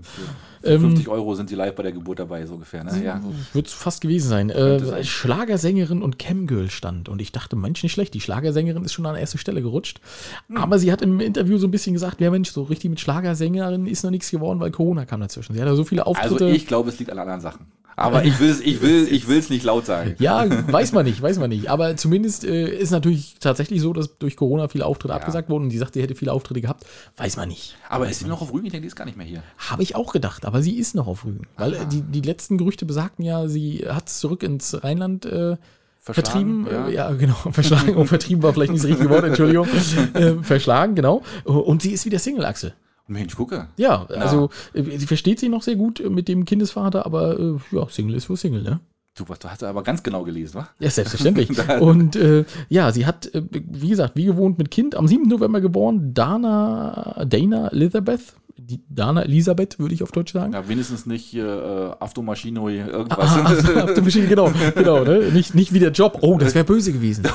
[0.61, 3.01] Für Ähm, 50 Euro sind sie live bei der Geburt dabei, so ungefähr, ne?
[3.05, 3.21] Ja.
[3.53, 4.49] Wird fast gewesen sein.
[4.49, 5.05] Äh, sein.
[5.05, 7.07] Schlagersängerin und Camgirl stand.
[7.07, 8.13] Und ich dachte, Mensch, nicht schlecht.
[8.15, 10.01] Die Schlagersängerin ist schon an erste Stelle gerutscht.
[10.49, 10.57] Hm.
[10.57, 13.85] Aber sie hat im Interview so ein bisschen gesagt, ja Mensch, so richtig mit Schlagersängerin
[13.87, 15.53] ist noch nichts geworden, weil Corona kam dazwischen.
[15.53, 16.49] Sie hat ja so viele Also Auftritte.
[16.49, 17.67] ich glaube, es liegt an anderen Sachen.
[17.99, 20.15] Aber ich will es ich will, ich will's nicht laut sagen.
[20.19, 21.71] Ja, weiß man nicht, weiß man nicht.
[21.71, 25.69] Aber zumindest äh, ist natürlich tatsächlich so, dass durch Corona viele Auftritte abgesagt wurden und
[25.71, 26.85] die sagt, sie hätte viele Auftritte gehabt.
[27.17, 27.75] Weiß man nicht.
[27.89, 28.67] Aber ist sie noch auf Rügen?
[28.67, 29.41] Ich denke, die ist gar nicht mehr hier.
[29.57, 31.47] Habe ich auch gedacht, aber sie ist noch auf Rügen.
[31.57, 35.57] Weil äh, die, die letzten Gerüchte besagten ja, sie hat es zurück ins Rheinland äh,
[35.99, 36.67] vertrieben.
[36.71, 36.87] ja.
[36.87, 37.33] Äh, ja, genau.
[37.51, 39.67] Verschlagen und vertrieben war vielleicht nicht das richtige Wort, Entschuldigung.
[40.13, 41.23] äh, verschlagen, genau.
[41.45, 42.75] Und sie ist wieder Single, Axel.
[43.07, 43.67] Mensch, gucke.
[43.77, 47.55] Ja, also äh, sie versteht sich noch sehr gut äh, mit dem Kindesvater, aber äh,
[47.71, 48.79] ja, Single ist wohl Single, ne?
[49.15, 50.69] Du, du hast aber ganz genau gelesen, wa?
[50.79, 51.49] Ja, selbstverständlich.
[51.79, 55.27] Und äh, ja, sie hat, wie gesagt, wie gewohnt mit Kind, am 7.
[55.27, 58.35] November geboren, Dana, Dana Elizabeth.
[58.69, 60.51] Die Dana Elisabeth, würde ich auf Deutsch sagen.
[60.51, 63.17] Ja, wenigstens nicht äh, Aftomaschino irgendwas.
[63.17, 65.29] Ah, der Maschine, genau, genau, ne?
[65.31, 66.17] Nicht, nicht wie der Job.
[66.19, 67.23] Oh, das wäre böse gewesen.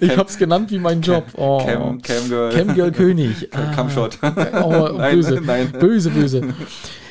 [0.00, 1.24] Ich hab's genannt wie mein Job.
[1.36, 1.58] Oh.
[1.64, 2.52] Cam, Cam Girl.
[2.52, 3.48] Camgirl König.
[3.52, 3.74] Ah.
[3.74, 4.18] Camshot.
[4.22, 5.40] Oh, Nein, böse.
[5.44, 5.72] nein.
[5.78, 6.42] Böse, böse.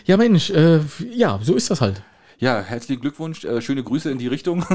[0.06, 0.80] Ja, Mensch, äh,
[1.14, 2.02] ja, so ist das halt.
[2.42, 4.66] Ja, herzlichen Glückwunsch, äh, schöne Grüße in die Richtung.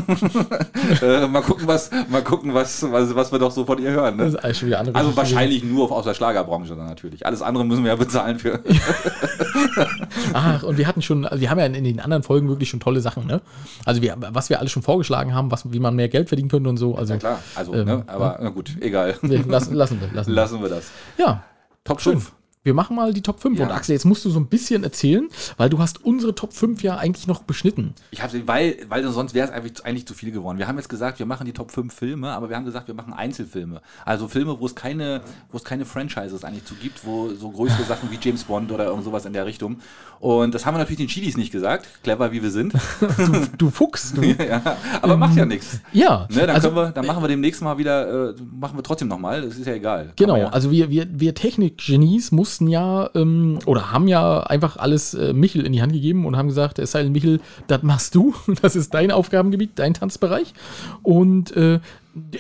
[1.03, 4.19] äh, mal gucken, was, mal gucken, was, was, was wir doch so von ihr hören.
[4.19, 4.23] Ne?
[4.23, 7.27] Also Geschichte wahrscheinlich nur aus der Schlagerbranche dann natürlich.
[7.27, 8.61] Alles andere müssen wir ja bezahlen für.
[10.33, 12.71] Ach, und wir hatten schon, also wir haben ja in, in den anderen Folgen wirklich
[12.71, 13.41] schon tolle Sachen, ne?
[13.85, 16.69] Also wir, was wir alles schon vorgeschlagen haben, was, wie man mehr Geld verdienen könnte
[16.71, 16.95] und so.
[16.95, 18.05] Also Ja klar, also, Ähm, ne?
[18.07, 19.17] aber na gut, egal.
[19.23, 20.09] nee, lassen, lassen wir.
[20.13, 20.31] Lassen.
[20.31, 20.93] Lassen wir das.
[21.19, 21.43] Ja,
[21.83, 22.15] Top schön.
[22.15, 22.33] 5.
[22.67, 23.59] Wir machen mal die Top 5.
[23.59, 23.67] Ja.
[23.67, 26.83] Und Axel, jetzt musst du so ein bisschen erzählen, weil du hast unsere Top 5
[26.83, 27.95] ja eigentlich noch beschnitten.
[28.11, 30.59] Ich habe weil, weil sonst wäre es eigentlich, eigentlich zu viel geworden.
[30.59, 32.95] Wir haben jetzt gesagt, wir machen die Top 5 Filme, aber wir haben gesagt, wir
[32.95, 33.81] machen Einzelfilme.
[34.05, 37.85] Also Filme, wo es keine, wo es keine Franchises eigentlich zu gibt, wo so größere
[37.89, 39.77] Sachen wie James Bond oder irgend sowas in der Richtung.
[40.19, 42.73] Und das haben wir natürlich den Chidis nicht gesagt, clever wie wir sind.
[43.59, 44.23] Du Fuchs, du.
[44.25, 44.61] ja,
[45.01, 45.81] aber macht ja nichts.
[45.93, 49.09] Ja, Ne, dann, also, wir, dann machen wir demnächst mal wieder, äh, machen wir trotzdem
[49.09, 50.07] nochmal, das ist ja egal.
[50.07, 50.49] Kann Genau, ja.
[50.49, 55.67] also wir, wir, wir Technikgenies mussten ja ähm, oder haben ja einfach alles äh, Michel
[55.67, 58.95] in die Hand gegeben und haben gesagt, äh, Silent Michel, das machst du, das ist
[58.95, 60.55] dein Aufgabengebiet, dein Tanzbereich.
[61.03, 61.81] Und äh,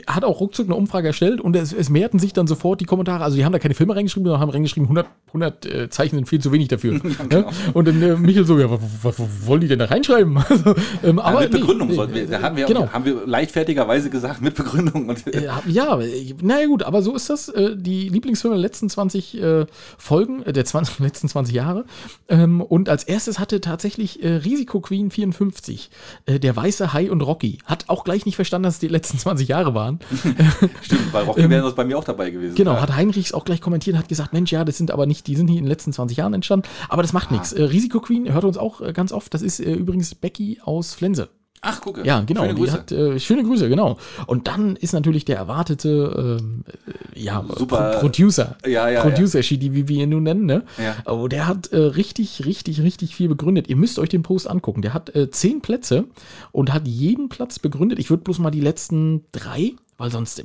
[0.06, 3.22] hat auch ruckzuck eine Umfrage erstellt und es, es mehrten sich dann sofort die Kommentare.
[3.22, 6.28] Also, die haben da keine Filme reingeschrieben, sondern haben reingeschrieben, 100, 100 äh, Zeichen sind
[6.28, 6.98] viel zu wenig dafür.
[7.28, 7.28] genau.
[7.28, 7.46] ne?
[7.74, 10.36] Und dann äh, Michel so, ja, was, was, was wollen die denn da reinschreiben?
[10.48, 12.88] Also, ähm, Ja, aber mit Begründung nee, sollten wir, da haben wir, genau.
[12.92, 15.08] haben wir leichtfertigerweise gesagt, mit Begründung.
[15.08, 15.98] Und, Äh, Ja,
[16.40, 17.48] naja gut, aber so ist das.
[17.48, 19.66] Äh, die Lieblingsfilme der letzten 20 äh,
[19.98, 21.84] Folgen, äh, der 20, letzten 20 Jahre.
[22.28, 25.90] Ähm, und als erstes hatte tatsächlich äh, Risiko Queen 54,
[26.26, 27.58] äh, der Weiße Hai und Rocky.
[27.64, 29.98] Hat auch gleich nicht verstanden, dass es die letzten 20 Jahre waren.
[30.82, 32.50] Stimmt, weil Rocky wäre das bei mir auch dabei gewesen.
[32.52, 32.80] Ähm, Genau, Ja.
[32.82, 35.48] hat Heinrichs auch gleich kommentiert, hat gesagt, Mensch, ja, das sind aber nicht, die sind
[35.48, 36.66] hier in den letzten 20 Jahren entstanden.
[36.88, 37.14] Aber das Ah.
[37.14, 37.52] macht nichts.
[37.52, 39.32] Äh, Risiko Queen hört uns auch äh, ganz oft.
[39.34, 41.28] Das ist äh, übrigens Becky aus Flense.
[41.68, 42.04] Ach, gucke.
[42.04, 42.42] Ja, genau.
[42.42, 42.72] Schöne Grüße.
[42.72, 43.98] Hat, äh, schöne Grüße, genau.
[44.26, 47.92] Und dann ist natürlich der erwartete äh, ja, Super.
[47.92, 48.56] Pro Producer.
[48.64, 50.62] Ja, ja, Producer Shidi, wie wir ihn nun nennen, ne?
[50.78, 51.12] Ja.
[51.12, 53.68] Oh, der hat äh, richtig, richtig, richtig viel begründet.
[53.68, 54.82] Ihr müsst euch den Post angucken.
[54.82, 56.04] Der hat äh, zehn Plätze
[56.52, 57.98] und hat jeden Platz begründet.
[57.98, 60.44] Ich würde bloß mal die letzten drei, weil sonst äh,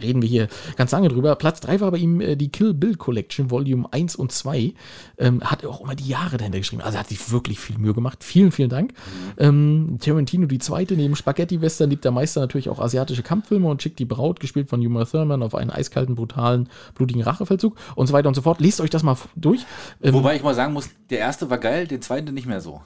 [0.00, 1.34] reden wir hier ganz lange drüber.
[1.36, 4.72] Platz drei war bei ihm äh, die Kill Bill Collection, Volume 1 und 2.
[5.18, 6.82] Ähm, hat auch immer die Jahre dahinter geschrieben.
[6.82, 8.24] Also hat sich wirklich viel Mühe gemacht.
[8.24, 8.92] Vielen, vielen Dank.
[9.36, 13.98] Ähm, Tarantino die zweite, neben Spaghetti-Western liebt der Meister natürlich auch asiatische Kampffilme und schickt
[13.98, 18.28] die Braut, gespielt von Uma Thurman, auf einen eiskalten, brutalen, blutigen Rachefeldzug und so weiter
[18.28, 18.60] und so fort.
[18.60, 19.66] Lest euch das mal durch.
[20.02, 22.80] Ähm, Wobei ich mal sagen muss, der erste war geil, der zweite nicht mehr so.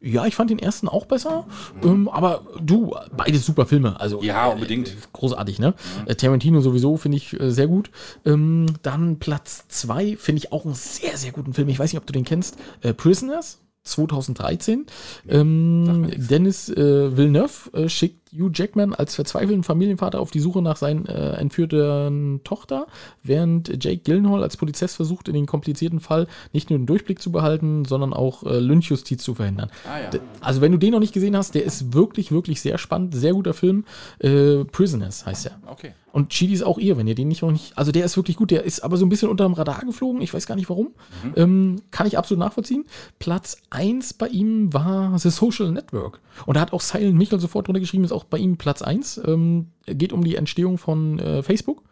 [0.00, 1.46] Ja, ich fand den ersten auch besser,
[1.82, 4.00] ähm, aber du, beides super Filme.
[4.00, 4.88] Also, Ja, äh, unbedingt.
[4.88, 5.74] äh, großartig, ne?
[6.06, 7.90] Äh, Tarantino sowieso finde ich äh, sehr gut.
[8.24, 11.68] Ähm, dann Platz zwei finde ich auch einen sehr, sehr guten Film.
[11.68, 12.56] Ich weiß nicht, ob du den kennst.
[12.82, 13.60] Äh, Prisoners.
[13.86, 14.86] 2013.
[15.28, 21.08] Ähm, Dennis äh, Villeneuve schickt Hugh Jackman als verzweifelten Familienvater auf die Suche nach seiner
[21.08, 22.86] äh, entführten Tochter,
[23.22, 27.32] während Jake Gyllenhaal als Polizist versucht, in den komplizierten Fall nicht nur den Durchblick zu
[27.32, 29.70] behalten, sondern auch äh, Lynchjustiz zu verhindern.
[29.86, 30.20] Ah, ja.
[30.40, 33.32] Also wenn du den noch nicht gesehen hast, der ist wirklich, wirklich sehr spannend, sehr
[33.32, 33.84] guter Film.
[34.18, 35.58] Äh, Prisoners heißt er.
[35.66, 35.92] Okay.
[36.14, 37.76] Und Chidi ist auch ihr, wenn ihr den nicht noch nicht.
[37.76, 40.22] Also der ist wirklich gut, der ist aber so ein bisschen unter dem Radar geflogen.
[40.22, 40.92] Ich weiß gar nicht warum.
[41.34, 42.84] Ähm, kann ich absolut nachvollziehen.
[43.18, 46.20] Platz 1 bei ihm war The Social Network.
[46.46, 49.20] Und da hat auch Silent Michael sofort drunter geschrieben, ist auch bei ihm Platz 1.
[49.26, 51.82] Ähm, geht um die Entstehung von äh, Facebook.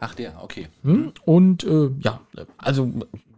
[0.00, 0.68] Ach, der, okay.
[0.82, 1.12] Hm?
[1.24, 2.20] Und äh, ja,
[2.58, 2.90] also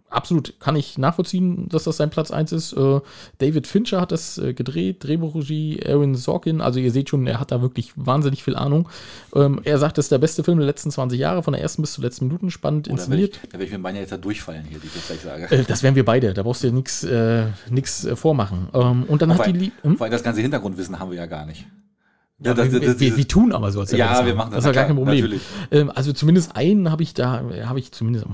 [0.08, 2.72] absolut kann ich nachvollziehen, dass das sein Platz 1 ist.
[2.74, 3.00] Äh,
[3.38, 6.60] David Fincher hat das äh, gedreht, Drehbuchregie Aaron Sorkin.
[6.60, 8.88] Also ihr seht schon, er hat da wirklich wahnsinnig viel Ahnung.
[9.34, 11.82] Ähm, er sagt, das ist der beste Film der letzten 20 Jahre, von der ersten
[11.82, 13.40] bis zur letzten Minuten, spannend da werde ich, inszeniert.
[13.52, 15.50] da werd ich mit meiner jetzt da durchfallen hier, die ich jetzt gleich sage.
[15.50, 18.68] Äh, das wären wir beide, da brauchst du dir nichts äh, äh, vormachen.
[18.74, 19.72] Ähm, und dann Vor hat die allem- Lieb.
[19.82, 20.00] Hm?
[20.00, 21.66] Allem das ganze Hintergrundwissen haben wir ja gar nicht.
[22.44, 24.36] Ja, das- wir, das- wir, das- wir tun aber so, als Ja, das wir haben.
[24.38, 25.40] machen das, Das ist ja gar kein Problem.
[25.70, 28.26] Ähm, also zumindest einen habe ich da, habe ich zumindest.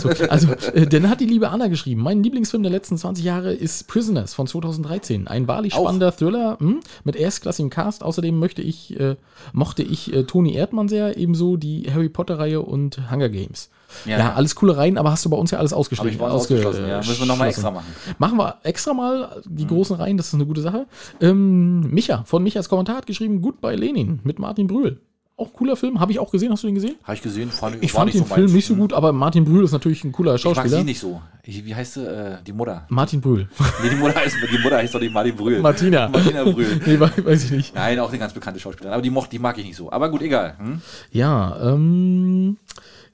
[0.00, 3.52] So, also, äh, dann hat die liebe Anna geschrieben: Mein Lieblingsfilm der letzten 20 Jahre
[3.52, 5.28] ist Prisoners von 2013.
[5.28, 5.82] Ein wahrlich Auch.
[5.82, 8.02] spannender Thriller hm, mit erstklassigem Cast.
[8.02, 9.16] Außerdem möchte ich, äh,
[9.52, 13.70] mochte ich äh, Toni Erdmann sehr, ebenso die Harry Potter-Reihe und Hunger Games.
[14.04, 14.34] Ja, Ja.
[14.34, 16.18] alles coole Reihen, aber hast du bei uns ja alles ausgeschlossen.
[16.18, 16.98] bei ausgeschlossen, ja.
[16.98, 17.86] Müssen wir nochmal extra machen.
[18.18, 20.86] Machen wir extra mal die großen Reihen, das ist eine gute Sache.
[21.20, 25.00] Ähm, Micha, von Michas Kommentar hat geschrieben, Goodbye Lenin mit Martin Brühl.
[25.40, 26.96] Auch cooler Film, habe ich auch gesehen, hast du den gesehen?
[27.04, 29.62] Habe ich gesehen, fand Ich fand den so Film nicht so gut, aber Martin Brühl
[29.62, 30.78] ist natürlich ein cooler Ich mag Schauspieler.
[30.78, 31.22] sie nicht so.
[31.44, 32.04] Ich, wie heißt sie?
[32.04, 32.86] Äh, die Mutter.
[32.88, 33.48] Martin Brühl.
[33.84, 35.60] Nee, die Mutter heißt, die Mutter heißt doch nicht Martin Brühl.
[35.60, 36.08] Martina.
[36.08, 36.80] Martina Brühl.
[36.86, 37.72] nee, we- weiß ich nicht.
[37.76, 38.92] Nein, auch eine ganz bekannte Schauspielerin.
[38.94, 39.92] Aber die, mocht, die mag ich nicht so.
[39.92, 40.56] Aber gut, egal.
[40.58, 40.82] Hm?
[41.12, 42.56] Ja, ähm,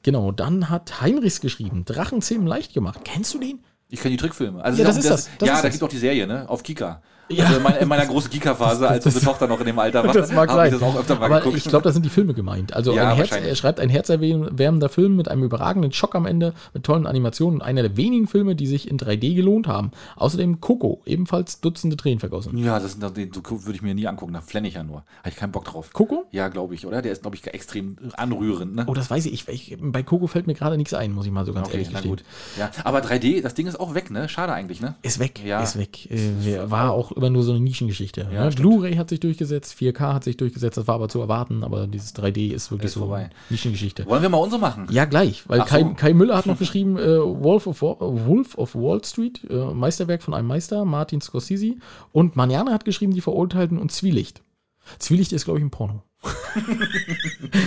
[0.04, 3.00] genau, dann hat Heinrichs geschrieben, Drachenzähmen leicht gemacht.
[3.04, 3.58] Kennst du den?
[3.88, 4.62] Ich kenne die Trickfilme.
[4.64, 5.72] Also Ja, das auch- ist das, das ja, ist da das.
[5.72, 6.48] gibt auch die Serie, ne?
[6.48, 7.02] Auf Kika.
[7.28, 7.44] Ja.
[7.46, 10.04] Also in meiner, in meiner großen Kika-Phase, als Das- unsere Tochter noch in dem Alter
[10.04, 11.56] war, Das mag habe ich das auch öfter mal Aber geguckt.
[11.56, 12.74] ich glaube, da sind die Filme gemeint.
[12.74, 16.84] Also Ja, Herz, er schreibt ein herzerwärmender Film mit einem überragenden Schock am Ende, mit
[16.84, 19.90] tollen Animationen und einer der wenigen Filme, die sich in 3D gelohnt haben.
[20.16, 22.58] Außerdem Coco, ebenfalls Dutzende Tränen vergossen.
[22.58, 24.82] ja, das sind, doch- den so würde ich mir nie angucken, da flenne ich ja
[24.82, 24.96] nur.
[25.20, 25.90] Habe ich keinen Bock drauf.
[25.92, 26.26] Coco?
[26.30, 27.00] Ja, glaube ich, oder?
[27.02, 28.84] Der ist, glaube ich, extrem anrührend, ne?
[28.86, 29.48] Oh, das weiß ich.
[29.48, 31.76] ich, ich bei Coco fällt mir gerade nichts ein, muss ich mal so ganz Okay,
[31.78, 32.10] ehrlich gestehen.
[32.10, 32.24] gut.
[32.58, 34.28] Ja, aber 3D, das Ding ist auch weg, ne?
[34.28, 34.94] Schade eigentlich, ne?
[35.02, 35.62] Ist weg, Ja.
[35.62, 36.10] ist weg.
[36.10, 38.28] Äh, war auch immer nur so eine Nischengeschichte.
[38.32, 38.50] Ja, ne?
[38.50, 42.14] Blu-ray hat sich durchgesetzt, 4K hat sich durchgesetzt, das war aber zu erwarten, aber dieses
[42.14, 43.30] 3D ist wirklich Ist so vorbei.
[43.50, 44.06] Nischengeschichte.
[44.06, 44.86] Wollen wir mal unsere machen?
[44.90, 45.94] Ja, gleich, weil Kai, so.
[45.94, 50.34] Kai Müller hat noch geschrieben, äh, Wolf, of, Wolf of Wall Street, äh, Meisterwerk von
[50.34, 51.76] einem Meister, Martin Scorsese.
[52.12, 54.42] Und Mariana hat geschrieben, die Verurteilten und Zwielicht.
[54.98, 56.02] Zwielicht ist, glaube ich, ein Porno.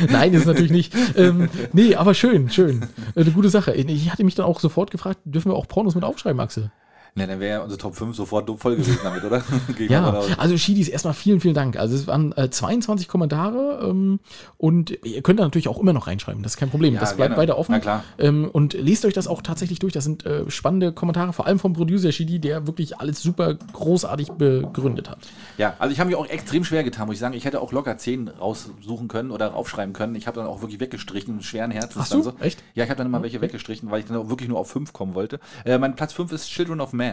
[0.09, 0.93] Nein, ist natürlich nicht.
[1.15, 2.83] Ähm, nee, aber schön, schön.
[3.15, 3.73] Äh, Eine gute Sache.
[3.73, 6.71] Ich hatte mich dann auch sofort gefragt, dürfen wir auch Pornos mit aufschreiben, Axel?
[7.17, 9.41] Ne, dann wäre ja unsere Top 5 sofort voll gewesen damit, oder?
[9.89, 11.77] Ja, also Shidis, erstmal vielen, vielen Dank.
[11.77, 14.19] Also es waren äh, 22 Kommentare ähm,
[14.57, 16.93] und ihr könnt da natürlich auch immer noch reinschreiben, das ist kein Problem.
[16.93, 17.41] Ja, das bleibt gerne.
[17.41, 17.71] weiter offen.
[17.71, 18.03] Na klar.
[18.19, 19.93] Ähm, und lest euch das auch tatsächlich durch.
[19.93, 24.33] Das sind äh, spannende Kommentare, vor allem vom Producer Shidi, der wirklich alles super großartig
[24.33, 25.17] begründet hat.
[25.57, 27.33] Ja, also ich habe mich auch extrem schwer getan, muss ich sagen.
[27.33, 30.13] Ich hätte auch locker 10 raussuchen können oder aufschreiben können.
[30.13, 32.05] Ich habe dann auch wirklich weggestrichen, mit schweren Herzens.
[32.05, 32.33] Ach dann so?
[32.39, 32.61] Echt?
[32.75, 34.93] Ja, ich habe dann immer welche weggestrichen, weil ich dann auch wirklich nur auf 5
[34.93, 35.39] kommen wollte.
[35.65, 37.06] Äh, mein Platz 5 ist Children of Man.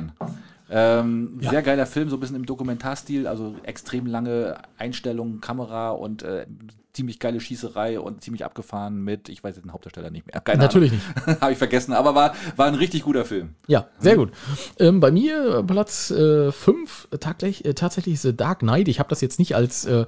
[0.71, 1.51] Ähm, Ja.
[1.51, 6.47] Sehr geiler Film, so ein bisschen im Domentarstil, also extrem lange Einstellungen, Kamera und äh,
[6.95, 10.41] ziemlich geile Schießerei und ziemlich abgefahren mit, ich weiß jetzt den Hauptdarsteller nicht mehr.
[10.41, 10.93] Keine Natürlich
[11.27, 11.39] Ahnung.
[11.41, 13.51] habe ich vergessen, aber war, war ein richtig guter Film.
[13.67, 14.31] Ja, sehr gut.
[14.79, 18.87] Ähm, bei mir äh, Platz 5 tatsächlich, äh, tatsächlich The Dark Knight.
[18.89, 20.07] Ich habe das jetzt nicht als, äh,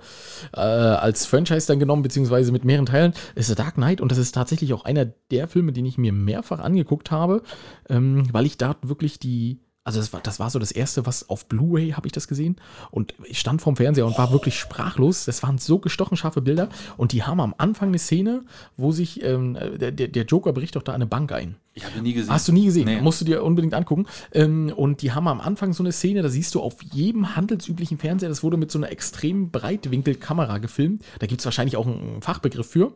[0.54, 3.14] äh, als Franchise dann genommen, beziehungsweise mit mehreren Teilen.
[3.34, 6.12] Ist The Dark Knight und das ist tatsächlich auch einer der Filme, den ich mir
[6.12, 7.42] mehrfach angeguckt habe,
[7.90, 9.58] ähm, weil ich da wirklich die.
[9.86, 12.56] Also das war, das war so das erste, was auf Blu-ray habe ich das gesehen
[12.90, 15.26] und ich stand vorm Fernseher und war wirklich sprachlos.
[15.26, 18.42] Das waren so gestochen scharfe Bilder und die haben am Anfang eine Szene,
[18.76, 21.54] wo sich ähm, der, der der Joker bricht doch da eine Bank ein.
[21.76, 22.32] Ich habe ihn nie gesehen.
[22.32, 22.86] Hast du nie gesehen?
[22.86, 23.02] Nee.
[23.02, 24.06] Musst du dir unbedingt angucken.
[24.32, 27.98] Ähm, und die haben am Anfang so eine Szene, da siehst du auf jedem handelsüblichen
[27.98, 31.04] Fernseher, das wurde mit so einer extrem Breitwinkelkamera gefilmt.
[31.18, 32.92] Da gibt es wahrscheinlich auch einen Fachbegriff für.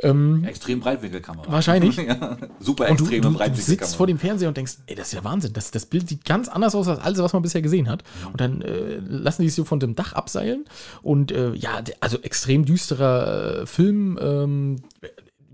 [0.00, 1.52] Ähm, Extrem Breitwinkelkamera.
[1.52, 1.96] Wahrscheinlich.
[1.96, 3.84] ja, super und du, extreme du, du Breitwinkelkamera.
[3.86, 5.52] sitzt vor dem Fernseher und denkst, ey, das ist ja Wahnsinn.
[5.52, 8.02] Das, das Bild sieht ganz anders aus als alles, was man bisher gesehen hat.
[8.32, 10.64] Und dann äh, lassen die es so von dem Dach abseilen.
[11.00, 14.18] Und äh, ja, also extrem düsterer äh, Film.
[14.20, 14.76] Ähm,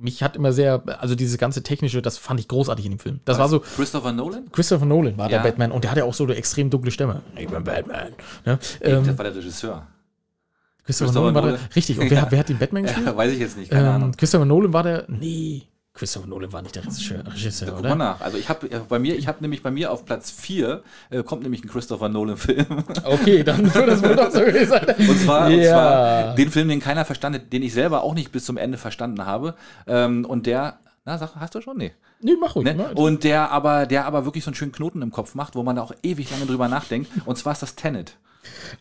[0.03, 3.21] mich hat immer sehr, also dieses ganze technische, das fand ich großartig in dem Film.
[3.25, 4.51] Das war so, Christopher Nolan?
[4.53, 5.39] Christopher Nolan war Ja.
[5.39, 7.23] der Batman und der hatte auch so eine extrem dunkle Stimme.
[7.37, 8.09] Ich bin Batman.
[8.45, 8.59] Ne?
[8.59, 9.87] das Ähm, war der Regisseur.
[10.85, 11.67] Christopher, Christopher Nolan war der, Nolan.
[11.77, 11.99] richtig.
[11.99, 13.07] Und wer, wer hat den Batman gespielt?
[13.07, 14.13] Ja, weiß ich jetzt nicht, keine ähm, Ahnung.
[14.17, 15.63] Christopher Nolan war der, nee,
[15.95, 17.91] Christopher Nolan war nicht der Regisseur, Regisseur Guck oder?
[17.91, 18.21] mal nach.
[18.23, 21.43] Also ich habe bei mir, ich habe nämlich bei mir auf Platz 4 äh, kommt
[21.43, 22.67] nämlich ein Christopher Nolan Film.
[23.05, 24.95] Okay, dann wird das wohl doch so sein.
[24.99, 25.71] Und zwar, und Ja.
[25.71, 29.27] zwar den Film, den keiner verstanden, den ich selber auch nicht bis zum Ende verstanden
[29.27, 29.55] habe.
[29.87, 31.77] Ähm, und der, na, sag, hast du schon?
[31.77, 31.93] Nee.
[32.21, 32.65] Nee, mach ruhig.
[32.65, 32.75] Ne?
[32.75, 32.93] mach.
[32.95, 35.77] Und der aber, der aber wirklich so einen schönen Knoten im Kopf macht, wo man
[35.77, 37.11] da auch ewig lange drüber nachdenkt.
[37.27, 38.17] Und zwar ist das Tenet.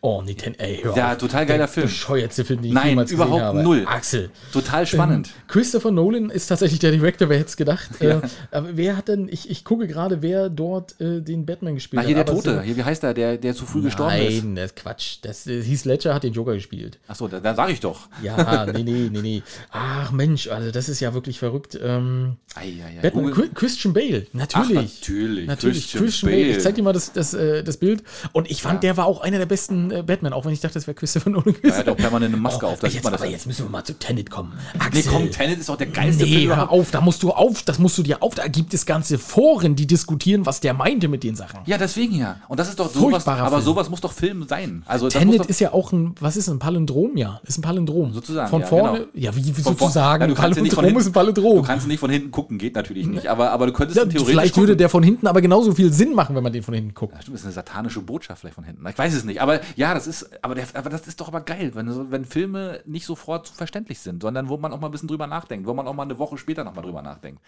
[0.01, 1.17] Oh, nee, ten, ey, hör Ja, auf.
[1.17, 1.85] total geiler der Film.
[1.87, 3.63] bescheuertste Film, den ich Nein, jemals gesehen überhaupt habe.
[3.63, 3.83] null.
[3.85, 4.29] Axel.
[4.51, 5.27] Total spannend.
[5.27, 7.89] Ähm, Christopher Nolan ist tatsächlich der Director, wer hätte es gedacht.
[8.01, 8.19] Ja.
[8.19, 12.01] Äh, aber wer hat denn, ich, ich gucke gerade, wer dort äh, den Batman gespielt
[12.01, 12.27] Na, hier hat.
[12.27, 12.55] der aber Tote.
[12.57, 14.43] so- Hier, wie heißt der, der, der zu früh gestorben ist?
[14.43, 15.17] Nein, das ist Quatsch.
[15.21, 16.97] Das äh, Heath Ledger hat den Joker gespielt.
[17.07, 18.07] Achso, da, da sage ich doch.
[18.23, 19.43] Ja, nee, nee, nee, nee.
[19.71, 21.77] Ach Mensch, also das ist ja wirklich verrückt.
[21.81, 23.01] Ähm, Ei, ei, ei.
[23.01, 25.01] Batman, Google- Christian Bale, Ach, natürlich.
[25.01, 25.47] natürlich.
[25.47, 26.41] Natürlich, Christian, Bale.
[26.47, 28.03] Ich zeig dir mal das, das, äh, das Bild.
[28.33, 30.75] Und ich fand, der war auch einer der besten äh, Batman, auch wenn ich dachte,
[30.75, 31.71] das wäre Christopher Nolan gewesen.
[31.73, 33.33] Er hat auch permanent eine Maske auf, da jetzt, man das aber halt.
[33.37, 34.53] jetzt müssen wir mal zu Tenet kommen.
[34.73, 35.03] Nee, Axel.
[35.11, 37.77] komm, Tenet ist auch der geilste Nee, Film hör auf, da musst du auf, das
[37.79, 41.23] musst du dir auf, da gibt es ganze Foren, die diskutieren, was der meinte mit
[41.23, 41.59] den Sachen.
[41.65, 42.37] Ja, deswegen ja.
[42.47, 43.65] Und das ist doch sowas, Furchtbarer aber Film.
[43.65, 44.83] sowas muss doch Film sein.
[44.87, 47.41] Also Tenet ist ja auch ein, was ist ein Palindrom, ja?
[47.45, 48.13] Ist ein Palindrom.
[48.13, 49.09] Sozusagen, Von ja, vorne, genau.
[49.13, 51.55] ja, wie, wie sozusagen, Ja, du ja nicht von Palindrom ist ein hinten- Palindrom.
[51.57, 53.27] Du kannst nicht von hinten gucken, geht natürlich nicht.
[53.27, 54.77] Aber, aber du könntest Ja, theoretisch vielleicht würde gucken.
[54.77, 57.13] der von hinten aber genauso viel Sinn machen, wenn man den von hinten guckt.
[57.15, 58.85] Ja, stimmt, das ist eine satanische Botschaft vielleicht von hinten.
[58.87, 59.40] Ich weiß es nicht.
[59.41, 62.81] Aber ja, das ist, aber, der, aber das ist doch aber geil, wenn, wenn Filme
[62.85, 65.73] nicht sofort zu verständlich sind, sondern wo man auch mal ein bisschen drüber nachdenkt, wo
[65.73, 67.41] man auch mal eine Woche später nochmal drüber nachdenkt.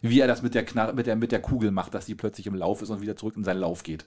[0.00, 2.46] Wie er das mit der, Knarre, mit, der, mit der Kugel macht, dass die plötzlich
[2.46, 4.04] im Lauf ist und wieder zurück in seinen Lauf geht.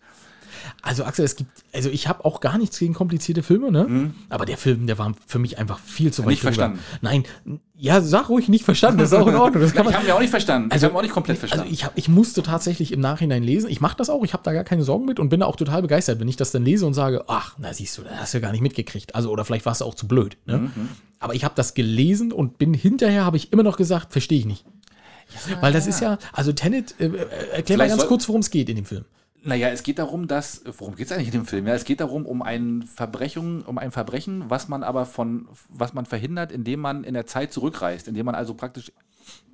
[0.82, 4.12] Also Axel, es gibt, also ich habe auch gar nichts gegen komplizierte Filme, ne?
[4.30, 6.30] Aber der Film, der war für mich einfach viel zu weit Mhm.
[6.32, 6.54] Nicht drüber.
[6.54, 6.80] verstanden.
[7.02, 7.24] Nein,
[7.76, 9.62] ja, sag ruhig nicht verstanden, das ist auch in Ordnung.
[9.62, 10.72] Das kann Ich man, habe ihn auch nicht verstanden.
[10.72, 11.64] Also- ich habe auch nicht komplett verstanden.
[11.64, 13.70] Also ich, hab, ich musste tatsächlich im Nachhinein lesen.
[13.70, 15.56] Ich mache das auch, ich habe da gar keine Sorgen mit und bin da auch
[15.56, 18.34] total begeistert, wenn ich das dann lese und sage, ach, na siehst du, das hast
[18.34, 19.16] du gar nicht mitgekriegt.
[19.16, 20.38] Also oder vielleicht warst du auch zu blöd.
[20.46, 20.58] Ne?
[20.60, 20.90] Mhm.
[21.20, 24.46] Aber ich habe das gelesen und bin hinterher, habe ich immer noch gesagt, verstehe ich
[24.46, 24.66] nicht.
[25.62, 28.70] Weil das ist ja, also Tenet, äh, äh, erklär mal ganz kurz, worum es geht
[28.70, 29.06] in dem Film.
[29.46, 31.68] Naja, es geht darum, dass, worum geht es eigentlich in dem Film?
[31.68, 35.94] Ja, es geht darum, um ein Verbrechen, um ein Verbrechen, was man aber von, was
[35.94, 38.92] man verhindert, indem man in der Zeit zurückreist, indem man also praktisch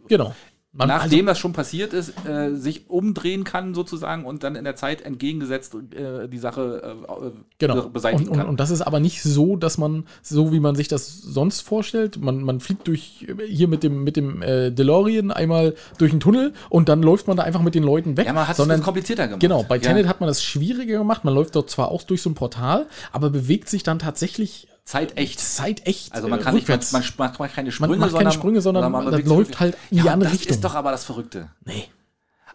[0.07, 0.33] Genau.
[0.71, 4.75] Man, nachdem das schon passiert ist, äh, sich umdrehen kann sozusagen und dann in der
[4.75, 7.75] Zeit entgegengesetzt äh, die Sache äh, Genau.
[7.81, 8.47] be- beseitigen und, und, kann.
[8.49, 12.21] und das ist aber nicht so, dass man, so wie man sich das sonst vorstellt,
[12.21, 16.53] man, man fliegt durch hier mit dem, mit dem äh, DeLorean einmal durch einen Tunnel
[16.69, 18.27] und dann läuft man da einfach mit den Leuten weg.
[18.27, 19.41] ja, man hat es sondern, komplizierter gemacht.
[19.41, 19.81] Genau, bei ja.
[19.81, 21.25] Tenet hat man das schwieriger gemacht.
[21.25, 25.17] Man läuft dort zwar auch durch so ein Portal, aber bewegt sich dann tatsächlich Zeit
[25.17, 25.39] echt.
[25.39, 26.91] zeitecht Also man kann nicht, man, rückwärts.
[26.91, 27.03] man
[27.37, 30.31] macht keine Sprünge, macht keine Sprünge, sondern man bewegt läuft halt in die ja, andere
[30.31, 30.55] das Richtung.
[30.55, 31.49] ist doch aber das Verrückte.
[31.65, 31.83] nee.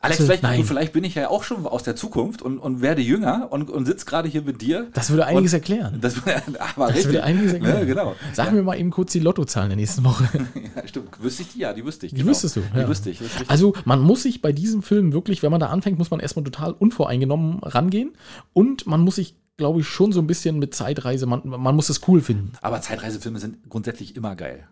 [0.01, 2.83] Alex, Also, vielleicht, du, vielleicht bin ich ja auch schon aus der Zukunft und, und
[2.83, 4.89] werde jünger und, und sitze gerade hier mit dir.
[4.93, 5.99] Das würde einiges Und- erklären.
[6.03, 6.17] Das,
[6.77, 7.79] aber Das würde einiges erklären.
[7.79, 8.15] Ja, genau.
[8.35, 10.29] Sag mir mal eben kurz die Lottozahlen der nächsten Woche.
[10.77, 11.09] Ja, stimmt.
[11.23, 11.61] Wüsste ich die?
[11.61, 12.13] Ja, die wüsste ich.
[12.13, 12.87] Die wüsstest du, Die ja.
[12.89, 13.19] wüsste ich.
[13.21, 13.49] das.
[13.49, 16.45] Also man muss sich bei diesem Film wirklich, wenn man da anfängt, muss man erstmal
[16.45, 18.13] total unvoreingenommen rangehen
[18.53, 21.89] und man muss sich, glaube ich, schon so ein bisschen mit Zeitreise, man, man muss
[21.89, 22.53] es cool finden.
[22.63, 24.67] aber Zeitreisefilme sind grundsätzlich immer geil.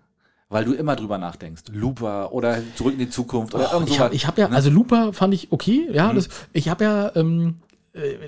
[0.48, 1.62] Weil du immer drüber nachdenkst.
[1.72, 4.04] Looper oder Zurück in die Zukunft oder irgend Ich sowas.
[4.06, 4.54] habe ich hab ja, Ne?
[4.56, 6.16] also Looper fand ich okay, ja, Mhm.
[6.16, 7.71] das, ich habe ja, ähm, äh,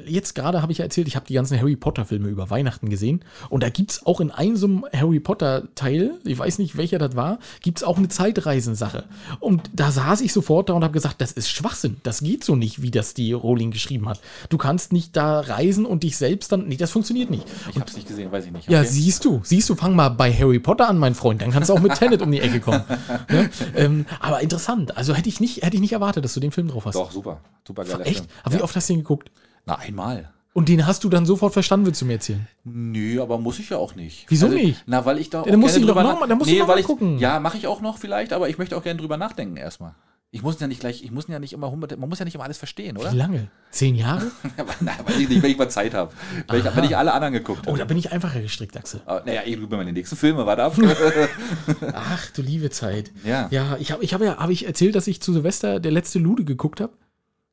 [0.06, 2.90] jetzt gerade habe ich ja erzählt, ich habe die ganzen Harry Potter Filme über Weihnachten
[2.90, 6.58] gesehen und da gibt es auch in einem so einem Harry Potter Teil, ich weiß
[6.58, 9.04] nicht welcher das war, gibt es auch eine Zeitreisensache.
[9.40, 12.56] Und da saß ich sofort da und habe gesagt, das ist Schwachsinn, das geht so
[12.56, 14.20] nicht, wie das die Rowling geschrieben hat.
[14.50, 17.46] Du kannst nicht da reisen und dich selbst dann, nee, das funktioniert nicht.
[17.70, 18.68] ich habe es nicht gesehen, weiß ich nicht.
[18.68, 18.88] Ja, Okay.
[18.90, 21.74] siehst du, siehst du, fang mal bei Harry Potter an, mein Freund, dann kannst du
[21.74, 22.82] auch mit Tenet um die Ecke kommen.
[23.30, 23.48] Ne?
[23.74, 26.68] Ähm, aber interessant, also hätte ich, nicht, hätte ich nicht erwartet, dass du den Film
[26.68, 26.96] drauf hast.
[26.96, 27.40] Doch, super.
[27.66, 28.26] Super geiler Echt?
[28.42, 29.30] Aber wie oft hast du den geguckt?
[29.66, 30.30] Na, einmal.
[30.52, 32.46] Und den hast du dann sofort verstanden, willst du mir erzählen?
[32.64, 34.26] Nö, aber muss ich ja auch nicht.
[34.28, 34.84] Wieso nicht?
[34.86, 36.54] Na, weil ich da auch dann musst du drüber noch nach- mal- dann musst du
[36.54, 37.18] nee, noch weil mal ich, gucken.
[37.18, 39.94] Ja, mache ich auch noch vielleicht, aber ich möchte auch gerne drüber nachdenken erstmal.
[40.30, 42.34] Ich muss ja nicht gleich, ich muss ja nicht immer hundert, man muss ja nicht
[42.34, 43.12] immer alles verstehen, oder?
[43.12, 43.48] Wie lange?
[43.70, 44.32] Zehn Jahre?
[44.80, 46.12] Na, weiß ich nicht, wenn ich mal Zeit habe.
[46.48, 47.78] Wenn ich, wenn ich alle anderen geguckt Oh, habe.
[47.78, 49.00] da bin ich einfacher gestrickt, Axel.
[49.06, 50.76] Aber, naja, ich über meine nächsten Filme, warte ab.
[51.92, 53.12] Ach, du liebe Zeit.
[53.24, 53.48] ja.
[53.50, 56.18] Ja, ich habe ich hab ja hab ich erzählt, dass ich zu Silvester der letzte
[56.18, 56.92] Lude geguckt habe.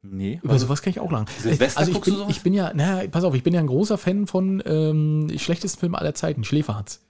[0.03, 0.39] Nee.
[0.41, 1.27] Über sowas kann ich auch lang.
[1.37, 2.35] Silvester also ich guckst du bin, sowas?
[2.35, 5.79] ich bin ja, na, pass auf, ich bin ja ein großer Fan von ähm, schlechtesten
[5.79, 7.01] Film aller Zeiten, Schläferharz.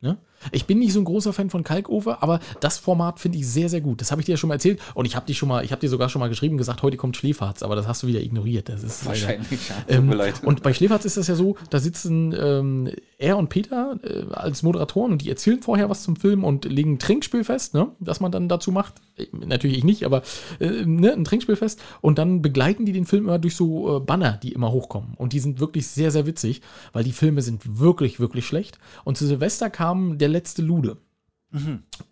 [0.00, 0.16] Ne?
[0.52, 3.68] Ich bin nicht so ein großer Fan von Kalkofer, aber das Format finde ich sehr,
[3.68, 4.00] sehr gut.
[4.00, 5.72] Das habe ich dir ja schon mal erzählt und ich habe dich schon mal, ich
[5.72, 8.20] habe dir sogar schon mal geschrieben, gesagt, heute kommt Schläferharz, aber das hast du wieder
[8.20, 8.68] ignoriert.
[8.68, 9.74] Das ist leider- Wahrscheinlich, ja.
[9.76, 10.42] Tut Ähm, leid.
[10.44, 14.62] und bei Schläferz ist das ja so, da sitzen ähm, er und Peter äh, als
[14.62, 18.20] Moderatoren und die erzählen vorher was zum Film und legen ein Trinkspiel fest, ne, das
[18.20, 18.94] man dann dazu macht.
[19.16, 20.22] Äh, Natürlich ich nicht, aber
[20.60, 21.80] äh, ne, ein Trinkspiel fest.
[22.00, 25.14] Und dann begleiten die den Film immer durch so äh, Banner, die immer hochkommen.
[25.16, 26.62] Und die sind wirklich sehr, sehr witzig,
[26.92, 28.78] weil die Filme sind wirklich, wirklich schlecht.
[29.04, 30.98] Und zu Silvester kam der letzte Lude.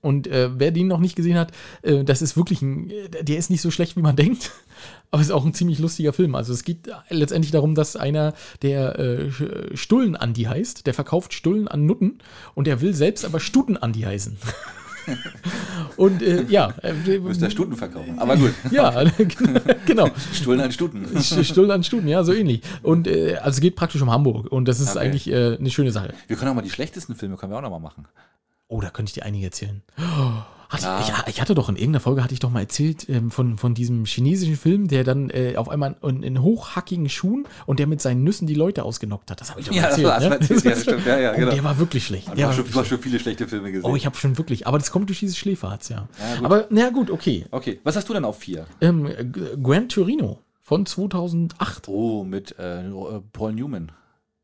[0.01, 1.53] Und äh, wer den noch nicht gesehen hat,
[1.83, 4.53] äh, das ist wirklich ein, äh, der ist nicht so schlecht, wie man denkt,
[5.11, 6.35] aber ist auch ein ziemlich lustiger Film.
[6.35, 9.31] Also es geht letztendlich darum, dass einer, der äh,
[9.75, 12.19] Stullen-Andi heißt, der verkauft Stullen an Nutten
[12.55, 14.39] und der will selbst aber Stuten-Andi heißen.
[15.97, 18.19] und äh, ja, äh, Du musst ja Stunden verkaufen.
[18.19, 18.53] Aber gut.
[18.71, 19.05] ja,
[19.87, 20.09] genau.
[20.33, 21.05] Stullen an Stunden.
[21.19, 22.63] St- Stullen an Stuten, ja, so ähnlich.
[22.83, 24.99] Und äh, also es geht praktisch um Hamburg und das ist Okay.
[25.07, 26.15] eigentlich äh, eine schöne Sache.
[26.27, 28.07] Wir können auch mal die schlechtesten Filme, können wir auch noch mal machen.
[28.69, 29.83] Oh, da könnte ich dir einige erzählen.
[29.99, 30.31] Oh,
[30.69, 31.01] hatte, Ja.
[31.27, 33.75] ich, ich hatte doch in irgendeiner Folge hatte ich doch mal erzählt ähm, von, von
[33.75, 38.01] diesem chinesischen Film, der dann äh, auf einmal in, in hochhackigen Schuhen und der mit
[38.01, 39.41] seinen Nüssen die Leute ausgenockt hat.
[39.41, 40.13] Das habe ich doch mal Ja, das erzählt.
[40.13, 40.35] hast du ne?
[40.37, 41.07] erzählt, ja, das stimmt.
[41.07, 41.51] Ja, ja, genau.
[41.53, 42.29] Der war wirklich schlecht.
[42.29, 43.91] Du war hast schon, wirklich schon viele schlechte Filme gesehen.
[43.91, 46.09] Oh, ich habe schon wirklich, aber das kommt durch dieses Schläferharz, ja.
[46.19, 47.45] Ja, aber na gut, okay.
[47.51, 48.67] okay, was hast du denn auf vier?
[48.81, 49.09] Ähm,
[49.63, 51.89] Gran Torino von 2008.
[51.89, 52.83] Oh, mit äh,
[53.33, 53.93] Paul Newman.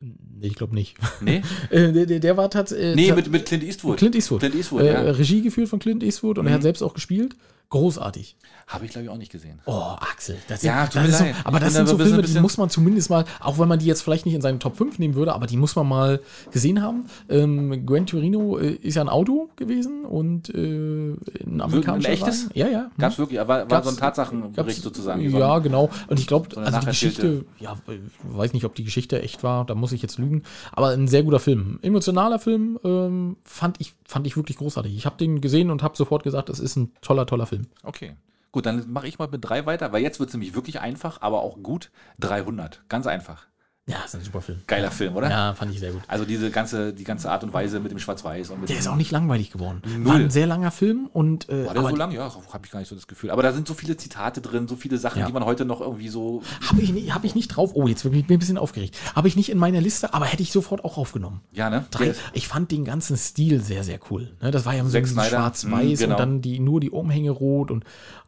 [0.03, 0.97] Nee, ich glaube nicht.
[1.21, 1.43] Nee?
[1.71, 2.97] Äh, der, der, der war tatsächlich.
[2.97, 3.99] Nee, mit, mit Clint Eastwood.
[3.99, 4.41] Clint Eastwood.
[4.41, 5.03] Clint Eastwood, äh, ja.
[5.03, 5.09] Mhm.
[5.11, 7.37] Regie geführt von Clint Eastwood und er hat selbst auch gespielt.
[7.73, 8.37] Großartig.
[8.67, 9.59] Habe ich, glaube ich, auch nicht gesehen.
[9.65, 10.37] Oh, Axel.
[10.47, 13.25] Das Ja, sind, das so, aber das sind so Filme, die muss man zumindest mal,
[13.41, 15.57] auch wenn man die jetzt vielleicht nicht in seine Top 5 nehmen würde, aber die
[15.57, 16.21] muss man mal
[16.51, 17.07] gesehen haben.
[17.31, 21.13] Ähm, Gran Torino äh, ist ja ein Auto gewesen und äh,
[21.47, 22.51] ein amerikanischer Ein echtes?
[22.53, 22.91] Ja, ja.
[22.99, 25.23] Gab es wirklich, war, war Gab's- so ein Tatsachenbericht sozusagen.
[25.31, 25.89] Ja, genau.
[26.09, 29.43] Und ich glaube, So also die Geschichte, ja, ich weiß nicht, ob die Geschichte echt
[29.43, 30.43] war, da muss ich jetzt lügen,
[30.73, 31.79] aber ein sehr guter Film.
[31.81, 34.95] Emotionaler Film, ähm, fand, ich, fand ich wirklich großartig.
[34.95, 37.62] Ich habe den gesehen und habe sofort gesagt, es ist ein toller, toller Film.
[37.83, 38.17] Okay.
[38.53, 41.23] Gut, dann mache ich mal mit drei weiter, weil jetzt wird es nämlich wirklich einfach,
[41.23, 41.91] aber auch gut.
[42.21, 42.85] 300.
[42.89, 43.47] Ganz einfach.
[43.89, 44.61] Ja, ist ein super Film.
[44.69, 45.29] Geiler Film, oder?
[45.29, 46.03] Ja, fand ich sehr gut.
[46.07, 48.87] Also diese ganze, die ganze Art und Weise mit dem Schwarz-Weiß und mit Der ist
[48.87, 49.83] auch nicht langweilig geworden.
[49.85, 50.05] Null.
[50.07, 52.13] War ein sehr langer Film und äh, War der so lang?
[52.13, 53.33] Ja, habe ich gar nicht so das Gefühl.
[53.33, 55.27] Aber da sind so viele Zitate drin, so viele Sachen, Ja.
[55.27, 56.45] die man heute noch irgendwie so.
[56.69, 57.73] habe ich, nicht- hab ich nicht drauf.
[57.75, 58.97] Oh, jetzt bin ich ein bisschen aufgeregt.
[59.17, 61.41] Habe ich nicht in meiner Liste, aber hätte ich sofort auch aufgenommen.
[61.51, 61.85] Ja, ne?
[61.91, 64.31] Drei, Der- ich fand den ganzen Stil sehr, sehr cool.
[64.41, 66.15] Ne, das war ja so schwarz-weiß mhm, genau.
[66.15, 67.83] und dann die, nur die Umhänge rot und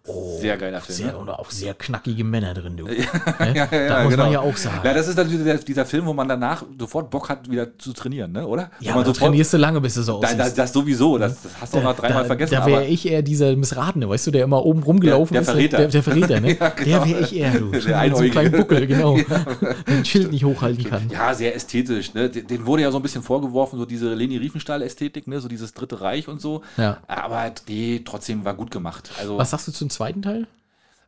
[0.06, 0.96] Sehr geiler Film.
[0.96, 1.18] Sehr, ne?
[1.18, 2.86] oder auch sehr knackige Männer drin, du.
[3.54, 4.24] ja, da ja, muss genau.
[4.24, 4.80] man ja auch sagen.
[4.84, 8.32] Ja, das ist natürlich dieser, Film, wo man danach sofort Bock hat, wieder zu trainieren,
[8.32, 8.46] ne?
[8.46, 8.70] oder?
[8.80, 10.58] Ja, Wo man sofort, trainierst du lange, bis du so da, aussiehst.
[10.58, 12.54] da, das sowieso, das, das hast du auch noch dreimal da, vergessen.
[12.54, 15.46] Da wäre ich eher dieser Missratene, weißt du, der immer oben rumgelaufen Der- ist.
[15.46, 15.76] der Verräter.
[15.78, 16.58] Der, der Verräter, ne?
[16.60, 17.04] Ja, genau.
[17.04, 17.70] Der wäre ich eher, du.
[17.70, 17.82] Der Mit
[18.16, 19.16] so einem kleinen Buckel, genau.
[19.86, 21.10] Ein Schild nicht hochhalten kann.
[21.10, 22.12] Ja, sehr ästhetisch.
[22.14, 22.28] Ne?
[22.28, 25.40] Den den wurde ja so ein bisschen vorgeworfen, so diese Leni Riefenstahl-Ästhetik, ne?
[25.40, 26.62] so dieses Dritte Reich und so.
[26.76, 26.98] Ja.
[27.06, 29.10] Aber die trotzdem war gut gemacht.
[29.18, 30.46] Also Was sagst du zum zweiten Teil?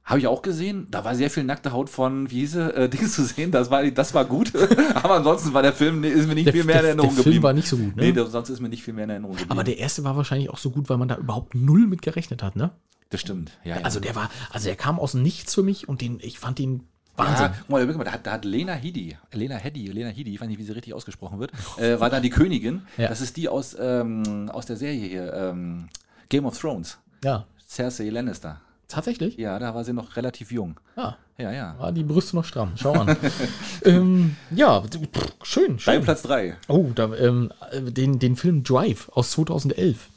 [0.06, 0.86] habe ich auch gesehen.
[0.92, 3.50] Da war sehr viel nackte Haut von, wie hieß sie, äh, Dings zu sehen.
[3.50, 4.52] Das war, das war gut.
[4.94, 7.14] Aber ansonsten war der Film, ist mir nicht Der, viel mehr in der, Erinnerung der
[7.16, 7.42] Film geblieben.
[7.42, 8.04] war nicht so gut, ne?
[8.04, 9.50] Nee, der, sonst ist mir nicht viel mehr in Erinnerung geblieben.
[9.50, 12.44] aber der erste war wahrscheinlich auch so gut, weil man da überhaupt null mit gerechnet
[12.44, 12.70] hat, ne?
[13.10, 13.58] das stimmt.
[13.64, 13.82] Ja, ja.
[13.82, 16.58] Also der war, also der kam aus dem Nichts für mich und den, ich fand
[16.58, 16.84] den
[17.16, 17.46] Wahnsinn.
[17.46, 17.54] Ja,
[17.86, 20.58] guck mal, da hat, da hat Lena Hidi, Lena Hedi, Lena Hidi, ich weiß nicht,
[20.58, 22.82] wie sie richtig ausgesprochen wird, äh, war dann die Königin.
[22.96, 23.08] Ja.
[23.08, 25.88] Das ist die aus, ähm, aus der Serie hier, ähm,
[26.28, 26.98] Game of Thrones.
[27.24, 28.60] Ja, Cersei Lannister.
[28.88, 29.36] Tatsächlich.
[29.36, 30.78] Ja, da war sie noch relativ jung.
[30.96, 31.16] Ja.
[31.38, 31.74] Ja, ja.
[31.78, 32.72] War die Brüste noch stramm.
[32.76, 33.14] Schau an.
[33.84, 36.02] ähm, ja, pff, schön, Dein schön.
[36.02, 36.56] Platz 3.
[36.68, 40.08] Oh, da, ähm, den, den Film Drive aus 2011.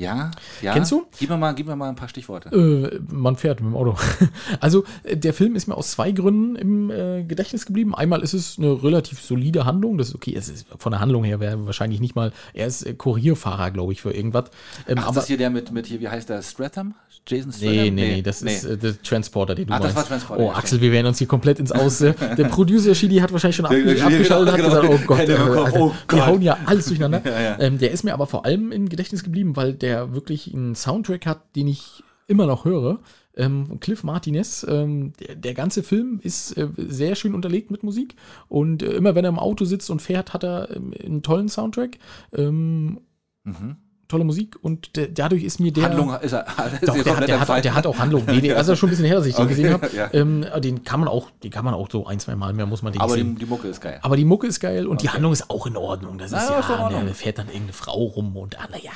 [0.00, 0.30] Ja,
[0.62, 0.72] ja.
[0.72, 1.04] Kennst du?
[1.18, 2.48] Gib mir mal, gib mir mal ein paar Stichworte.
[2.48, 3.96] Äh, man fährt mit dem Auto.
[4.60, 7.94] Also, äh, der Film ist mir aus zwei Gründen im äh, Gedächtnis geblieben.
[7.94, 9.98] Einmal ist es eine relativ solide Handlung.
[9.98, 10.34] Das ist okay.
[10.34, 12.32] Es ist von der Handlung her wäre wahrscheinlich nicht mal.
[12.54, 14.44] Er ist äh, Kurierfahrer, glaube ich, für irgendwas.
[14.88, 16.94] Ähm, Ach, ist das hier der mit, mit hier, wie heißt der, Stratham?
[17.28, 17.74] Jason Stratham?
[17.76, 19.96] Nee, nee, nee, das ist äh, der Transporter, den du Ah, das meinst.
[19.98, 22.00] war Transporter, oh, ja, Axel, wir werden uns hier komplett ins Aus.
[22.00, 24.68] äh, Der Producer Shidi hat wahrscheinlich schon der- abgeschaltet, genau, hat genau.
[24.68, 26.26] gesagt, oh Gott, Alter, oh die Gott.
[26.26, 27.20] hauen ja alles durcheinander.
[27.30, 27.60] Ja, ja.
[27.60, 31.26] Ähm, der ist mir aber vor allem im Gedächtnis geblieben, weil der wirklich einen Soundtrack
[31.26, 33.00] hat, den ich immer noch höre.
[33.36, 38.16] Ähm, Cliff Martinez, ähm, der, der ganze Film ist äh, sehr schön unterlegt mit Musik
[38.48, 41.48] und äh, immer wenn er im Auto sitzt und fährt, hat er ähm, einen tollen
[41.48, 41.98] Soundtrack.
[42.32, 43.00] Ähm,
[43.44, 43.76] Mhm.
[44.10, 45.84] Tolle Musik und der, dadurch ist mir der.
[45.84, 46.46] Handlung ist er.
[46.72, 48.24] ist Doch, er der hat, der, hat, der hat auch Handlung.
[48.26, 49.90] Nee, der, also schon ein bisschen her, dass ich den Okay, gesehen habe.
[49.96, 50.12] ja.
[50.12, 52.82] Ähm, den kann man auch, den kann man auch so ein, zwei Mal mehr muss
[52.82, 53.36] man den Aber sehen.
[53.36, 53.98] die, die Mucke ist geil.
[54.02, 56.18] Aber die Mucke ist geil und die Handlung ist auch in Ordnung.
[56.18, 58.92] Das ist Na, ja, ne, da fährt dann irgendeine Frau rum und ah, naja.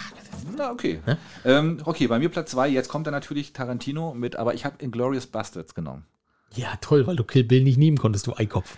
[0.57, 1.01] Na, okay.
[1.07, 1.19] Ne?
[1.45, 2.69] Ähm, okay, bei mir Platz 2.
[2.69, 6.05] Jetzt kommt dann natürlich Tarantino mit, aber ich habe Inglourious Bastards genommen.
[6.55, 8.77] Ja, toll, weil du Kill Bill nicht nehmen konntest, du Eikopf.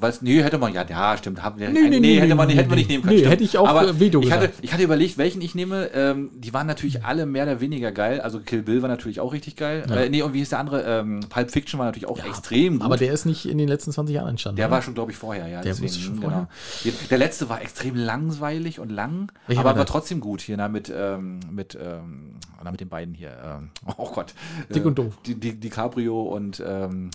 [0.00, 1.42] Weil's, nee, hätte man, ja, ja, stimmt.
[1.42, 2.82] Haben wir, Nee, nee, nee, hätte man nee, nicht, hätte man nee.
[2.82, 3.14] nicht nehmen können.
[3.14, 3.32] Nee, stimmt.
[3.32, 5.90] hätte ich auch, Aber äh, Veto ich hatte, ich hatte überlegt, welchen ich nehme.
[5.94, 8.20] Ähm, die waren natürlich alle mehr oder weniger geil.
[8.20, 9.84] Also Kill Bill war natürlich auch richtig geil.
[9.88, 9.96] Ja.
[9.96, 10.82] Äh, nee, und wie hieß der andere?
[10.82, 12.86] Ähm, Pulp Fiction war natürlich auch extrem gut.
[12.86, 14.56] Aber der ist nicht in den letzten 20 Jahren entstanden.
[14.56, 14.72] Der ne?
[14.72, 15.60] war schon, glaube ich, vorher, ja.
[15.62, 16.46] Der wusste schon genau.
[17.10, 20.68] Der letzte war extrem langweilig und lang, Welcher aber war war trotzdem gut hier, na,
[20.68, 23.32] mit, ähm, mit, ähm, na, mit den beiden hier.
[23.44, 24.34] Ähm, oh Gott.
[24.74, 25.18] Dick und doof.
[25.26, 27.10] Die, die, DiCaprio und ähm,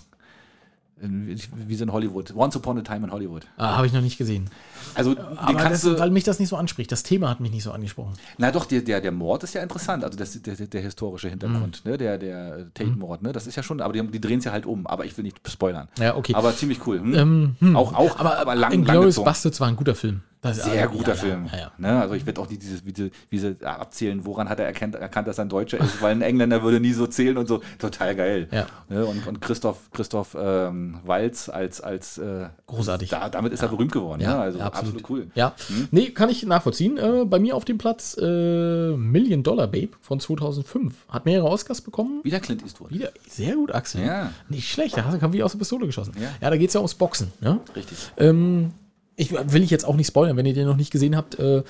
[1.00, 2.34] wie sie in Hollywood.
[2.34, 3.46] Once Upon a Time in Hollywood.
[3.56, 4.50] Ah, habe ich noch nicht gesehen.
[4.94, 5.98] Also, Aber das, du.
[5.98, 6.90] weil mich das nicht so anspricht.
[6.90, 8.14] Das Thema hat mich nicht so angesprochen.
[8.38, 11.82] Na doch, der, der, der Mord ist ja interessant, also das, der, der, historische Hintergrund,
[11.84, 11.90] Mhm.
[11.92, 11.98] ne?
[11.98, 13.32] der, der Tate-Mord, ne?
[13.32, 15.24] das ist ja schon, aber die, die drehen es ja halt um, aber ich will
[15.24, 15.88] nicht spoilern.
[15.98, 16.34] Ja, okay.
[16.34, 16.98] Aber ziemlich cool.
[17.00, 17.14] Hm?
[17.14, 17.76] Ähm, hm.
[17.76, 19.22] Auch, auch, aber, aber lang, lang Inglourious.
[19.22, 20.22] Bastards war ein guter Film.
[20.42, 21.46] Sehr also, guter ja, Film.
[21.52, 21.72] Ja, ja.
[21.78, 22.00] Ne?
[22.00, 24.94] Also ich werde auch nicht dieses, wie, sie, wie sie abzählen, woran hat er erkannt,
[24.94, 27.60] erkannt, dass er ein Deutscher ist, weil ein Engländer würde nie so zählen und so.
[27.78, 28.48] Total geil.
[28.88, 29.04] Ne?
[29.04, 33.08] Und, und Christoph, Christoph ähm, Walz als, als äh, Großartig.
[33.08, 34.20] Da, damit ist er berühmt geworden.
[34.20, 34.40] Ja, ne?
[34.40, 34.96] Also absolut.
[34.96, 35.10] absolut.
[35.10, 35.30] cool.
[35.34, 35.54] Ja,
[35.90, 36.98] nee, kann ich nachvollziehen.
[36.98, 40.94] Äh, bei mir auf dem Platz äh, Million Dollar Babe von 2005.
[41.08, 42.20] Hat mehrere Oscars bekommen.
[42.24, 42.90] Wieder Clint Eastwood.
[42.90, 44.04] Wieder sehr gut, Axel.
[44.04, 44.32] Ja.
[44.48, 46.14] Nicht schlecht, da hast du wie aus der Pistole geschossen.
[46.20, 46.28] Ja.
[46.40, 47.32] Ja, da geht es ja ums Boxen.
[47.40, 47.58] Ne?
[47.74, 47.96] Richtig.
[48.18, 48.72] Ähm,
[49.18, 51.38] ich will ich jetzt auch nicht spoilern, wenn ihr den noch nicht gesehen habt.
[51.38, 51.64] Äh,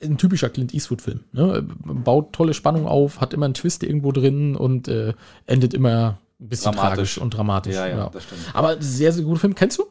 [0.00, 1.24] ein typischer Clint Eastwood-Film.
[1.32, 1.66] Ne?
[1.84, 5.12] Baut tolle Spannung auf, hat immer einen Twist irgendwo drin und äh,
[5.46, 6.94] endet immer ein bisschen Dramatisch.
[6.94, 7.74] tragisch und dramatisch.
[7.74, 8.42] Ja, ja, das stimmt.
[8.52, 9.56] Aber sehr, sehr guter Film.
[9.56, 9.86] Kennst du?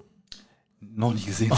[0.80, 1.52] Noch nicht gesehen.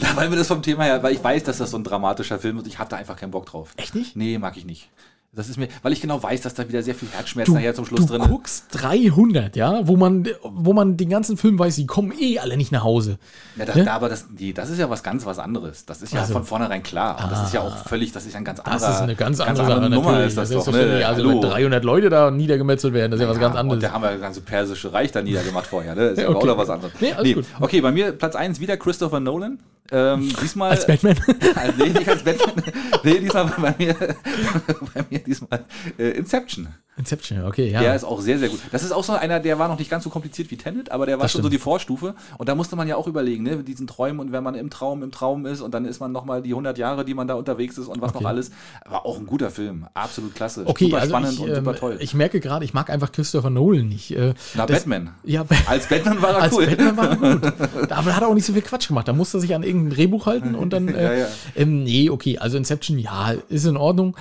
[0.00, 2.38] Na, weil mir das vom Thema her, weil ich weiß, dass das so ein dramatischer
[2.38, 2.66] Film ist.
[2.66, 3.72] Ich hatte einfach keinen Bock drauf.
[3.76, 4.16] Echt nicht?
[4.16, 4.90] Nee, mag ich nicht.
[5.36, 7.84] Das ist mir, weil ich genau weiß, dass da wieder sehr viel Herzschmerz nachher zum
[7.86, 8.28] Schluss du drin ist.
[8.28, 12.56] guckst 300, ja, wo man, wo man den ganzen Film weiß, die kommen eh alle
[12.56, 13.18] nicht nach Hause.
[13.56, 13.90] Ja, das, Ne?
[13.92, 15.84] Aber das, nee, das ist ja was ganz was anderes.
[15.86, 17.18] Das ist ja Also- von vornherein klar.
[17.22, 18.78] Und das ist ja auch völlig, das ist ja ein ganz anderer.
[18.78, 20.26] Das ist eine ganz andere Sache, Nummer natürlich.
[20.28, 20.72] ist das Das ist doch.
[20.72, 21.06] Ne?
[21.06, 23.82] Also wenn 300 Leute da niedergemetzelt werden, das ist ja was ganz Und anderes.
[23.82, 25.94] da haben wir das ganze persische Reich da niedergemacht vorher.
[25.94, 26.02] Ne?
[26.10, 26.38] Das ist ja Okay.
[26.38, 26.92] auch noch was anderes.
[27.00, 27.44] Nee, gut.
[27.60, 29.58] Okay, bei mir Platz 1 wieder Christopher Nolan.
[29.92, 30.70] Ähm, diesmal.
[30.70, 31.16] Als Batman.
[31.56, 32.64] Also, nee, nicht als Batman.
[33.04, 33.94] nee, diesmal bei mir,
[34.94, 35.64] bei mir diesmal
[35.98, 36.68] äh, Inception.
[36.96, 37.80] Inception, okay, ja.
[37.80, 38.60] Der ist auch sehr, sehr gut.
[38.70, 41.06] Das ist auch so einer, der war noch nicht ganz so kompliziert wie Tenet, aber
[41.06, 41.54] der war Das schon so stimmt.
[41.60, 42.14] die Vorstufe.
[42.38, 44.70] Und da musste man ja auch überlegen, ne, mit diesen Träumen und wenn man im
[44.70, 47.34] Traum, im Traum ist und dann ist man nochmal die 100 Jahre, die man da
[47.34, 48.22] unterwegs ist und was Okay.
[48.22, 48.52] noch alles.
[48.84, 49.86] Aber auch ein guter Film.
[49.94, 50.62] Absolut klasse.
[50.66, 51.96] Okay, super also spannend ich, und ähm, super toll.
[51.98, 54.12] ich merke gerade, ich mag einfach Christopher Nolan nicht.
[54.16, 55.10] Äh, Na, das- Batman.
[55.24, 56.66] Ja, Als Batman war er als cool.
[56.66, 57.44] Batman war er gut.
[57.90, 59.08] Aber da hat er auch nicht so viel Quatsch gemacht.
[59.08, 60.88] Da musste er sich an irgendein Drehbuch halten und dann.
[60.94, 61.26] Äh, Ja, ja.
[61.56, 64.16] Ähm, nee, okay, also Inception, ja, ist in Ordnung.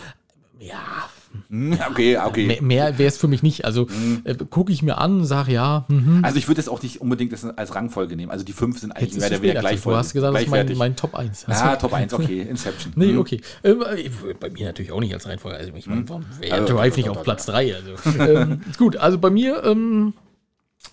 [0.60, 0.78] Ja,
[1.50, 2.46] Hm, Okay, okay.
[2.46, 3.66] Mehr, mehr wäre es für mich nicht.
[3.66, 3.88] Also
[4.24, 6.20] äh, gucke ich mir an, sage ja, mhm.
[6.24, 8.32] Also ich würde es auch nicht unbedingt als Rangfolge nehmen.
[8.32, 9.96] Also die fünf sind eigentlich mehr oder weniger gleichfolge.
[9.96, 11.48] Du hast gesagt, das ist mein, mein Top 1.
[11.50, 12.42] Ja, Top 1, okay.
[12.42, 12.94] Inception.
[12.98, 13.18] Nee, Hm.
[13.18, 13.42] okay.
[13.64, 15.58] Ähm, ich- bei mir natürlich auch nicht als Reihenfolge.
[15.58, 17.76] Also ich meine, warum wäre Also, Drive nicht auf Platz 3?
[17.76, 18.20] Also.
[18.20, 20.14] ähm, gut, also bei mir ähm,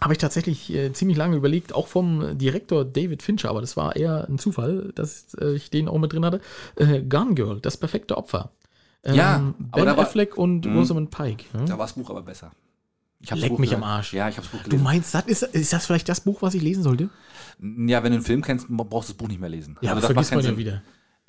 [0.01, 3.97] habe ich tatsächlich äh, ziemlich lange überlegt, auch vom Direktor David Fincher, aber das war
[3.97, 6.41] eher ein Zufall, dass äh, ich den auch mit drin hatte.
[6.77, 8.51] Äh, Gun Girl, das perfekte Opfer.
[9.03, 9.35] Ähm, Ja,
[9.73, 10.77] aber Ben war- Affleck und Mhm.
[10.79, 11.45] Rosamund Pike.
[11.53, 11.67] hm?
[11.67, 12.51] Da war das Buch aber besser.
[13.23, 13.85] Ich hab's Leck Buch mich gelesen.
[13.85, 14.15] am Arsch.
[14.15, 14.85] Ja, ich habe das Buch Du gelesen.
[14.85, 17.11] meinst, das ist, ist das vielleicht das Buch, was ich lesen sollte?
[17.61, 19.77] Ja, wenn du einen Film kennst, brauchst du das Buch nicht mehr lesen.
[19.83, 20.83] Ja, Also das vergisst man ja wieder.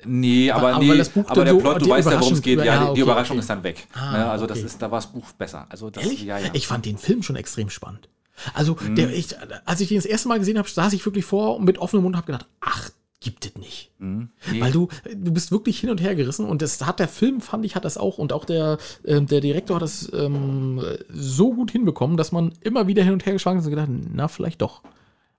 [0.04, 2.32] Nee, aber, Aber- nee, aber das Buch aber der so- Plot, du weißt ja, worum
[2.32, 2.58] es geht.
[2.58, 3.40] Ja, ja, die, okay, die Überraschung okay.
[3.40, 3.86] ist dann weg.
[3.92, 4.30] Ah, ne?
[4.30, 4.66] Also das okay.
[4.66, 5.66] ist, da war das Buch besser.
[5.68, 6.22] Also das, Ehrlich?
[6.24, 6.48] ja, ja.
[6.54, 8.08] Ich fand den Film schon extrem spannend.
[8.54, 8.94] Also, Mhm.
[8.96, 9.28] der, ich,
[9.64, 12.02] als ich den das erste Mal gesehen habe, saß ich wirklich vor und mit offenem
[12.04, 12.90] Mund und habe gedacht, ach,
[13.20, 13.90] gibt es nicht.
[14.00, 14.30] Mhm.
[14.50, 14.60] Nee.
[14.60, 17.64] Weil du, du bist wirklich hin und her gerissen und das hat der Film, fand
[17.64, 21.70] ich, hat das auch und auch der, ähm, der Direktor hat das ähm, so gut
[21.70, 24.82] hinbekommen, dass man immer wieder hin und her geschwankt ist und gedacht, na, vielleicht doch.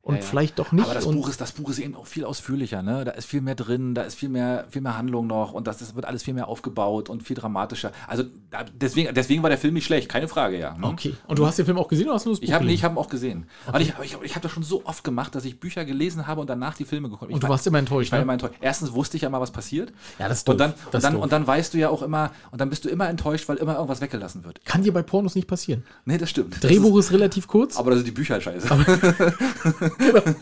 [0.05, 0.27] Und Ja, ja.
[0.27, 0.84] vielleicht doch nicht.
[0.84, 3.05] Aber das und Buch, ist, das Buch ist eben auch viel ausführlicher, ne?
[3.05, 5.77] Da ist viel mehr drin, da ist viel mehr, viel mehr Handlung noch und das,
[5.77, 7.93] das wird alles viel mehr aufgebaut und viel dramatischer.
[8.05, 10.75] Also da, deswegen, deswegen war der Film nicht schlecht, keine Frage, ja.
[10.75, 10.84] Hm?
[10.84, 11.15] Okay.
[11.25, 12.73] Und du hast den Film auch gesehen oder hast du das Buch Ich habe nee,
[12.73, 13.45] ich hab ihn auch gesehen.
[13.71, 16.27] Und ich, aber ich, ich habe das schon so oft gemacht, dass ich Bücher gelesen
[16.27, 17.34] habe und danach die Filme geguckt habe.
[17.34, 18.23] Und du war- warst immer enttäuscht, Ich war ne?
[18.23, 18.55] immer enttäuscht.
[18.59, 19.93] Erstens wusste ich ja mal, was passiert.
[20.19, 20.67] Ja, das ist Und doof.
[20.67, 22.84] dann, Das und, ist dann, und dann weißt du ja auch immer, und dann bist
[22.84, 24.65] du immer enttäuscht, weil immer irgendwas weggelassen wird.
[24.65, 25.85] Kann dir bei Pornos nicht passieren.
[26.03, 26.55] Nee, das stimmt.
[26.55, 27.75] Das Drehbuch ist, relativ kurz.
[27.75, 28.43] Ist, aber da sind die Bücher halt
[29.99, 30.36] scheiße.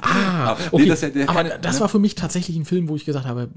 [0.00, 0.86] Ah, Aber- nee, okay.
[0.86, 1.80] das ja aber das ne?
[1.80, 3.48] war für mich tatsächlich ein Film, wo ich gesagt habe,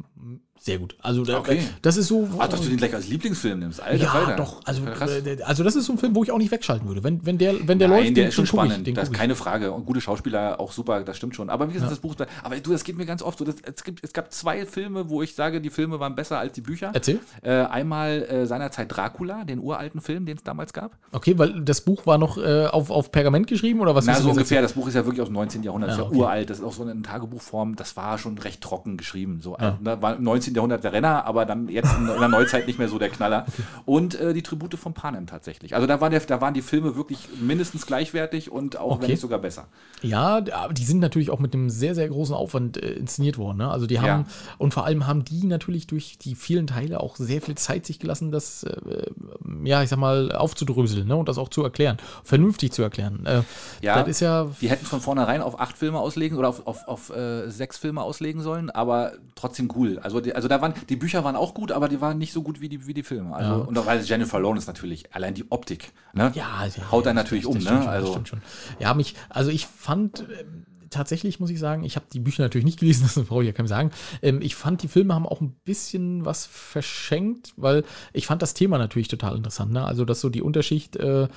[0.61, 0.95] sehr gut.
[1.01, 1.59] Also Okay.
[1.81, 2.27] das ist so.
[2.37, 3.81] Ah, dass du den gleich als Lieblingsfilm nimmst.
[3.81, 4.35] Alter, ja, Falter.
[4.35, 4.61] doch.
[4.65, 5.11] Also, Krass.
[5.25, 7.03] äh, also das ist so ein Film, wo ich auch nicht wegschalten würde.
[7.03, 9.05] Wenn, wenn der, wenn der Nein, läuft, der den- ist schon ich, spannend, den das
[9.05, 9.17] ist ich.
[9.17, 9.71] keine Frage.
[9.71, 11.49] Und gute Schauspieler, auch super, das stimmt schon.
[11.49, 13.45] Aber wie gesagt, das Buch, aber du, das geht mir ganz oft so.
[13.45, 16.53] Das, es, gibt, es gab zwei Filme, wo ich sage, die Filme waren besser als
[16.53, 16.91] die Bücher.
[16.93, 17.19] Erzähl.
[17.41, 20.97] Äh, einmal äh, seinerzeit Dracula, den uralten Film, den es damals gab.
[21.11, 24.05] Okay, weil das Buch war noch äh, auf, auf Pergament geschrieben oder was?
[24.05, 24.61] Na, so ungefähr.
[24.61, 25.63] Das Buch ist ja wirklich aus dem 19.
[25.63, 25.91] Jahrhundert.
[25.91, 26.49] Ja, das ist ja uralt.
[26.49, 27.75] Das ist auch so in Tagebuchform.
[27.75, 29.39] Das war schon recht trocken geschrieben.
[29.41, 30.48] So, äh, ne, war im 19.
[30.55, 33.45] Jahrhundert der Renner, aber dann jetzt in, in der Neuzeit nicht mehr so der Knaller.
[33.85, 35.75] Und äh, die Tribute von Panem tatsächlich.
[35.75, 39.11] Also da, war der, da waren die Filme wirklich mindestens gleichwertig und auch wenn Okay.
[39.13, 39.67] nicht sogar besser.
[40.01, 43.57] Ja, aber die sind natürlich auch mit einem sehr, sehr großen Aufwand äh, inszeniert worden.
[43.57, 43.69] Ne?
[43.71, 44.25] Also die haben, Ja.
[44.57, 47.99] und vor allem haben die natürlich durch die vielen Teile auch sehr viel Zeit sich
[47.99, 48.75] gelassen, das, äh,
[49.63, 51.15] ja, ich sag mal, aufzudröseln ne?
[51.15, 53.25] und das auch zu erklären, vernünftig zu erklären.
[53.25, 53.41] Äh,
[53.81, 56.87] Ja, das ist ja, Die hätten von vornherein auf acht Filme auslegen oder auf, auf,
[56.87, 59.99] auf äh, sechs Filme auslegen sollen, aber trotzdem cool.
[59.99, 62.41] Also, die, also da waren, die Bücher waren auch gut, aber die waren nicht so
[62.41, 63.35] gut wie die, wie die Filme.
[63.35, 63.55] Also, Ja.
[63.57, 66.31] Und auch, weil Jennifer Lawrence natürlich, allein die Optik, ne?
[66.33, 67.63] ja, ja, haut einen natürlich um, ne?
[67.63, 68.41] Schon, Also- das stimmt schon.
[68.79, 70.21] Ja, mich, also ich fand.
[70.21, 73.47] ähm, Tatsächlich muss ich sagen, ich habe die Bücher natürlich nicht gelesen, das brauche ich
[73.47, 73.91] ja keinem sagen.
[74.23, 78.55] Ähm, ich fand, die Filme haben auch ein bisschen was verschenkt, weil ich fand das
[78.55, 79.71] Thema natürlich total interessant.
[79.71, 79.85] Ne?
[79.85, 81.27] Also, dass so die Unterschicht äh,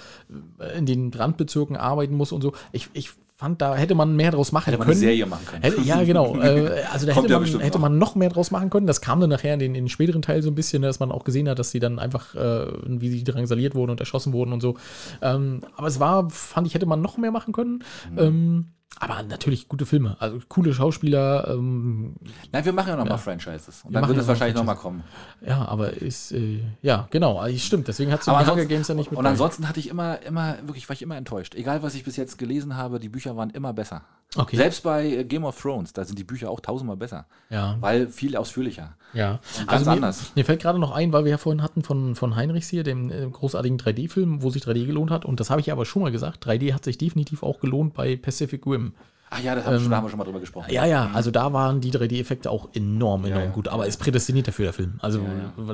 [0.74, 2.55] in den Randbezirken arbeiten muss und so.
[2.73, 3.11] Ich, ich
[3.43, 4.98] fand, da hätte man mehr draus machen Hätte man können.
[4.98, 5.62] eine Serie machen können.
[5.62, 6.36] Hätte, ja, genau.
[6.43, 7.81] Äh, also da hätte, ja man, hätte noch.
[7.81, 8.86] man noch mehr draus machen können.
[8.86, 10.98] Das kam dann nachher in den, in den späteren Teil so ein bisschen, ne, dass
[10.98, 14.32] man auch gesehen hat, dass sie dann einfach, äh, wie sie drangsaliert wurden und erschossen
[14.32, 14.77] wurden und so.
[15.20, 17.85] Ähm, aber es war, fand ich, hätte man noch mehr machen können.
[18.10, 18.19] Mhm.
[18.19, 18.66] Ähm,
[19.03, 21.49] aber natürlich gute Filme, also coole Schauspieler.
[21.49, 22.15] Ähm,
[22.53, 23.11] Nein, wir machen ja noch Ja.
[23.11, 23.83] mal Franchises.
[23.85, 24.85] Und Wir dann wird es wahrscheinlich noch Franchises.
[24.85, 25.05] mal kommen.
[25.45, 27.89] ja, aber ist, äh, ja, genau, also stimmt.
[27.89, 30.89] Deswegen hat es Hunger Games ja nicht mit und ansonsten hatte ich immer, immer, wirklich,
[30.89, 31.57] war ich immer enttäuscht.
[31.57, 34.03] Egal, was ich bis jetzt gelesen habe, die Bücher waren immer besser.
[34.34, 34.56] Okay.
[34.56, 37.26] Selbst bei äh, Game of Thrones, da sind die Bücher auch tausendmal besser.
[37.50, 37.76] Ja.
[37.80, 38.96] Weil viel ausführlicher.
[39.12, 40.32] Ja, Und ganz mir, anders.
[40.34, 43.10] Mir fällt gerade noch ein, weil wir ja vorhin hatten von, von Heinrichs hier, dem
[43.10, 45.26] äh, großartigen 3D-Film, wo sich 3D gelohnt hat.
[45.26, 46.46] Und das habe ich aber schon mal gesagt.
[46.46, 48.94] 3D hat sich definitiv auch gelohnt bei Pacific Rim.
[49.34, 50.66] Ach ja, das haben, wir schon, da haben wir schon mal drüber gesprochen.
[50.68, 53.50] Ähm, Ja, ja, also da waren die 3D-Effekte auch enorm, enorm ja.
[53.50, 53.68] gut.
[53.68, 54.98] Aber ist prädestiniert dafür, der Film.
[55.00, 55.20] Also,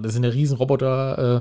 [0.01, 1.37] das sind ja Riesenroboter.
[1.37, 1.41] Äh,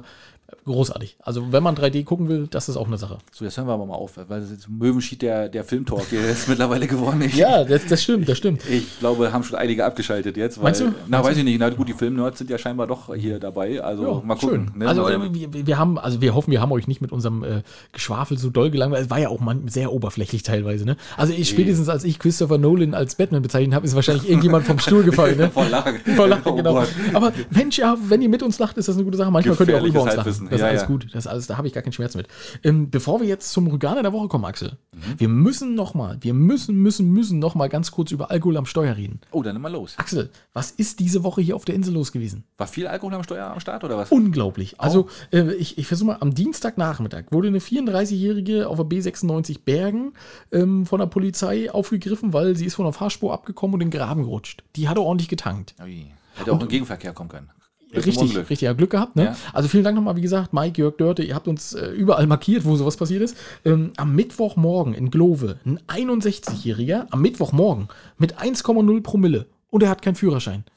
[0.66, 1.18] großartig.
[1.22, 3.18] Also, wenn man 3D gucken will, das ist auch eine Sache.
[3.32, 6.26] So, jetzt hören wir aber mal auf, weil das ist Möwenschied der, der Filmtalk hier
[6.28, 7.22] ist mittlerweile geworden.
[7.22, 8.62] Ich, Ja, das, das stimmt, das stimmt.
[8.70, 10.58] Ich glaube, haben schon einige abgeschaltet jetzt.
[10.58, 10.94] Weil, Meinst du?
[11.08, 11.60] Na, weiß ich nicht.
[11.60, 13.82] Na gut, die Filmnerds sind ja scheinbar doch hier dabei.
[13.82, 14.72] Also mal gucken.
[14.72, 14.80] schön.
[14.80, 14.88] ne?
[14.88, 17.62] Also, Mal wir, wir haben, also wir hoffen, wir haben euch nicht mit unserem äh,
[17.92, 19.06] Geschwafel so doll gelangweilt.
[19.06, 20.86] Es war ja auch man, sehr oberflächlich teilweise.
[20.86, 20.98] Ne?
[21.16, 24.80] Also ich, spätestens als ich Christopher Nolan als Batman bezeichnet habe, ist wahrscheinlich irgendjemand vom
[24.80, 25.38] Stuhl gefallen.
[25.38, 25.50] Ne?
[25.54, 25.98] Vor Lachen.
[26.16, 26.74] Vor Lachen, Oh genau.
[26.74, 26.90] Gott.
[27.14, 29.32] Aber Mensch, ja, wenn ihr mit uns lacht, ist das eine gute Sache.
[29.32, 30.37] Manchmal könnt ihr auch über uns lachen.
[30.42, 30.50] Halbwissen.
[30.50, 30.88] Das ist Ja, alles ja.
[30.88, 31.08] gut.
[31.14, 32.28] Das alles, da habe ich gar keinen Schmerz mit.
[32.64, 35.00] Ähm, bevor wir jetzt zum Rüganer der Woche kommen, Axel, Mhm.
[35.20, 38.66] wir müssen noch mal, wir müssen, müssen, müssen noch mal ganz kurz über Alkohol am
[38.66, 39.20] Steuer reden.
[39.32, 39.94] Oh, dann mal los.
[39.98, 42.44] Axel, was ist diese Woche hier auf der Insel los gewesen?
[42.58, 44.12] War viel Alkohol am Steuer am Start oder was?
[44.12, 44.80] Unglaublich.
[44.80, 50.14] Also, äh, ich, ich versuche mal, am Dienstagnachmittag wurde eine 34-Jährige auf der B96 Bergen
[50.52, 54.00] ähm, von der Polizei aufgegriffen, weil sie ist von der Fahrspur abgekommen und in den
[54.00, 54.64] Graben gerutscht.
[54.76, 55.76] Die hatte ordentlich getankt.
[55.84, 56.08] Ui.
[56.36, 57.50] Hätte auch im Gegenverkehr kommen können.
[57.96, 59.16] Richtig, richtig, ja, Glück gehabt.
[59.16, 59.26] Ne?
[59.26, 59.36] Ja.
[59.54, 62.66] Also vielen Dank nochmal, wie gesagt, Mike, Jörg Dörte, ihr habt uns äh, überall markiert,
[62.66, 63.38] wo sowas passiert ist.
[63.64, 67.88] Ähm, am Mittwochmorgen in Glove, ein 61-Jähriger, am Mittwochmorgen
[68.18, 70.64] mit 1,0 Promille und er hat keinen Führerschein.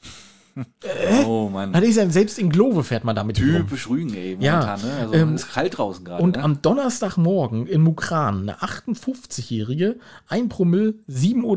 [1.25, 1.73] Oh Mann.
[1.73, 3.47] Ist ja, selbst in Glove fährt man damit rum.
[3.47, 4.95] Typisch Rügen, ey, Ja, momentan, ne?
[4.99, 6.21] Also, ähm, ist kalt draußen gerade.
[6.21, 6.43] Und ne?
[6.43, 9.97] am Donnerstagmorgen in Mukran, eine 58-Jährige,
[10.27, 11.55] ein Promille, 7.30 Uhr.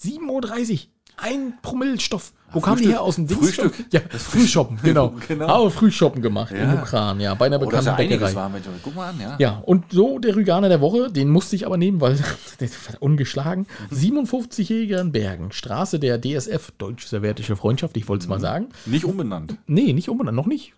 [0.00, 0.78] 7.30 Uhr.
[1.18, 2.32] Ein Promillstoff.
[2.52, 3.02] Wo kam die her?
[3.02, 3.40] Aus dem Dings?
[3.40, 3.74] Frühstück.
[3.92, 5.12] Ja, Frühshoppen, genau.
[5.28, 5.48] Genau.
[5.48, 6.66] Habe Frühshoppen gemacht in Ja.
[6.66, 8.34] Mukran, ja, bei einer oh, bekannten einiges Bäckerei.
[8.34, 8.48] war.
[8.48, 9.36] Mensch, Guck mal an, ja.
[9.38, 12.18] Ja, und so der Rüganer der Woche, den musste ich aber nehmen, weil
[13.00, 13.66] ungeschlagen.
[13.90, 13.96] Mhm.
[13.96, 18.30] 57-jähriger in Bergen, Straße der DSF, Deutsch-Sowjetische Freundschaft, ich wollte es Mhm.
[18.34, 18.66] mal sagen.
[18.86, 19.56] Nicht umbenannt.
[19.66, 20.72] Nee, nicht unbenannt, noch nicht.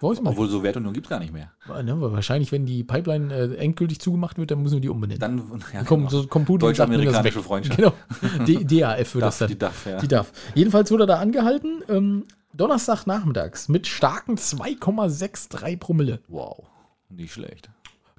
[0.00, 1.50] Weiß man Obwohl Sowjetunion gibt es gar nicht mehr.
[1.66, 1.84] nicht.
[1.84, 5.20] Ne, wahrscheinlich, wenn die Pipeline äh, endgültig zugemacht wird, dann müssen wir die umbenennen.
[5.20, 6.22] Dann ja, kommt genau.
[6.22, 7.42] so kommt Deutsch-amerikanische.
[7.42, 7.76] Freundschaft.
[7.76, 7.92] Genau.
[8.46, 9.48] D DAF wird das dann.
[9.48, 9.98] die DAF, ja.
[9.98, 10.32] Die DAF.
[10.54, 16.20] Jedenfalls wurde er da angehalten, ähm, Donnerstag nachmittags mit starken 2,63 Promille.
[16.28, 16.64] Wow,
[17.08, 17.70] nicht schlecht.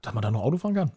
[0.02, 0.92] Dass man da noch Auto fahren kann?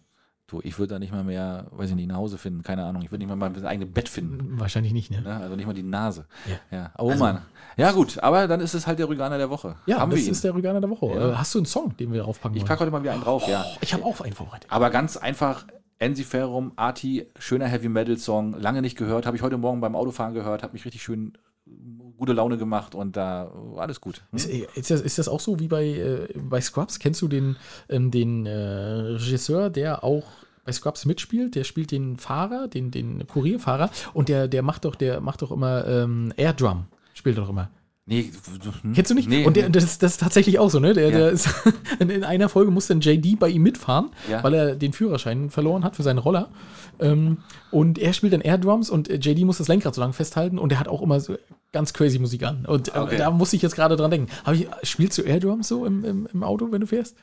[0.49, 3.03] Du, ich würde da nicht mal mehr, weiß ich nicht, nach Hause finden, keine Ahnung.
[3.03, 4.59] Ich würde nicht mal mein eigenes Bett finden.
[4.59, 5.21] Wahrscheinlich nicht, ne?
[5.21, 5.37] Ne?
[5.37, 6.25] Also nicht mal die Nase.
[6.47, 6.79] Ja.
[6.79, 6.93] Ja.
[6.97, 7.43] Oh Mann.
[7.77, 9.75] Ja, gut, aber dann ist es halt der Rüganer der Woche.
[9.85, 11.07] Ja, Haben das ist der Rüganer der Woche.
[11.07, 11.33] Ja.
[11.33, 13.47] Äh, Hast du einen Song, den wir draufpacken ich packe heute mal wieder einen drauf,
[13.47, 13.63] ja.
[13.67, 14.73] Oh, ich habe auch einen vorbereitet.
[14.73, 15.67] Aber ganz einfach,
[15.99, 20.33] Ensiferum, Arti, schöner Heavy Metal Song, lange nicht gehört, habe ich heute Morgen beim Autofahren
[20.33, 21.35] gehört, hat mich richtig schön
[22.19, 24.23] gute Laune gemacht und da war alles gut.
[24.31, 24.37] Hm?
[24.37, 26.99] Ist, äh, ist, das, ist das auch so wie bei, äh, bei Scrubs?
[26.99, 27.57] Kennst du den,
[27.89, 30.25] ähm, den äh, Regisseur, der auch
[30.65, 31.55] bei Scrubs mitspielt?
[31.55, 35.53] Der spielt den Fahrer, den, den Kurierfahrer und der, der macht doch, der macht doch
[35.53, 36.87] immer ähm, Airdrum.
[37.15, 37.71] Spielt doch immer.
[38.11, 38.33] Nee,
[38.83, 38.95] hm?
[38.95, 39.29] Kennst du nicht?
[39.29, 39.73] Nee, und der, nee.
[39.73, 40.95] das, das ist tatsächlich auch so, ne?
[40.95, 41.19] Der, Ja.
[41.19, 41.51] der ist,
[41.99, 44.43] in, in einer Folge muss dann JD bei ihm mitfahren, Ja.
[44.43, 46.49] weil er den Führerschein verloren hat für seinen Roller.
[47.01, 47.39] Ähm,
[47.71, 50.73] und er spielt dann Airdrums und äh, JD muss das Lenkrad so lange festhalten und
[50.73, 51.37] er hat auch immer so
[51.73, 52.65] ganz crazy Musik an.
[52.67, 53.17] Und äh, Okay.
[53.19, 54.33] da muss ich jetzt gerade dran denken.
[54.45, 57.17] Hab ich, spielst du Airdrums so im, im, im Auto, wenn du fährst?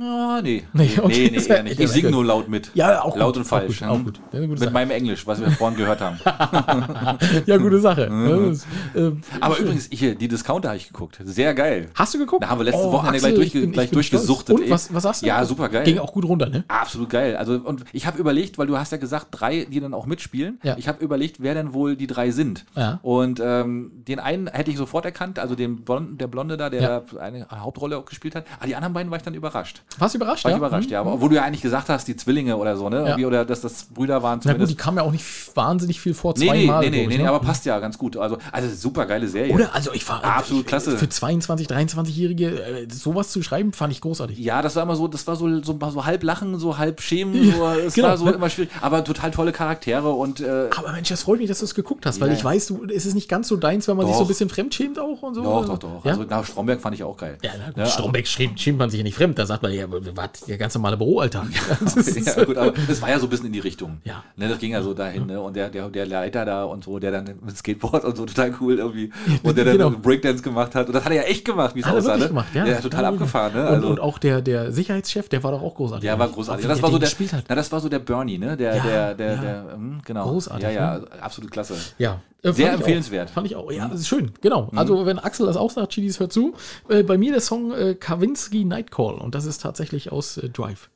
[0.00, 0.62] Ah, nee.
[0.72, 1.30] Nee, Nee, okay.
[1.32, 1.80] nee, nee, eher nicht.
[1.80, 2.70] Ich singe nur laut mit.
[2.74, 3.82] Ja, auch Laut gut, und falsch.
[3.82, 4.20] Auch gut.
[4.30, 4.46] Auch hm?
[4.46, 4.48] gut.
[4.48, 4.70] Ist Mit Sache.
[4.72, 6.18] meinem Englisch, was wir vorhin gehört haben.
[7.46, 8.08] ja, gute Sache.
[8.10, 9.64] Ja, das, äh, Aber schön.
[9.66, 11.18] übrigens, hier, die Discounter habe ich geguckt.
[11.24, 11.88] Sehr geil.
[11.94, 12.44] Hast du geguckt?
[12.44, 14.54] Da haben wir letzte Oh, Wochenende Axel, gleich, ich durchge bin- ich gleich durchgesuchtet.
[14.60, 15.26] Und, was, was sagst du?
[15.26, 15.84] Ja, super geil.
[15.84, 16.64] Ging auch gut runter, ne?
[16.68, 17.36] Absolut geil.
[17.36, 20.60] Also, und ich habe überlegt, weil du hast ja gesagt, drei, die dann auch mitspielen.
[20.62, 20.76] Ja.
[20.78, 22.64] Ich habe überlegt, wer denn wohl die drei sind.
[22.76, 23.00] Ja.
[23.02, 26.80] Und ähm, den einen hätte ich sofort erkannt, also den Blond, der Blonde da, der
[26.82, 27.00] Ja.
[27.12, 28.44] da eine Hauptrolle auch gespielt hat.
[28.58, 29.82] Aber die anderen beiden war ich dann überrascht.
[29.98, 30.44] Warst du überrascht?
[30.44, 30.58] War ich ja?
[30.58, 30.92] überrascht, Mhm.
[30.92, 31.00] ja.
[31.00, 33.16] Aber obwohl du ja eigentlich gesagt hast, die Zwillinge oder so, ne?
[33.18, 33.26] Ja.
[33.26, 34.72] Oder dass das Brüder waren Na gut, zumindest.
[34.72, 35.24] die kam ja auch nicht
[35.56, 36.80] wahnsinnig viel vor, nee, nee, zweimal.
[36.84, 37.28] nee, nee, glaub ich, nee, ne?
[37.28, 38.16] aber passt ja ganz gut.
[38.16, 39.52] Also, also super geile Serie.
[39.52, 39.74] Oder?
[39.74, 40.96] Also ich war Absolut klasse.
[40.96, 44.38] Für 22, 23-Jährige äh, sowas zu schreiben, fand ich großartig.
[44.38, 47.52] Ja, das war immer so, das war so, so, so halb lachen, so halb schämen,
[47.52, 48.08] so, es genau.
[48.08, 51.48] war so immer schwierig, aber total tolle Charaktere und äh, Aber Mensch, das freut mich,
[51.48, 53.88] dass du es geguckt hast, weil ich weiß, du, es ist nicht ganz so deins,
[53.88, 54.26] wenn man sich so Doch.
[54.26, 55.42] ein bisschen fremdschämt auch und so.
[55.42, 56.04] doch, doch, doch.
[56.04, 57.38] Also nach Stromberg fand ich auch geil.
[57.42, 59.38] ja, na gut, Stromberg schämt, schämt man sich ja nicht fremd.
[59.38, 61.46] Da sagt man, ja, was, der ganz normale Büroalltag.
[62.24, 63.98] Ja, gut, aber das war ja so ein bisschen in die Richtung.
[64.04, 64.22] Ja.
[64.36, 65.40] Ne, das ging ja so dahin, ne?
[65.40, 68.54] Und der, der, der Leiter da und so, der dann mit Skateboard und so total
[68.60, 69.10] cool irgendwie.
[69.42, 69.90] Und der dann Genau.
[69.90, 70.86] Breakdance gemacht hat.
[70.88, 72.16] Und das hat er ja echt gemacht, wie es Hat aussah.
[72.16, 72.28] Ne?
[72.28, 72.64] gemacht, ja.
[72.64, 73.60] Der total Ja, abgefahren, ne?
[73.68, 76.02] Und, Also, und auch der, der Sicherheitschef, der war doch auch großartig.
[76.08, 76.64] der war großartig.
[76.64, 77.44] Wie Das der war so der, hat.
[77.48, 78.56] na, das war so der Bernie, ne?
[78.56, 79.40] Der, Ja, der, der, ja.
[79.40, 80.24] der, hm, genau.
[80.30, 81.06] Großartig, Ja, ja, ne?
[81.20, 81.74] absolut klasse.
[81.98, 82.20] Ja.
[82.42, 83.30] Äh, Sehr ich empfehlenswert.
[83.30, 83.70] Auch, fand ich auch.
[83.72, 84.30] Ja, das ist schön.
[84.40, 84.68] Genau.
[84.70, 84.78] Mhm.
[84.78, 86.54] Also, wenn Axel das auch sagt, Chilis hört zu.
[86.88, 89.14] Äh, bei mir der Song äh, Kavinsky Nightcall.
[89.14, 90.88] Und das ist tatsächlich aus äh, Drive.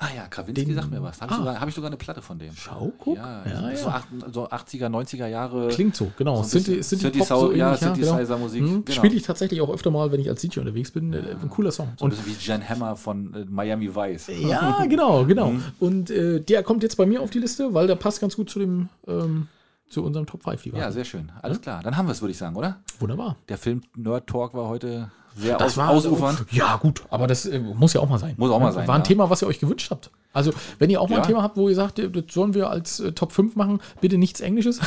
[0.00, 1.20] Ah ja, Krawinski Den- sagt mir was.
[1.20, 1.40] Habe ich, Ah.
[1.40, 2.54] sogar- hab ich sogar eine Platte von dem.
[2.54, 3.16] Schau, guck.
[3.16, 3.94] Ja, Ja, so, ja.
[3.96, 5.66] acht- so 80er, 90er Jahre.
[5.70, 6.40] Klingt so, genau.
[6.44, 7.94] So Synthi- Synthi-Pop, Synthi- so ja, genau.
[7.94, 8.96] Synthesizer-Musik, Hm, genau.
[8.96, 11.12] Spiele ich tatsächlich auch öfter mal, wenn ich als DJ unterwegs bin.
[11.12, 11.88] Äh, Ein cooler Song.
[11.96, 14.28] So ein Und bisschen wie Jan Hammer von äh, Miami Vice.
[14.40, 15.50] ja, genau, genau.
[15.52, 15.62] Mhm.
[15.80, 18.48] Und äh, der kommt jetzt bei mir auf die Liste, weil der passt ganz gut
[18.50, 19.48] zu dem ähm,
[19.88, 21.32] zu unserem Top 5, die Ja, sehr schön.
[21.42, 21.82] Alles klar.
[21.82, 22.78] Dann haben wir es, würde ich sagen, oder?
[22.98, 23.36] Wunderbar.
[23.48, 26.44] Der Film Nerd Talk war heute sehr Das aus, war ausufernd.
[26.50, 28.34] Ja, gut, aber das äh, muss ja auch mal sein.
[28.36, 29.06] Muss auch mal sein, War ein ja.
[29.06, 30.10] Thema, was ihr euch gewünscht habt.
[30.32, 31.26] Also, wenn ihr auch mal ein Ja.
[31.26, 34.18] Thema habt, wo ihr sagt, äh, das sollen wir als äh, Top 5 machen, bitte
[34.18, 34.80] nichts Englisches.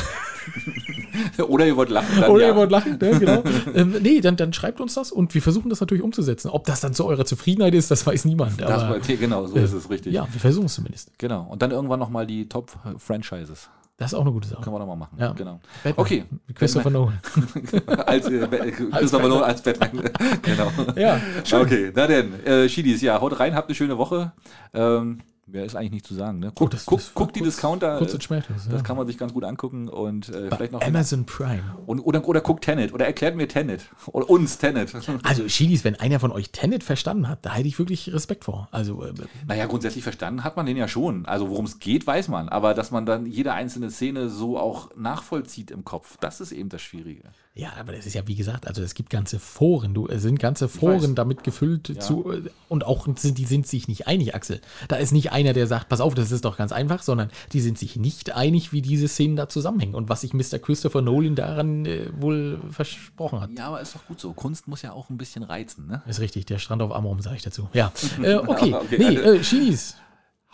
[1.48, 2.20] Oder ihr wollt lachen.
[2.20, 2.48] Dann Oder ja.
[2.50, 3.42] ihr wollt lachen, ne, genau.
[3.74, 6.48] ähm, nee, dann, dann schreibt uns das und wir versuchen das natürlich umzusetzen.
[6.48, 8.60] Ob das dann zu eurer Zufriedenheit ist, das weiß niemand.
[8.60, 10.12] Das Aber, war, genau, so äh, ist es richtig.
[10.12, 11.10] Ja, wir versuchen es zumindest.
[11.18, 11.46] Genau.
[11.50, 13.68] Und dann irgendwann nochmal die Top-Franchises.
[14.02, 14.60] Das ist auch eine gute Sache.
[14.60, 15.16] Können wir nochmal machen.
[15.16, 15.32] Ja.
[15.32, 15.60] Genau.
[15.84, 16.04] Batman.
[16.04, 16.24] Okay.
[16.54, 17.20] Christopher Nolan.
[18.06, 20.10] als äh, Christopher Nolan als Batman.
[20.42, 20.72] genau.
[20.96, 21.62] Ja, schön.
[21.62, 24.32] Okay, na denn, äh, Schiedis, ja, haut rein, habt eine schöne Woche.
[24.74, 26.38] Ähm, Mehr ist eigentlich nicht zu sagen.
[26.38, 26.52] Ne?
[26.54, 27.98] Guck, Oh, das- guck, guck die kurz- Discounter.
[27.98, 28.82] kurz und äh, schmerzlos, Das ja.
[28.82, 30.80] kann man sich ganz gut angucken und äh, vielleicht noch.
[30.82, 31.62] Amazon Prime.
[31.84, 33.90] Und, oder, oder guckt Tenet oder erklärt mir Tenet.
[34.06, 34.92] Oder uns Tenet.
[35.24, 38.68] Also, Schiedis, wenn einer von euch Tenet verstanden hat, da hätte ich wirklich Respekt vor.
[38.70, 39.12] Also, äh,
[39.46, 41.26] Naja, grundsätzlich verstanden hat man den ja schon.
[41.26, 42.48] Also worum es geht, weiß man.
[42.48, 46.68] Aber dass man dann jede einzelne Szene so auch nachvollzieht im Kopf, das ist eben
[46.68, 47.24] das Schwierige.
[47.54, 50.38] Ja, aber das ist ja wie gesagt, also es gibt ganze Foren, du, es sind
[50.38, 54.62] ganze Foren damit gefüllt zu äh, und auch sind die sind sich nicht einig, Axel.
[54.88, 57.60] Da ist nicht einer, der sagt, pass auf, das ist doch ganz einfach, sondern die
[57.60, 60.58] sind sich nicht einig, wie diese Szenen da zusammenhängen und was sich Mr.
[60.58, 63.50] Christopher Nolan daran äh, wohl versprochen hat.
[63.58, 64.32] Ja, aber ist doch gut so.
[64.32, 66.02] Kunst muss ja auch ein bisschen reizen, ne?
[66.06, 67.68] Ist richtig, der Strand auf Amrum, sage ich dazu.
[67.74, 67.92] Ja,
[68.22, 68.72] äh, okay.
[68.72, 68.96] Okay.
[68.98, 69.96] Nee, äh, Chinis,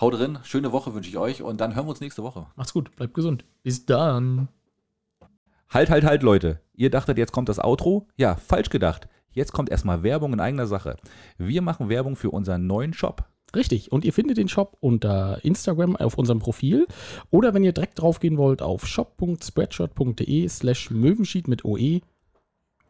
[0.00, 2.46] Haut drin, schöne Woche wünsche ich euch und dann hören wir uns nächste Woche.
[2.56, 3.44] macht's gut, bleibt gesund.
[3.62, 4.48] Bis dann.
[5.70, 6.60] Halt, halt, halt, Leute.
[6.74, 8.06] Ihr dachtet, jetzt kommt das Outro?
[8.16, 9.08] Ja, falsch gedacht.
[9.32, 10.96] Jetzt kommt erstmal Werbung in eigener Sache.
[11.36, 13.26] Wir machen Werbung für unseren neuen Shop.
[13.54, 13.92] Richtig.
[13.92, 16.86] Und ihr findet den Shop unter Instagram auf unserem Profil
[17.30, 22.00] oder wenn ihr direkt draufgehen wollt auf shop.spreadshirt.de slash Möwenschied mit OE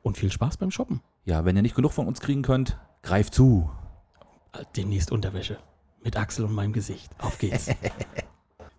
[0.03, 1.01] und viel Spaß beim Shoppen.
[1.25, 3.71] Ja, wenn ihr nicht genug von uns kriegen könnt, greift zu.
[4.77, 5.59] Demnächst Unterwäsche
[6.03, 7.11] mit Axel und meinem Gesicht.
[7.19, 7.69] Auf geht's.